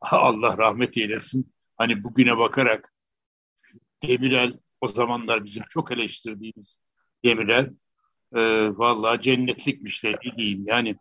Allah 0.00 0.58
rahmet 0.58 0.96
eylesin. 0.96 1.52
Hani 1.76 2.04
bugüne 2.04 2.38
bakarak 2.38 2.94
Demirel 4.02 4.58
o 4.80 4.88
zamanlar 4.88 5.44
bizim 5.44 5.62
çok 5.70 5.92
eleştirdiğimiz 5.92 6.76
Demirel 7.24 7.74
e, 8.34 8.40
vallahi 8.76 9.20
cennetlikmiş 9.22 10.04
de 10.04 10.18
diyeyim. 10.36 10.64
Yani 10.66 10.96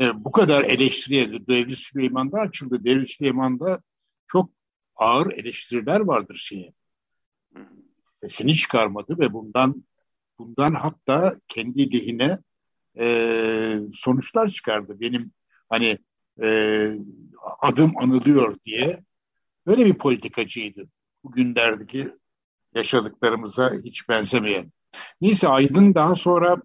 e, 0.00 0.24
bu 0.24 0.32
kadar 0.32 0.64
eleştiriye 0.64 1.46
Devri 1.46 1.76
Süleyman'da 1.76 2.38
açıldı. 2.38 2.84
Devri 2.84 3.06
Süleyman'da 3.06 3.82
çok 4.26 4.50
ağır 4.96 5.32
eleştiriler 5.32 6.00
vardır 6.00 6.36
şeye. 6.36 6.72
Sesini 8.20 8.54
çıkarmadı 8.54 9.18
ve 9.18 9.32
bundan 9.32 9.84
bundan 10.38 10.74
hatta 10.74 11.36
kendi 11.48 11.92
lehine 11.92 12.38
e, 12.98 13.78
sonuçlar 13.94 14.48
çıkardı. 14.48 15.00
Benim 15.00 15.32
hani 15.68 15.98
e, 16.42 16.90
adım 17.60 17.92
anılıyor 17.98 18.56
diye 18.64 19.00
böyle 19.66 19.86
bir 19.86 19.94
politikacıydı. 19.94 20.88
Bugünlerdeki 21.24 22.08
yaşadıklarımıza 22.74 23.72
hiç 23.84 24.08
benzemeyen. 24.08 24.72
Neyse 25.20 25.48
Aydın 25.48 25.94
daha 25.94 26.14
sonra 26.14 26.56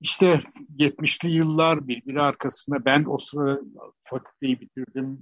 işte 0.00 0.40
70'li 0.78 1.30
yıllar 1.30 1.88
birbiri 1.88 2.20
arkasında 2.20 2.84
ben 2.84 3.04
o 3.08 3.18
sıra 3.18 3.60
fakülteyi 4.02 4.60
bitirdim. 4.60 5.18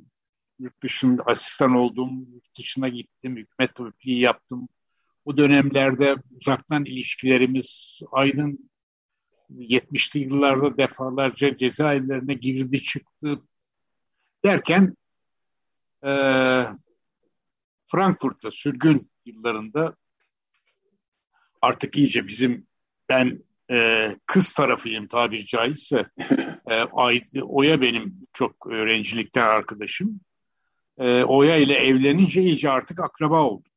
Yurt 0.58 0.82
dışında 0.82 1.22
asistan 1.26 1.74
oldum. 1.74 2.26
Yurt 2.34 2.58
dışına 2.58 2.88
gittim. 2.88 3.36
Hükümet 3.36 3.74
tabipliği 3.74 4.20
yaptım. 4.20 4.68
O 5.24 5.36
dönemlerde 5.36 6.16
uzaktan 6.40 6.84
ilişkilerimiz 6.84 8.00
Aydın 8.12 8.70
70'li 9.50 10.20
yıllarda 10.20 10.76
defalarca 10.76 11.56
cezaevlerine 11.56 12.34
girdi 12.34 12.82
çıktı 12.82 13.42
derken 14.44 14.96
e, 16.04 16.10
Frankfurt'ta 17.86 18.50
sürgün 18.50 19.08
yıllarında 19.24 19.96
artık 21.62 21.96
iyice 21.96 22.26
bizim 22.26 22.66
ben 23.08 23.42
e, 23.70 24.08
kız 24.26 24.52
tarafıyım 24.52 25.06
tabiri 25.06 25.46
caizse 25.46 26.06
e, 26.70 26.84
Oya 27.42 27.80
benim 27.80 28.26
çok 28.32 28.66
öğrencilikten 28.66 29.46
arkadaşım. 29.46 30.20
E, 30.98 31.24
Oya 31.24 31.56
ile 31.56 31.74
evlenince 31.74 32.42
iyice 32.42 32.70
artık 32.70 33.00
akraba 33.00 33.42
olduk. 33.42 33.72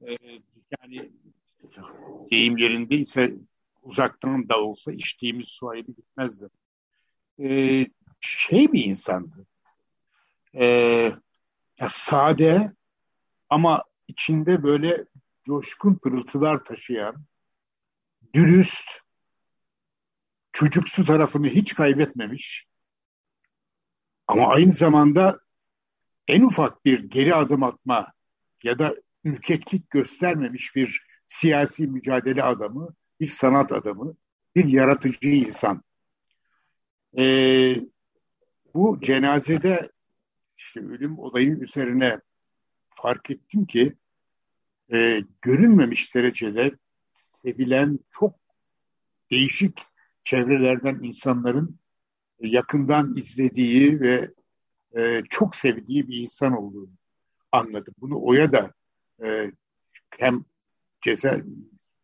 E, 0.00 0.16
yani 0.78 1.10
deyim 2.30 2.56
yerindeyse 2.56 3.34
uzaktan 3.82 4.48
da 4.48 4.60
olsa 4.60 4.92
içtiğimiz 4.92 5.48
su 5.48 5.68
ayrı 5.68 5.92
gitmezdi. 5.92 6.48
E, 7.42 7.48
şey 8.20 8.72
bir 8.72 8.84
insandı. 8.84 9.46
E, 10.54 10.64
ya 11.78 11.88
sade 11.88 12.72
ama 13.50 13.84
içinde 14.08 14.62
böyle 14.62 15.04
coşkun 15.44 15.94
pırıltılar 15.94 16.64
taşıyan, 16.64 17.24
dürüst, 18.34 19.00
çocuksu 20.52 21.04
tarafını 21.04 21.48
hiç 21.48 21.74
kaybetmemiş 21.74 22.66
ama 24.26 24.48
aynı 24.48 24.72
zamanda 24.72 25.40
en 26.28 26.42
ufak 26.42 26.84
bir 26.84 27.04
geri 27.04 27.34
adım 27.34 27.62
atma 27.62 28.12
ya 28.62 28.78
da 28.78 28.94
ürkeklik 29.24 29.90
göstermemiş 29.90 30.76
bir 30.76 31.06
siyasi 31.26 31.86
mücadele 31.86 32.42
adamı, 32.42 32.94
bir 33.20 33.28
sanat 33.28 33.72
adamı, 33.72 34.16
bir 34.56 34.64
yaratıcı 34.64 35.28
insan. 35.28 35.82
Ee, 37.18 37.76
bu 38.74 39.00
cenazede 39.00 39.90
işte 40.56 40.80
ölüm 40.80 41.18
olayı 41.18 41.50
üzerine 41.50 42.20
fark 42.90 43.30
ettim 43.30 43.66
ki 43.66 43.96
e, 44.92 45.20
görünmemiş 45.42 46.14
derecede 46.14 46.78
sevilen 47.42 47.98
çok 48.10 48.34
değişik 49.30 49.86
çevrelerden 50.24 50.98
insanların 51.02 51.78
yakından 52.40 53.16
izlediği 53.16 54.00
ve 54.00 54.30
e, 54.96 55.22
çok 55.30 55.56
sevdiği 55.56 56.08
bir 56.08 56.16
insan 56.16 56.52
olduğunu 56.52 56.90
anladım. 57.52 57.94
Bunu 58.00 58.22
Oya 58.22 58.52
da 58.52 58.72
e, 59.22 59.52
hem 60.10 60.44
ceza 61.00 61.40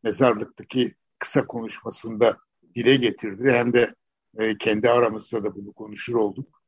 mezarlıktaki 0.03 0.95
kısa 1.25 1.47
konuşmasında 1.47 2.39
dile 2.75 2.97
getirdi 2.97 3.53
hem 3.53 3.73
de 3.73 3.95
e, 4.37 4.59
kendi 4.59 4.91
aramızda 4.91 5.45
da 5.45 5.55
bunu 5.55 5.73
konuşur 5.73 6.15
olduk. 6.15 6.63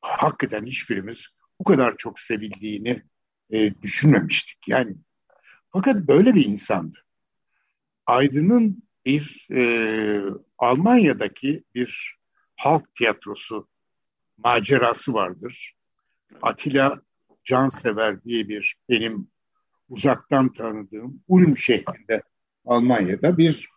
Hakikaten 0.00 0.66
hiçbirimiz 0.66 1.28
bu 1.60 1.64
kadar 1.64 1.96
çok 1.96 2.20
sevildiğini 2.20 3.02
e, 3.50 3.82
düşünmemiştik. 3.82 4.68
Yani 4.68 4.96
fakat 5.72 5.96
böyle 5.96 6.34
bir 6.34 6.44
insandı. 6.44 6.98
Aydın'ın 8.06 8.82
bir 9.06 9.48
e, 9.52 9.62
Almanya'daki 10.58 11.64
bir 11.74 12.16
halk 12.56 12.94
tiyatrosu 12.94 13.68
macerası 14.36 15.14
vardır. 15.14 15.74
Atilla 16.42 17.02
Cansever 17.44 18.24
diye 18.24 18.48
bir 18.48 18.76
benim 18.88 19.28
uzaktan 19.88 20.52
tanıdığım 20.52 21.22
Ulm 21.28 21.56
şehrinde 21.56 22.22
Almanya'da 22.72 23.38
bir 23.38 23.68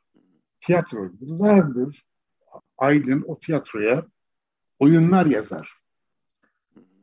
tiyatro. 0.60 1.10
Yıllardır 1.22 2.06
Aydın 2.78 3.24
o 3.28 3.40
tiyatroya 3.40 4.06
oyunlar 4.80 5.26
yazar. 5.26 5.74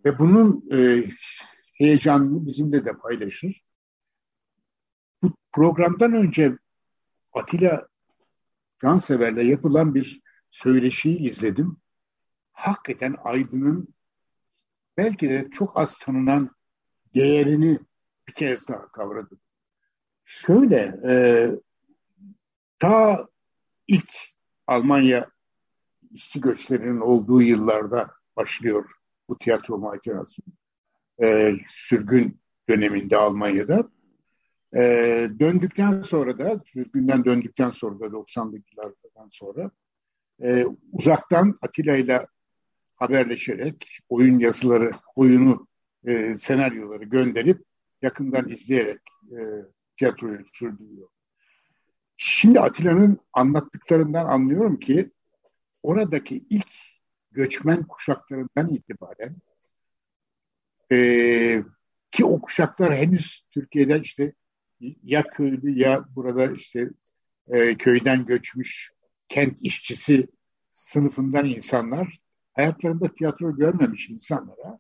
Ve 0.04 0.18
bunun 0.18 0.64
e, 0.72 1.04
heyecanını 1.74 2.46
bizimle 2.46 2.84
de 2.84 2.92
paylaşır. 2.92 3.64
Bu 5.22 5.32
programdan 5.52 6.12
önce 6.12 6.58
Atilla 7.32 7.88
Cansever'le 8.82 9.44
yapılan 9.44 9.94
bir 9.94 10.20
söyleşiyi 10.50 11.18
izledim. 11.18 11.76
Hakikaten 12.52 13.16
Aydın'ın 13.24 13.94
belki 14.96 15.30
de 15.30 15.50
çok 15.50 15.78
az 15.78 15.98
tanınan 15.98 16.50
değerini 17.14 17.78
bir 18.28 18.32
kez 18.32 18.68
daha 18.68 18.88
kavradım. 18.88 19.40
Şöyle, 20.24 21.00
e, 21.06 21.12
ta 22.82 23.28
ilk 23.88 24.10
Almanya 24.66 25.30
işçi 26.10 26.40
göçlerinin 26.40 27.00
olduğu 27.00 27.42
yıllarda 27.42 28.10
başlıyor 28.36 28.90
bu 29.28 29.38
tiyatro 29.38 29.78
macerası. 29.78 30.42
E, 31.22 31.52
sürgün 31.68 32.40
döneminde 32.68 33.16
Almanya'da. 33.16 33.90
E, 34.74 34.80
döndükten 35.38 36.02
sonra 36.02 36.38
da, 36.38 36.62
sürgünden 36.72 37.24
döndükten 37.24 37.70
sonra 37.70 38.00
da 38.00 38.06
90'lı 38.06 38.56
yıllardan 38.56 39.28
sonra 39.30 39.70
e, 40.42 40.66
uzaktan 40.92 41.58
Atilla 41.62 41.96
ile 41.96 42.26
haberleşerek 42.96 43.98
oyun 44.08 44.38
yazıları, 44.38 44.90
oyunu, 45.16 45.66
e, 46.04 46.36
senaryoları 46.36 47.04
gönderip 47.04 47.64
yakından 48.02 48.48
izleyerek 48.48 49.00
e, 49.30 49.38
tiyatroyu 49.96 50.44
sürdürüyor. 50.52 51.08
Şimdi 52.24 52.60
Atilla'nın 52.60 53.18
anlattıklarından 53.32 54.26
anlıyorum 54.26 54.78
ki 54.78 55.10
oradaki 55.82 56.44
ilk 56.50 56.68
göçmen 57.30 57.82
kuşaklarından 57.82 58.68
itibaren 58.74 59.36
e, 60.92 60.96
ki 62.10 62.24
o 62.24 62.40
kuşaklar 62.40 62.96
henüz 62.96 63.46
Türkiye'de 63.50 64.00
işte 64.00 64.32
ya 65.02 65.22
köylü 65.22 65.78
ya 65.78 66.04
burada 66.16 66.52
işte 66.52 66.90
e, 67.48 67.74
köyden 67.74 68.26
göçmüş 68.26 68.90
kent 69.28 69.58
işçisi 69.62 70.28
sınıfından 70.72 71.46
insanlar 71.46 72.20
hayatlarında 72.52 73.14
tiyatro 73.14 73.56
görmemiş 73.56 74.08
insanlara 74.10 74.78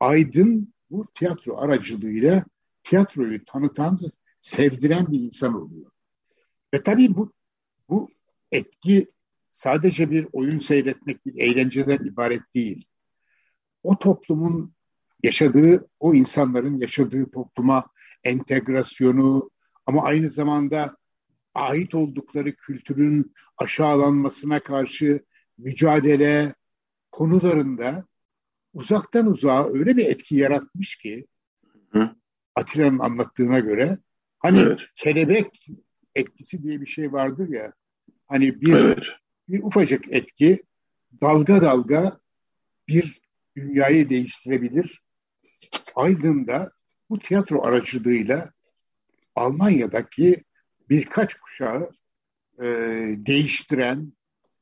Aydın 0.00 0.74
bu 0.90 1.06
tiyatro 1.14 1.56
aracılığıyla 1.56 2.44
tiyatroyu 2.82 3.44
tanıtan, 3.44 3.98
sevdiren 4.40 5.12
bir 5.12 5.20
insan 5.20 5.54
oluyor. 5.54 5.90
Ve 6.74 6.82
tabii 6.82 7.16
bu 7.16 7.32
bu 7.88 8.10
etki 8.52 9.06
sadece 9.50 10.10
bir 10.10 10.28
oyun 10.32 10.58
seyretmek, 10.58 11.26
bir 11.26 11.40
eğlenceden 11.40 12.04
ibaret 12.04 12.54
değil. 12.54 12.86
O 13.82 13.98
toplumun 13.98 14.74
yaşadığı, 15.22 15.88
o 16.00 16.14
insanların 16.14 16.78
yaşadığı 16.78 17.30
topluma 17.30 17.86
entegrasyonu 18.24 19.50
ama 19.86 20.02
aynı 20.02 20.28
zamanda 20.28 20.96
ait 21.54 21.94
oldukları 21.94 22.54
kültürün 22.54 23.34
aşağılanmasına 23.56 24.60
karşı 24.60 25.24
mücadele 25.58 26.54
konularında 27.10 28.06
uzaktan 28.74 29.26
uzağa 29.26 29.68
öyle 29.68 29.96
bir 29.96 30.06
etki 30.06 30.36
yaratmış 30.36 30.96
ki 30.96 31.26
Hı? 31.88 32.10
Atilla'nın 32.54 32.98
anlattığına 32.98 33.58
göre 33.58 33.98
hani 34.38 34.58
evet. 34.58 34.80
kelebek 34.94 35.68
etkisi 36.18 36.62
diye 36.62 36.80
bir 36.80 36.86
şey 36.86 37.12
vardır 37.12 37.48
ya 37.48 37.72
hani 38.26 38.60
bir 38.60 38.74
evet. 38.74 39.04
bir 39.48 39.62
ufacık 39.62 40.12
etki 40.12 40.62
dalga 41.20 41.62
dalga 41.62 42.20
bir 42.88 43.20
dünyayı 43.56 44.08
değiştirebilir. 44.08 45.02
Aydın'da 45.94 46.70
bu 47.10 47.18
tiyatro 47.18 47.62
aracılığıyla 47.62 48.50
Almanya'daki 49.34 50.44
birkaç 50.90 51.34
kuşağı 51.34 51.90
e, 52.62 52.66
değiştiren 53.16 54.12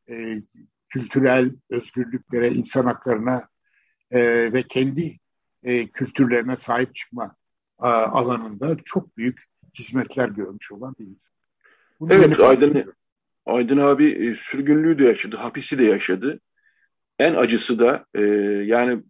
e, 0.09 0.43
kültürel 0.89 1.51
özgürlüklere, 1.71 2.51
insan 2.51 2.85
haklarına 2.85 3.49
e, 4.11 4.53
ve 4.53 4.63
kendi 4.63 5.19
e, 5.63 5.91
kültürlerine 5.91 6.57
sahip 6.57 6.95
çıkma 6.95 7.37
a, 7.79 7.91
alanında 7.91 8.77
çok 8.85 9.17
büyük 9.17 9.45
hizmetler 9.79 10.29
görmüş 10.29 10.73
olan 10.73 10.95
bir 10.99 11.07
insan. 11.07 11.36
Bunu 12.01 12.15
evet 12.15 12.41
Aydın, 12.41 12.95
Aydın 13.47 13.79
abi 13.79 14.07
e, 14.07 14.35
sürgünlüğü 14.35 14.99
de 14.99 15.05
yaşadı, 15.05 15.37
hapisi 15.37 15.79
de 15.79 15.85
yaşadı. 15.85 16.41
En 17.19 17.35
acısı 17.35 17.79
da 17.79 18.07
e, 18.15 18.23
yani 18.67 19.03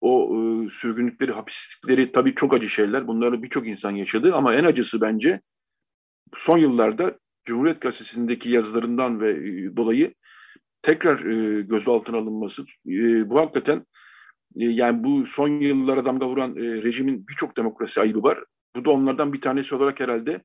o 0.00 0.36
e, 0.36 0.70
sürgünlükleri, 0.70 1.32
hapislikleri 1.32 2.12
tabii 2.12 2.34
çok 2.34 2.54
acı 2.54 2.68
şeyler. 2.68 3.06
Bunları 3.06 3.42
birçok 3.42 3.66
insan 3.66 3.90
yaşadı 3.90 4.34
ama 4.34 4.54
en 4.54 4.64
acısı 4.64 5.00
bence 5.00 5.40
son 6.34 6.58
yıllarda 6.58 7.18
Cumhuriyet 7.44 7.80
Gazetesi'ndeki 7.80 8.50
yazılarından 8.50 9.20
ve 9.20 9.30
e, 9.30 9.76
dolayı 9.76 10.14
tekrar 10.82 11.24
e, 11.24 11.62
gözaltına 11.62 12.16
alınması. 12.16 12.62
E, 12.86 13.30
bu 13.30 13.40
hakikaten 13.40 13.86
e, 14.56 14.64
yani 14.64 15.04
bu 15.04 15.26
son 15.26 15.48
yıllara 15.48 16.04
damga 16.04 16.28
vuran 16.28 16.56
e, 16.56 16.82
rejimin 16.82 17.26
birçok 17.28 17.56
demokrasi 17.56 18.00
ayıbı 18.00 18.22
var. 18.22 18.44
Bu 18.76 18.84
da 18.84 18.90
onlardan 18.90 19.32
bir 19.32 19.40
tanesi 19.40 19.74
olarak 19.74 20.00
herhalde 20.00 20.42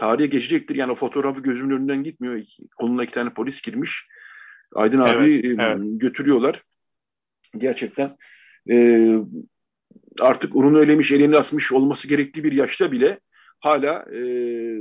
tarihe 0.00 0.26
geçecektir. 0.26 0.74
Yani 0.74 0.92
o 0.92 0.94
fotoğrafı 0.94 1.40
gözümün 1.40 1.76
önünden 1.76 2.02
gitmiyor. 2.02 2.42
Koluna 2.76 3.04
iki 3.04 3.12
tane 3.12 3.30
polis 3.30 3.62
girmiş. 3.62 4.08
Aydın 4.74 5.00
evet, 5.00 5.16
abi 5.16 5.34
e, 5.34 5.56
evet. 5.58 5.78
götürüyorlar. 5.80 6.62
Gerçekten 7.58 8.16
e, 8.70 9.16
artık 10.20 10.56
ununu 10.56 10.82
elemiş, 10.82 11.12
elini 11.12 11.36
asmış 11.36 11.72
olması 11.72 12.08
gerektiği 12.08 12.44
bir 12.44 12.52
yaşta 12.52 12.92
bile 12.92 13.20
hala 13.60 14.04
e, 14.12 14.20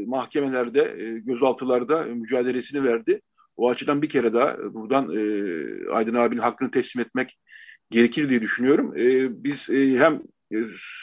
mahkemelerde, 0.06 0.82
e, 0.82 1.20
gözaltılarda 1.20 2.04
mücadelesini 2.04 2.84
verdi. 2.84 3.22
O 3.58 3.70
açıdan 3.70 4.02
bir 4.02 4.10
kere 4.10 4.34
daha 4.34 4.58
buradan 4.74 5.04
e, 5.04 5.20
Aydın 5.92 6.14
abinin 6.14 6.42
hakkını 6.42 6.72
teslim 6.72 7.02
etmek 7.02 7.40
gerekir 7.92 8.30
diye 8.30 8.42
düşünüyorum. 8.42 8.98
E, 8.98 9.30
biz 9.44 9.70
e, 9.70 9.98
hem 9.98 10.22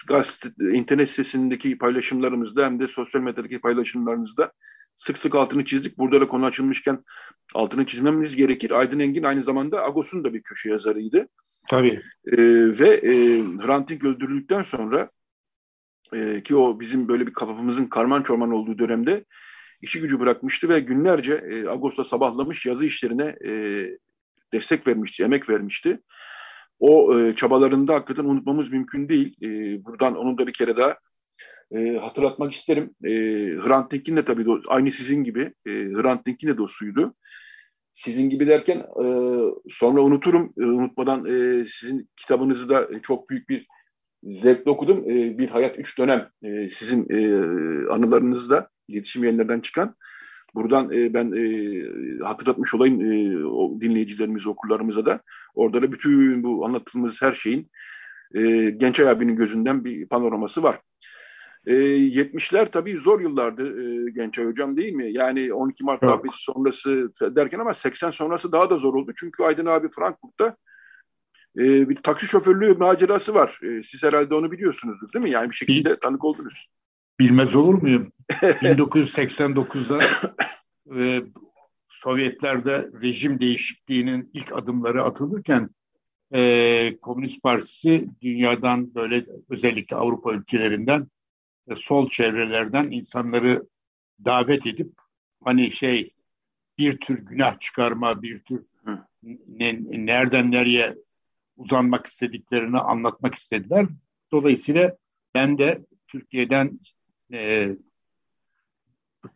gazete, 0.08 0.48
internet 0.72 1.10
sitesindeki 1.10 1.78
paylaşımlarımızda 1.78 2.64
hem 2.64 2.80
de 2.80 2.88
sosyal 2.88 3.22
medyadaki 3.22 3.60
paylaşımlarımızda 3.60 4.52
sık 4.96 5.18
sık 5.18 5.34
altını 5.34 5.64
çizdik. 5.64 5.98
Burada 5.98 6.20
da 6.20 6.26
konu 6.26 6.46
açılmışken 6.46 7.04
altını 7.54 7.86
çizmemiz 7.86 8.36
gerekir. 8.36 8.70
Aydın 8.70 8.98
Engin 8.98 9.22
aynı 9.22 9.42
zamanda 9.42 9.84
Agos'un 9.84 10.24
da 10.24 10.34
bir 10.34 10.42
köşe 10.42 10.70
yazarıydı. 10.70 11.28
Tabii. 11.68 12.02
E, 12.26 12.36
ve 12.80 12.88
e, 12.88 13.12
Hrant 13.42 13.88
Dink 13.88 14.04
öldürüldükten 14.04 14.62
sonra 14.62 15.10
e, 16.12 16.42
ki 16.42 16.56
o 16.56 16.80
bizim 16.80 17.08
böyle 17.08 17.26
bir 17.26 17.32
kafamızın 17.32 17.86
karman 17.86 18.22
çorman 18.22 18.50
olduğu 18.50 18.78
dönemde 18.78 19.24
işi 19.82 20.00
gücü 20.00 20.20
bırakmıştı 20.20 20.68
ve 20.68 20.80
günlerce 20.80 21.34
e, 21.34 21.66
Ağustos'ta 21.66 22.04
sabahlamış 22.04 22.66
yazı 22.66 22.84
işlerine 22.84 23.36
e, 23.46 23.52
destek 24.52 24.86
vermişti, 24.86 25.22
emek 25.22 25.48
vermişti. 25.48 26.00
O 26.78 27.18
e, 27.18 27.34
çabalarını 27.34 27.88
da 27.88 27.94
hakikaten 27.94 28.24
unutmamız 28.24 28.72
mümkün 28.72 29.08
değil. 29.08 29.36
E, 29.42 29.84
buradan 29.84 30.16
onu 30.16 30.38
da 30.38 30.46
bir 30.46 30.52
kere 30.52 30.76
daha 30.76 30.98
e, 31.70 31.96
hatırlatmak 31.96 32.52
isterim. 32.52 32.94
E, 33.04 33.10
Hrant 33.60 33.92
Dink'in 33.92 34.16
de 34.16 34.24
tabii 34.24 34.46
aynı 34.68 34.90
sizin 34.90 35.24
gibi 35.24 35.52
e, 35.66 35.70
Hrant 35.70 36.26
Dink'in 36.26 36.48
de 36.48 36.56
dostuydu. 36.58 37.14
Sizin 37.94 38.30
gibi 38.30 38.46
derken 38.46 38.78
e, 38.78 39.06
sonra 39.70 40.00
unuturum. 40.00 40.52
E, 40.58 40.64
unutmadan 40.64 41.24
e, 41.24 41.64
sizin 41.64 42.10
kitabınızı 42.16 42.68
da 42.68 42.88
çok 43.02 43.30
büyük 43.30 43.48
bir 43.48 43.66
zevkle 44.22 44.70
okudum. 44.70 45.10
E, 45.10 45.38
bir 45.38 45.48
Hayat 45.48 45.78
Üç 45.78 45.98
Dönem 45.98 46.28
e, 46.42 46.68
sizin 46.68 47.06
e, 47.10 47.18
anılarınızda 47.88 48.68
iletişim 48.88 49.24
yayınlarından 49.24 49.60
çıkan. 49.60 49.96
Buradan 50.54 50.92
e, 50.92 51.14
ben 51.14 51.32
e, 51.32 52.24
hatırlatmış 52.24 52.74
olayım 52.74 53.00
e, 53.00 53.46
o 53.46 53.80
dinleyicilerimiz, 53.80 54.46
okurlarımıza 54.46 55.06
da. 55.06 55.20
Orada 55.56 55.82
da 55.82 55.92
bütün 55.92 56.42
bu 56.42 56.66
anlattığımız 56.66 57.22
her 57.22 57.32
şeyin 57.32 57.70
e, 58.34 58.70
Gençay 58.70 59.08
abinin 59.08 59.36
gözünden 59.36 59.84
bir 59.84 60.08
panoraması 60.08 60.62
var. 60.62 60.80
E, 61.66 61.72
70'ler 61.72 62.70
tabii 62.70 62.96
zor 62.96 63.20
yıllardı 63.20 63.82
e, 63.82 64.10
Gençay 64.10 64.46
hocam 64.46 64.76
değil 64.76 64.92
mi? 64.92 65.12
Yani 65.12 65.54
12 65.54 65.84
Mart 65.84 66.02
darbesi 66.02 66.36
sonrası 66.38 67.10
derken 67.36 67.58
ama 67.58 67.74
80 67.74 68.10
sonrası 68.10 68.52
daha 68.52 68.70
da 68.70 68.76
zor 68.76 68.94
oldu. 68.94 69.12
Çünkü 69.16 69.42
Aydın 69.42 69.66
abi 69.66 69.88
Frankfurt'ta 69.88 70.56
e, 71.58 71.88
bir 71.88 71.96
taksi 71.96 72.26
şoförlüğü 72.26 72.74
macerası 72.74 73.34
var. 73.34 73.60
E, 73.62 73.82
siz 73.82 74.02
herhalde 74.02 74.34
onu 74.34 74.52
biliyorsunuzdur 74.52 75.12
değil 75.12 75.24
mi? 75.24 75.30
Yani 75.30 75.50
bir 75.50 75.54
şekilde 75.54 75.98
tanık 75.98 76.24
oldunuz. 76.24 76.68
Bilmez 77.20 77.56
olur 77.56 77.82
muyum? 77.82 78.10
1989'da 78.30 79.98
e, 81.00 81.22
Sovyetlerde 81.96 82.90
rejim 83.02 83.40
değişikliğinin 83.40 84.30
ilk 84.34 84.52
adımları 84.52 85.02
atılırken 85.02 85.70
e, 86.34 86.96
Komünist 87.02 87.42
Partisi 87.42 88.08
dünyadan 88.22 88.94
böyle 88.94 89.26
özellikle 89.48 89.96
Avrupa 89.96 90.32
ülkelerinden 90.32 91.06
e, 91.68 91.76
sol 91.76 92.10
çevrelerden 92.10 92.90
insanları 92.90 93.66
davet 94.24 94.66
edip 94.66 94.92
hani 95.44 95.70
şey 95.70 96.14
bir 96.78 96.98
tür 96.98 97.18
günah 97.18 97.60
çıkarma, 97.60 98.22
bir 98.22 98.40
tür 98.40 98.62
ne, 99.46 99.80
nereden 99.90 100.50
nereye 100.50 100.94
uzanmak 101.56 102.06
istediklerini 102.06 102.78
anlatmak 102.78 103.34
istediler. 103.34 103.86
Dolayısıyla 104.32 104.96
ben 105.34 105.58
de 105.58 105.86
Türkiye'den 106.08 106.80
e, 107.32 107.68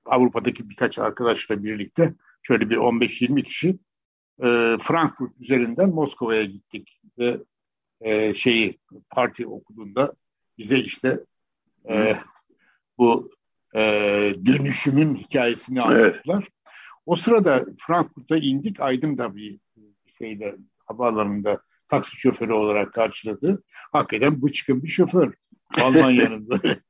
Avrupa'daki 0.05 0.71
birkaç 0.71 0.99
arkadaşla 0.99 1.65
birlikte 1.65 2.15
şöyle 2.43 2.71
bir 2.71 2.77
15-20 2.77 3.43
kişi 3.43 3.69
e, 4.43 4.77
Frankfurt 4.83 5.41
üzerinden 5.41 5.91
Moskova'ya 5.91 6.45
gittik 6.45 7.01
ve 7.19 7.39
e, 8.01 8.35
şeyi 8.35 8.79
parti 9.11 9.47
okuduğunda 9.47 10.15
bize 10.59 10.79
işte 10.79 11.21
e, 11.91 12.17
bu 12.99 13.31
e, 13.75 13.81
dönüşümün 14.47 15.15
hikayesini 15.15 15.81
anlattılar. 15.81 16.43
Evet. 16.43 16.53
O 17.07 17.17
sırada 17.17 17.65
Frankfurt'a 17.79 18.37
indik. 18.37 18.81
Aydın 18.81 19.19
da 19.19 19.37
bir 19.37 19.59
şeyde 20.19 20.57
havaalanında 20.87 21.61
taksi 21.89 22.17
şoförü 22.21 22.53
olarak 22.53 22.93
karşıladı. 22.93 23.63
Hakikaten 23.93 24.43
bıçkın 24.43 24.83
bir 24.83 24.89
şoför. 24.89 25.35
Almanya'nın 25.81 26.49
böyle. 26.51 26.81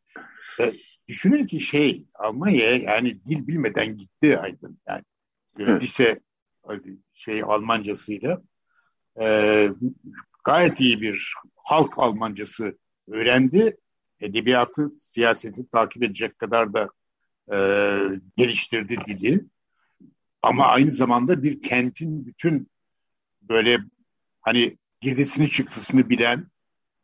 E, 0.60 0.72
düşünün 1.08 1.46
ki 1.46 1.60
şey 1.60 2.06
Almanya 2.14 2.76
yani 2.76 3.24
dil 3.24 3.46
bilmeden 3.46 3.96
gitti 3.96 4.38
Aydın. 4.38 4.78
Yani. 4.88 5.02
lise 5.80 6.20
şey 7.12 7.42
Almancasıyla 7.42 8.42
e, 9.20 9.68
gayet 10.44 10.80
iyi 10.80 11.00
bir 11.00 11.34
halk 11.56 11.98
Almancası 11.98 12.78
öğrendi. 13.08 13.76
Edebiyatı, 14.20 14.90
siyaseti 14.98 15.70
takip 15.70 16.02
edecek 16.02 16.38
kadar 16.38 16.74
da 16.74 16.88
e, 17.52 17.58
geliştirdi 18.36 18.96
dili. 19.06 19.40
Ama 20.42 20.66
aynı 20.66 20.90
zamanda 20.90 21.42
bir 21.42 21.62
kentin 21.62 22.26
bütün 22.26 22.70
böyle 23.42 23.78
hani 24.40 24.78
girdisini 25.00 25.50
çıktısını 25.50 26.10
bilen, 26.10 26.46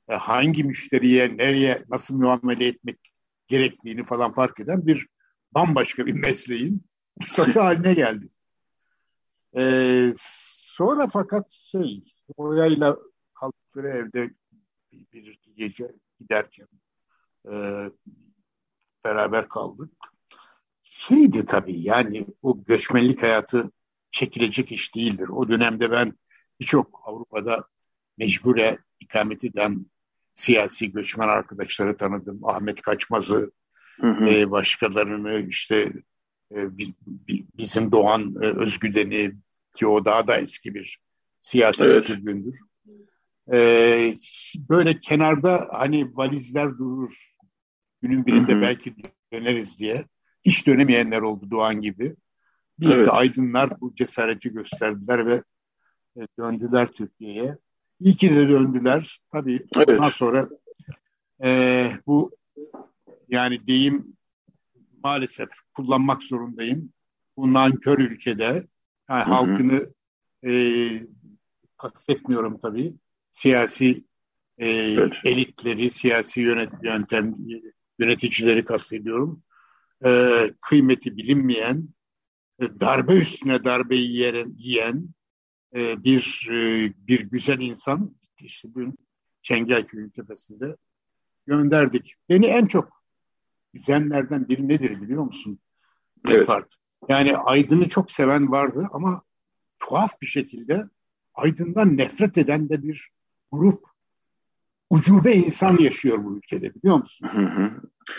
e, 0.09 0.15
hangi 0.15 0.65
müşteriye, 0.65 1.37
nereye, 1.37 1.83
nasıl 1.89 2.17
muamele 2.17 2.67
etmek 2.67 2.99
gerektiğini 3.49 4.05
falan 4.05 4.33
fark 4.33 4.61
eden 4.61 4.87
bir 4.87 5.07
bambaşka 5.53 6.07
bir 6.07 6.13
mesleğin 6.13 6.83
ustası 7.21 7.61
haline 7.61 7.95
geldi. 7.95 8.29
Ee, 9.57 10.13
sonra 10.17 11.09
fakat 11.09 11.51
şey, 11.51 12.05
orayla 12.37 12.97
kalktıkları 13.35 13.89
evde 13.89 14.31
bir, 14.93 15.13
bir 15.13 15.41
gece 15.57 15.93
giderken 16.21 16.69
e, 17.53 17.55
beraber 19.05 19.49
kaldık. 19.49 19.91
Şeydi 20.83 21.47
tabii 21.47 21.81
yani 21.81 22.27
bu 22.43 22.65
göçmenlik 22.65 23.23
hayatı 23.23 23.71
çekilecek 24.11 24.73
iş 24.73 24.95
değildir. 24.95 25.29
O 25.29 25.49
dönemde 25.49 25.91
ben 25.91 26.13
birçok 26.61 27.01
Avrupa'da 27.05 27.65
mecbure 28.19 28.79
ikamet 29.01 29.45
eden 29.45 29.87
siyasi 30.35 30.93
göçmen 30.93 31.29
arkadaşları 31.29 31.97
tanıdım. 31.97 32.41
Ahmet 32.45 32.83
Kaçmaz'ı, 32.83 33.51
hı 34.01 34.07
hı. 34.07 34.27
E, 34.27 34.51
başkalarını 34.51 35.39
işte 35.49 35.93
e, 36.55 36.79
bizim 37.59 37.93
Doğan 37.93 38.35
e, 38.43 38.47
Özgüden'i 38.47 39.35
ki 39.77 39.87
o 39.87 40.05
daha 40.05 40.27
da 40.27 40.41
eski 40.41 40.75
bir 40.75 41.01
siyasi 41.41 41.85
evet. 41.85 42.05
sürgündür. 42.05 42.59
E, 43.53 43.59
böyle 44.57 45.01
kenarda 45.01 45.69
hani 45.73 46.17
valizler 46.17 46.79
durur. 46.79 47.33
Günün 48.03 48.27
birinde 48.27 48.53
hı 48.53 48.57
hı. 48.57 48.61
belki 48.61 48.95
döneriz 49.33 49.79
diye. 49.79 50.05
Hiç 50.45 50.67
dönemeyenler 50.67 51.21
oldu 51.21 51.51
Doğan 51.51 51.81
gibi. 51.81 52.17
Biz 52.79 52.99
evet. 52.99 53.09
aydınlar 53.11 53.81
bu 53.81 53.95
cesareti 53.95 54.53
gösterdiler 54.53 55.27
ve 55.27 55.43
e, 56.17 56.21
döndüler 56.39 56.87
Türkiye'ye. 56.87 57.59
İyi 58.01 58.17
ki 58.17 58.31
de 58.31 58.49
döndüler. 58.49 59.21
Tabii 59.33 59.67
evet. 59.77 59.89
ondan 59.89 60.09
sonra 60.09 60.49
e, 61.45 61.91
bu 62.07 62.37
yani 63.29 63.67
deyim 63.67 64.17
maalesef 65.05 65.49
kullanmak 65.75 66.23
zorundayım. 66.23 66.93
Bu 67.37 67.53
nankör 67.53 67.99
ülkede 67.99 68.63
yani 69.09 69.25
hı 69.25 69.31
hı. 69.31 69.35
halkını 69.35 69.87
e, 70.47 70.53
kastetmiyorum 71.77 72.59
tabii. 72.61 72.95
Siyasi 73.31 74.05
e, 74.59 74.69
evet. 74.69 75.13
elitleri, 75.25 75.91
siyasi 75.91 76.41
yönet 76.41 76.73
yöntem 76.83 77.35
yöneticileri 77.99 78.65
kastediyorum. 78.65 79.43
E, 80.05 80.11
kıymeti 80.61 81.17
bilinmeyen, 81.17 81.89
e, 82.61 82.81
darbe 82.81 83.15
üstüne 83.15 83.65
darbe 83.65 83.97
yiyen, 83.97 84.55
yiyen 84.59 85.09
e, 85.77 86.05
bir 86.05 86.49
e, 86.51 86.93
bir 87.09 87.21
güzel 87.21 87.61
insan 87.61 88.17
işte 88.41 88.69
bugün 88.75 88.99
Çengelköy'ün 89.43 90.09
tepesinde 90.09 90.77
gönderdik. 91.47 92.15
Beni 92.29 92.47
en 92.47 92.67
çok 92.67 93.03
üzenlerden 93.75 94.49
biri 94.49 94.69
nedir 94.69 95.03
biliyor 95.03 95.23
musun? 95.23 95.59
Evet. 96.29 96.49
Yani 97.09 97.37
Aydın'ı 97.37 97.89
çok 97.89 98.11
seven 98.11 98.51
vardı 98.53 98.89
ama 98.93 99.23
tuhaf 99.79 100.21
bir 100.23 100.27
şekilde 100.27 100.85
Aydın'dan 101.35 101.97
nefret 101.97 102.39
eden 102.39 102.69
de 102.69 102.83
bir 102.83 103.11
grup 103.53 103.85
ucube 104.91 105.35
insan 105.35 105.79
yaşıyor 105.79 106.25
bu 106.25 106.37
ülkede 106.37 106.75
biliyor 106.75 106.97
musun? 106.97 107.29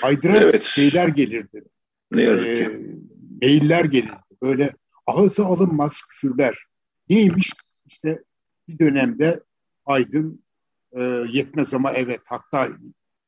Aydın'a 0.01 0.37
evet. 0.37 0.63
şeyler 0.63 1.07
gelirdi. 1.07 1.63
Ne 2.11 2.23
yazık 2.23 2.45
ki. 2.45 2.95
Mailler 3.41 3.85
gelirdi. 3.85 4.15
Böyle 4.41 4.73
ağızı 5.07 5.45
alınmaz 5.45 6.01
küfürler. 6.09 6.65
Neymiş? 7.09 7.51
İşte 7.85 8.23
bir 8.67 8.79
dönemde 8.79 9.43
Aydın 9.85 10.43
e, 10.91 11.03
yetmez 11.31 11.73
ama 11.73 11.91
evet 11.91 12.21
hatta 12.25 12.69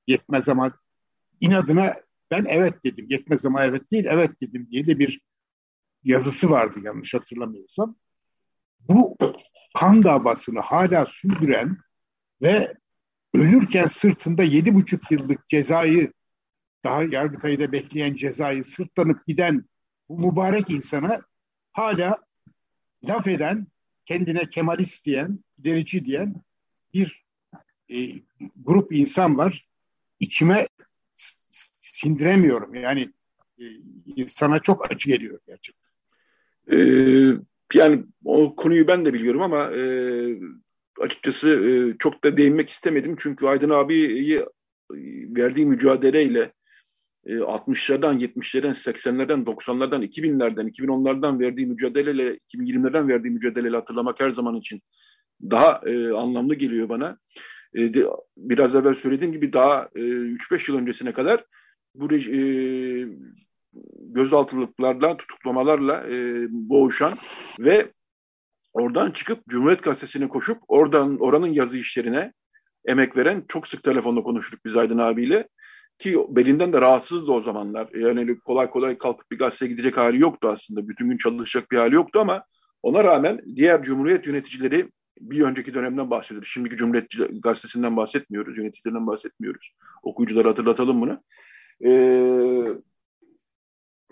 yetmez 0.08 0.50
ama 0.50 0.74
inadına 1.42 1.96
ben 2.32 2.46
evet 2.50 2.84
dedim. 2.84 3.06
Yetmez 3.10 3.46
ama 3.46 3.66
evet 3.66 3.92
değil 3.92 4.06
evet 4.10 4.42
dedim 4.42 4.68
diye 4.72 4.88
de 4.88 5.00
bir 5.00 5.22
yazısı 6.04 6.50
vardı 6.50 6.80
yanlış 6.84 7.14
hatırlamıyorsam. 7.14 7.96
Bu 8.80 9.18
kan 9.78 10.04
davasını 10.04 10.60
hala 10.60 11.06
sürdüren 11.06 11.78
ve 12.42 12.74
ölürken 13.34 13.88
sırtında 13.88 14.44
yedi 14.44 14.74
buçuk 14.74 15.12
yıllık 15.12 15.50
cezayı 15.50 16.14
daha 16.84 17.04
Yargıtay'da 17.04 17.72
bekleyen 17.72 18.16
cezayı 18.16 18.64
sırtlanıp 18.64 19.28
giden 19.28 19.66
bu 20.10 20.32
mübarek 20.32 20.70
insana 20.70 21.22
hala 21.72 22.24
laf 23.04 23.28
eden, 23.28 23.68
kendine 24.06 24.50
Kemalist 24.50 25.06
diyen, 25.06 25.40
derici 25.58 26.06
diyen 26.06 26.36
bir 26.94 27.26
e, 27.90 27.98
grup 28.56 28.94
insan 28.94 29.38
var. 29.38 29.68
İçime 30.20 30.68
sindiremiyorum. 31.82 32.76
Yani 32.76 33.14
e, 33.60 33.64
insana 34.06 34.60
çok 34.60 34.92
acı 34.92 35.10
geliyor 35.10 35.40
gerçekten. 35.48 35.79
Ee, 36.72 37.34
yani 37.74 38.04
o 38.26 38.56
konuyu 38.56 38.88
ben 38.88 39.06
de 39.06 39.14
biliyorum 39.14 39.42
ama 39.42 39.72
e, 39.72 39.84
açıkçası 41.00 41.50
e, 41.50 41.98
çok 41.98 42.24
da 42.24 42.38
değinmek 42.38 42.70
istemedim. 42.70 43.16
Çünkü 43.20 43.48
Aydın 43.48 43.70
abiyi 43.70 44.40
e, 44.40 44.46
verdiği 45.38 45.66
mücadeleyle 45.66 46.54
60'lardan, 47.26 48.20
70'lerden, 48.20 48.74
80'lerden, 48.74 49.44
90'lardan, 49.44 50.04
2000'lerden, 50.04 50.68
2010'lardan 50.68 51.40
verdiği 51.40 51.66
mücadeleyle, 51.66 52.40
2020'lerden 52.54 53.08
verdiği 53.08 53.30
mücadeleyle 53.30 53.76
hatırlamak 53.76 54.20
her 54.20 54.32
zaman 54.32 54.56
için 54.56 54.82
daha 55.42 55.82
e, 55.86 56.12
anlamlı 56.12 56.56
geliyor 56.56 56.90
bana. 56.90 57.18
E, 57.74 57.94
de, 57.94 58.06
biraz 58.38 58.76
evvel 58.76 58.96
söylediğim 58.96 59.34
gibi 59.34 59.54
daha 59.54 59.90
e, 59.96 60.00
3-5 60.00 60.72
yıl 60.72 60.78
öncesine 60.78 61.14
kadar 61.14 61.46
bu 61.96 62.16
e, 62.16 62.40
gözaltılıklarla, 64.00 65.18
tutuklamalarla 65.18 66.08
e, 66.08 66.48
boğuşan 66.50 67.14
ve 67.60 67.92
oradan 68.74 69.12
çıkıp 69.12 69.48
Cumhuriyet 69.48 69.84
Gazetesi'ne 69.84 70.28
koşup 70.28 70.58
oradan 70.68 71.18
oranın 71.20 71.48
yazı 71.48 71.78
işlerine 71.78 72.34
emek 72.86 73.18
veren 73.18 73.44
çok 73.48 73.68
sık 73.68 73.84
telefonla 73.84 74.24
konuştuk 74.24 74.60
biz 74.66 74.78
Aydın 74.78 74.98
abiyle. 74.98 75.48
Ki 75.98 76.20
belinden 76.30 76.74
de 76.74 76.82
rahatsızdı 76.82 77.32
o 77.32 77.42
zamanlar. 77.42 77.90
Yani 77.94 78.40
kolay 78.40 78.70
kolay 78.70 78.98
kalkıp 78.98 79.32
bir 79.32 79.38
gazeteye 79.38 79.72
gidecek 79.72 79.98
hali 79.98 80.20
yoktu 80.20 80.50
aslında. 80.50 80.88
Bütün 80.88 81.10
gün 81.10 81.18
çalışacak 81.18 81.72
bir 81.72 81.78
hali 81.78 81.96
yoktu 81.96 82.20
ama 82.20 82.44
ona 82.84 83.04
rağmen 83.04 83.42
diğer 83.56 83.84
Cumhuriyet 83.84 84.28
yöneticileri 84.28 84.90
bir 85.22 85.42
önceki 85.42 85.74
dönemden 85.74 86.10
bahsediyoruz. 86.10 86.50
Şimdiki 86.50 86.78
Cumhuriyet 86.78 87.08
Gazetesi'nden 87.44 87.98
bahsetmiyoruz, 87.98 88.58
yöneticilerinden 88.58 89.08
bahsetmiyoruz. 89.08 89.74
Okuyuculara 90.04 90.50
hatırlatalım 90.50 91.02
bunu. 91.02 91.24
Ee, 91.86 92.68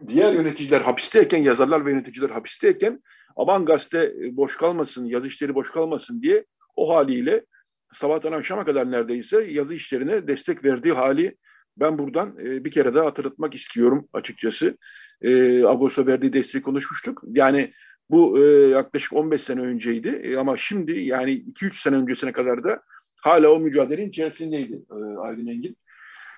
diğer 0.08 0.34
yöneticiler 0.34 0.82
hapisteyken, 0.82 1.38
yazarlar 1.38 1.86
ve 1.86 1.92
yöneticiler 1.92 2.30
hapisteyken 2.30 3.04
aman 3.36 3.66
gazete 3.66 4.14
boş 4.32 4.58
kalmasın, 4.58 5.06
yazı 5.06 5.28
işleri 5.28 5.56
boş 5.56 5.72
kalmasın 5.72 6.22
diye 6.22 6.46
o 6.76 6.96
haliyle 6.96 7.46
sabahtan 7.94 8.32
akşama 8.32 8.66
kadar 8.66 8.92
neredeyse 8.92 9.44
yazı 9.44 9.74
işlerine 9.74 10.28
destek 10.28 10.64
verdiği 10.64 10.94
hali 10.94 11.38
ben 11.78 11.98
buradan 11.98 12.38
e, 12.40 12.66
bir 12.66 12.72
kere 12.72 12.94
daha 12.94 13.06
hatırlatmak 13.06 13.56
istiyorum 13.56 14.08
açıkçası. 14.14 14.78
E, 15.22 15.64
Ağustos'a 15.64 16.08
verdiği 16.08 16.34
desteği 16.34 16.62
konuşmuştuk. 16.62 17.24
Yani 17.28 17.72
bu 18.10 18.40
e, 18.40 18.68
yaklaşık 18.68 19.14
15 19.14 19.42
sene 19.42 19.62
önceydi 19.62 20.10
e, 20.24 20.38
ama 20.38 20.58
şimdi 20.58 21.00
yani 21.00 21.32
2-3 21.32 21.82
sene 21.82 21.96
öncesine 21.96 22.32
kadar 22.32 22.64
da 22.64 22.82
hala 23.16 23.52
o 23.52 23.60
mücadelenin 23.60 24.10
içerisindeydi 24.10 24.82
e, 24.92 25.18
Aydın 25.18 25.48
Engin. 25.48 25.78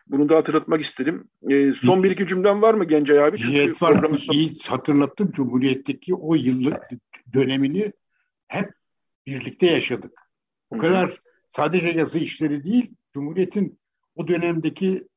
Bunu 0.10 0.30
da 0.30 0.36
hatırlatmak 0.36 0.82
istedim. 0.82 1.30
E, 1.49 1.74
son 1.74 2.03
bir 2.03 2.12
iki 2.12 2.28
cümlem 2.28 2.62
var 2.62 2.74
mı 2.74 2.86
Gencay 2.86 3.24
abi? 3.24 3.38
Evet 3.51 3.82
var. 3.82 4.18
Son... 4.18 4.34
İyi 4.34 4.51
hatırlattım. 4.68 5.32
Cumhuriyet'teki 5.32 6.16
o 6.16 6.36
yıllık 6.36 6.89
dönemini 7.34 7.91
hep 8.47 8.72
birlikte 9.28 9.66
yaşadık. 9.66 10.14
O 10.70 10.76
Hı-hı. 10.76 10.82
kadar 10.82 11.20
sadece 11.47 11.89
yazı 11.89 12.20
işleri 12.20 12.64
değil, 12.64 12.91
Cumhuriyet'in 13.14 13.80
o 14.16 14.28
dönemdeki 14.28 15.07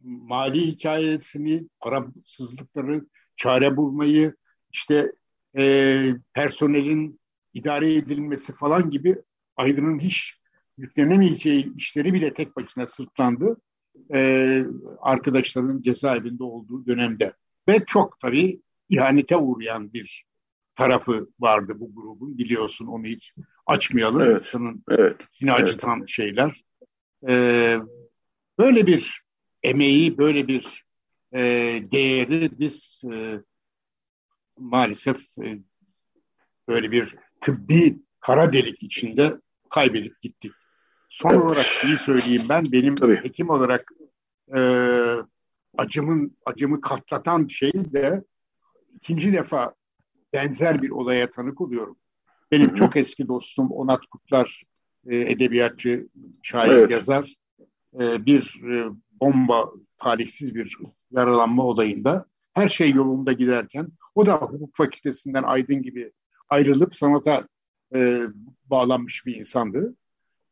mali 0.00 0.60
hikayesini, 0.60 1.68
parasızlıkları, 1.80 3.06
çare 3.36 3.76
bulmayı, 3.76 4.34
işte 4.72 5.12
e, 5.58 6.14
personelin 6.34 7.20
idare 7.54 7.94
edilmesi 7.94 8.54
falan 8.54 8.90
gibi 8.90 9.16
Aydın'ın 9.56 9.98
hiç 9.98 10.34
yüklenemeyeceği 10.78 11.76
işleri 11.76 12.14
bile 12.14 12.34
tek 12.34 12.56
başına 12.56 12.86
sırtlandı. 12.86 13.60
E, 14.14 14.62
arkadaşların 15.00 15.82
cezaevinde 15.82 16.44
olduğu 16.44 16.86
dönemde. 16.86 17.32
Ve 17.68 17.84
çok 17.86 18.20
tabii 18.20 18.62
ihanete 18.88 19.36
uğrayan 19.36 19.92
bir 19.92 20.24
tarafı 20.74 21.28
vardı 21.40 21.72
bu 21.76 21.94
grubun 21.94 22.38
biliyorsun 22.38 22.86
onu 22.86 23.04
hiç 23.04 23.34
açmayalım. 23.66 24.20
Evet. 24.20 24.36
İnsanın 24.36 24.84
evet. 24.90 25.16
yine 25.40 25.52
acıtan 25.52 25.98
evet. 25.98 26.08
şeyler. 26.08 26.64
Ee, 27.28 27.78
böyle 28.58 28.86
bir 28.86 29.22
emeği, 29.62 30.18
böyle 30.18 30.48
bir 30.48 30.84
e, 31.34 31.40
değeri 31.92 32.50
biz 32.58 33.02
e, 33.12 33.42
maalesef 34.58 35.18
e, 35.38 35.58
böyle 36.68 36.90
bir 36.92 37.16
tıbbi 37.40 37.98
kara 38.20 38.52
delik 38.52 38.82
içinde 38.82 39.32
kaybedip 39.70 40.22
gittik. 40.22 40.52
Son 41.22 41.34
olarak 41.34 41.66
iyi 41.84 41.96
söyleyeyim 41.96 42.42
ben 42.48 42.64
benim 42.72 42.96
Tabii. 42.96 43.16
hekim 43.16 43.50
olarak 43.50 43.92
e, 44.54 44.60
acımın 45.78 46.36
acımı 46.46 46.80
katlatan 46.80 47.46
şey 47.46 47.72
de 47.74 48.24
ikinci 48.94 49.32
defa 49.32 49.74
benzer 50.32 50.82
bir 50.82 50.90
olaya 50.90 51.30
tanık 51.30 51.60
oluyorum. 51.60 51.96
Benim 52.50 52.74
çok 52.74 52.96
eski 52.96 53.28
dostum 53.28 53.70
Onat 53.70 54.06
Kutlar, 54.06 54.62
e, 55.06 55.16
edebiyatçı, 55.16 56.08
şair, 56.42 56.70
evet. 56.70 56.90
yazar, 56.90 57.34
e, 58.00 58.26
bir 58.26 58.62
e, 58.72 58.90
bomba, 59.20 59.72
talihsiz 59.98 60.54
bir 60.54 60.76
yaralanma 61.10 61.62
olayında 61.62 62.26
her 62.54 62.68
şey 62.68 62.90
yolunda 62.90 63.32
giderken 63.32 63.88
o 64.14 64.26
da 64.26 64.36
hukuk 64.36 64.76
fakültesinden 64.76 65.42
Aydın 65.42 65.82
gibi 65.82 66.12
ayrılıp 66.48 66.96
sanata 66.96 67.48
e, 67.94 68.22
bağlanmış 68.66 69.26
bir 69.26 69.36
insandı. 69.36 69.94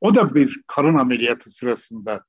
O 0.01 0.15
da 0.15 0.35
bir 0.35 0.63
karın 0.67 0.95
ameliyatı 0.95 1.51
sırasında 1.51 2.25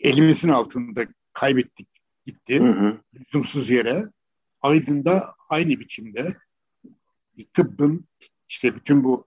elimizin 0.00 0.48
altında 0.48 1.06
kaybettik 1.32 1.88
gitti. 2.26 2.60
Hı 2.60 2.68
hı. 2.68 3.00
Lüzumsuz 3.14 3.70
yere. 3.70 4.04
Aydın'da 4.60 5.34
aynı 5.48 5.80
biçimde 5.80 6.34
tıbbın 7.54 8.08
işte 8.48 8.74
bütün 8.74 9.04
bu 9.04 9.26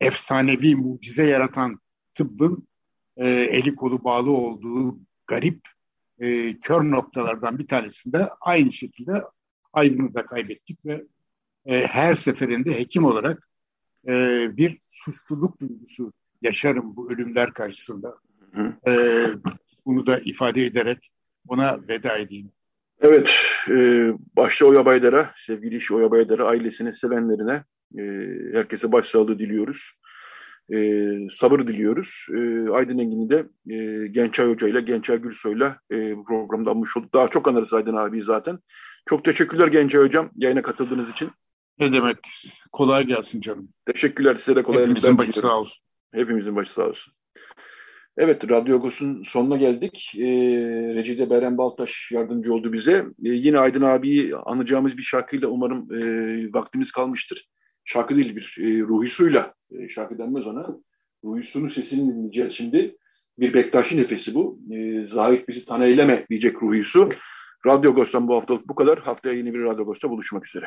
efsanevi 0.00 0.76
mucize 0.76 1.24
yaratan 1.24 1.80
tıbbın 2.14 2.68
e, 3.16 3.28
eli 3.28 3.74
kolu 3.74 4.04
bağlı 4.04 4.30
olduğu 4.30 4.98
garip 5.26 5.60
e, 6.18 6.58
kör 6.60 6.90
noktalardan 6.90 7.58
bir 7.58 7.66
tanesinde 7.66 8.28
aynı 8.40 8.72
şekilde 8.72 9.22
Aydın'ı 9.72 10.14
da 10.14 10.26
kaybettik 10.26 10.86
ve 10.86 11.04
e, 11.66 11.86
her 11.86 12.14
seferinde 12.14 12.78
hekim 12.78 13.04
olarak 13.04 13.48
e, 14.08 14.46
bir 14.56 14.78
suçluluk 14.90 15.60
duygusu 15.60 16.12
yaşarım 16.44 16.96
bu 16.96 17.12
ölümler 17.12 17.52
karşısında. 17.52 18.18
E, 18.88 18.92
bunu 19.86 20.06
da 20.06 20.18
ifade 20.18 20.64
ederek 20.64 21.10
ona 21.48 21.78
veda 21.88 22.18
edeyim. 22.18 22.50
Evet, 23.00 23.30
e, 23.68 23.74
başta 24.36 24.66
Oya 24.66 24.86
Baydar'a, 24.86 25.30
sevgili 25.36 25.76
iş 25.76 25.92
Oya 25.92 26.10
Baydar'a, 26.10 26.44
ailesine, 26.44 26.92
sevenlerine 26.92 27.64
e, 27.98 28.02
herkese 28.52 28.92
başsağlığı 28.92 29.38
diliyoruz. 29.38 29.92
E, 30.72 31.08
sabır 31.30 31.60
diliyoruz. 31.60 32.26
E, 32.30 32.70
Aydın 32.70 32.98
Engin'i 32.98 33.30
de 33.30 33.46
e, 33.74 34.06
Gençay 34.06 34.48
Hoca 34.48 34.68
ile 34.68 34.80
Gençay 34.80 35.18
Gülsoy'la 35.18 35.78
e, 35.90 36.14
programda 36.14 36.70
almış 36.70 36.96
olduk. 36.96 37.14
Daha 37.14 37.28
çok 37.28 37.48
anarız 37.48 37.74
Aydın 37.74 37.96
abi 37.96 38.22
zaten. 38.22 38.58
Çok 39.06 39.24
teşekkürler 39.24 39.68
Gençay 39.68 40.00
Hocam 40.00 40.30
yayına 40.36 40.62
katıldığınız 40.62 41.10
için. 41.10 41.30
Ne 41.78 41.92
demek? 41.92 42.16
Kolay 42.72 43.04
gelsin 43.04 43.40
canım. 43.40 43.68
Teşekkürler 43.86 44.34
size 44.34 44.56
de 44.56 44.62
kolay 44.62 44.78
gelsin. 44.78 44.90
Hepimizin 44.96 45.18
başı 45.18 45.40
sağ 45.40 45.58
olsun. 45.58 45.83
Hepimizin 46.14 46.56
başı 46.56 46.72
sağ 46.72 46.88
olsun. 46.88 47.14
Evet, 48.16 48.50
Radyo 48.50 48.76
Agos'un 48.76 49.22
sonuna 49.22 49.56
geldik. 49.56 50.12
E, 50.18 50.24
Recide 50.94 51.30
Beren 51.30 51.58
Baltaş 51.58 52.12
yardımcı 52.12 52.54
oldu 52.54 52.72
bize. 52.72 52.92
E, 53.24 53.28
yine 53.28 53.58
Aydın 53.58 53.82
abiyi 53.82 54.36
anacağımız 54.36 54.96
bir 54.96 55.02
şarkıyla 55.02 55.48
umarım 55.48 55.92
e, 55.92 56.52
vaktimiz 56.52 56.92
kalmıştır. 56.92 57.48
Şarkı 57.84 58.16
değil, 58.16 58.36
bir 58.36 58.56
e, 58.60 58.80
ruhisuyla, 58.80 59.54
e, 59.70 59.88
şarkı 59.88 60.18
denmez 60.18 60.46
ona. 60.46 60.76
Ruhisunun 61.24 61.68
sesini 61.68 62.14
dinleyeceğiz 62.14 62.52
şimdi. 62.52 62.96
Bir 63.38 63.54
Bektaşi 63.54 63.96
nefesi 63.96 64.34
bu. 64.34 64.60
E, 64.72 65.06
Zahif 65.06 65.48
bizi 65.48 65.66
tanı 65.66 65.86
eyleme 65.86 66.26
diyecek 66.30 66.62
ruhisu. 66.62 67.10
Radyo 67.66 67.90
Agos'tan 67.90 68.28
bu 68.28 68.34
haftalık 68.34 68.68
bu 68.68 68.74
kadar. 68.74 68.98
Haftaya 68.98 69.34
yeni 69.34 69.54
bir 69.54 69.62
Radyo 69.62 69.82
Agos'ta 69.82 70.10
buluşmak 70.10 70.46
üzere. 70.46 70.66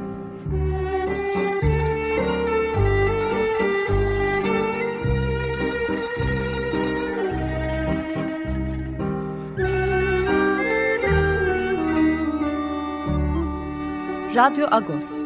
Radyo 14.33 14.65
Agos 14.71 15.20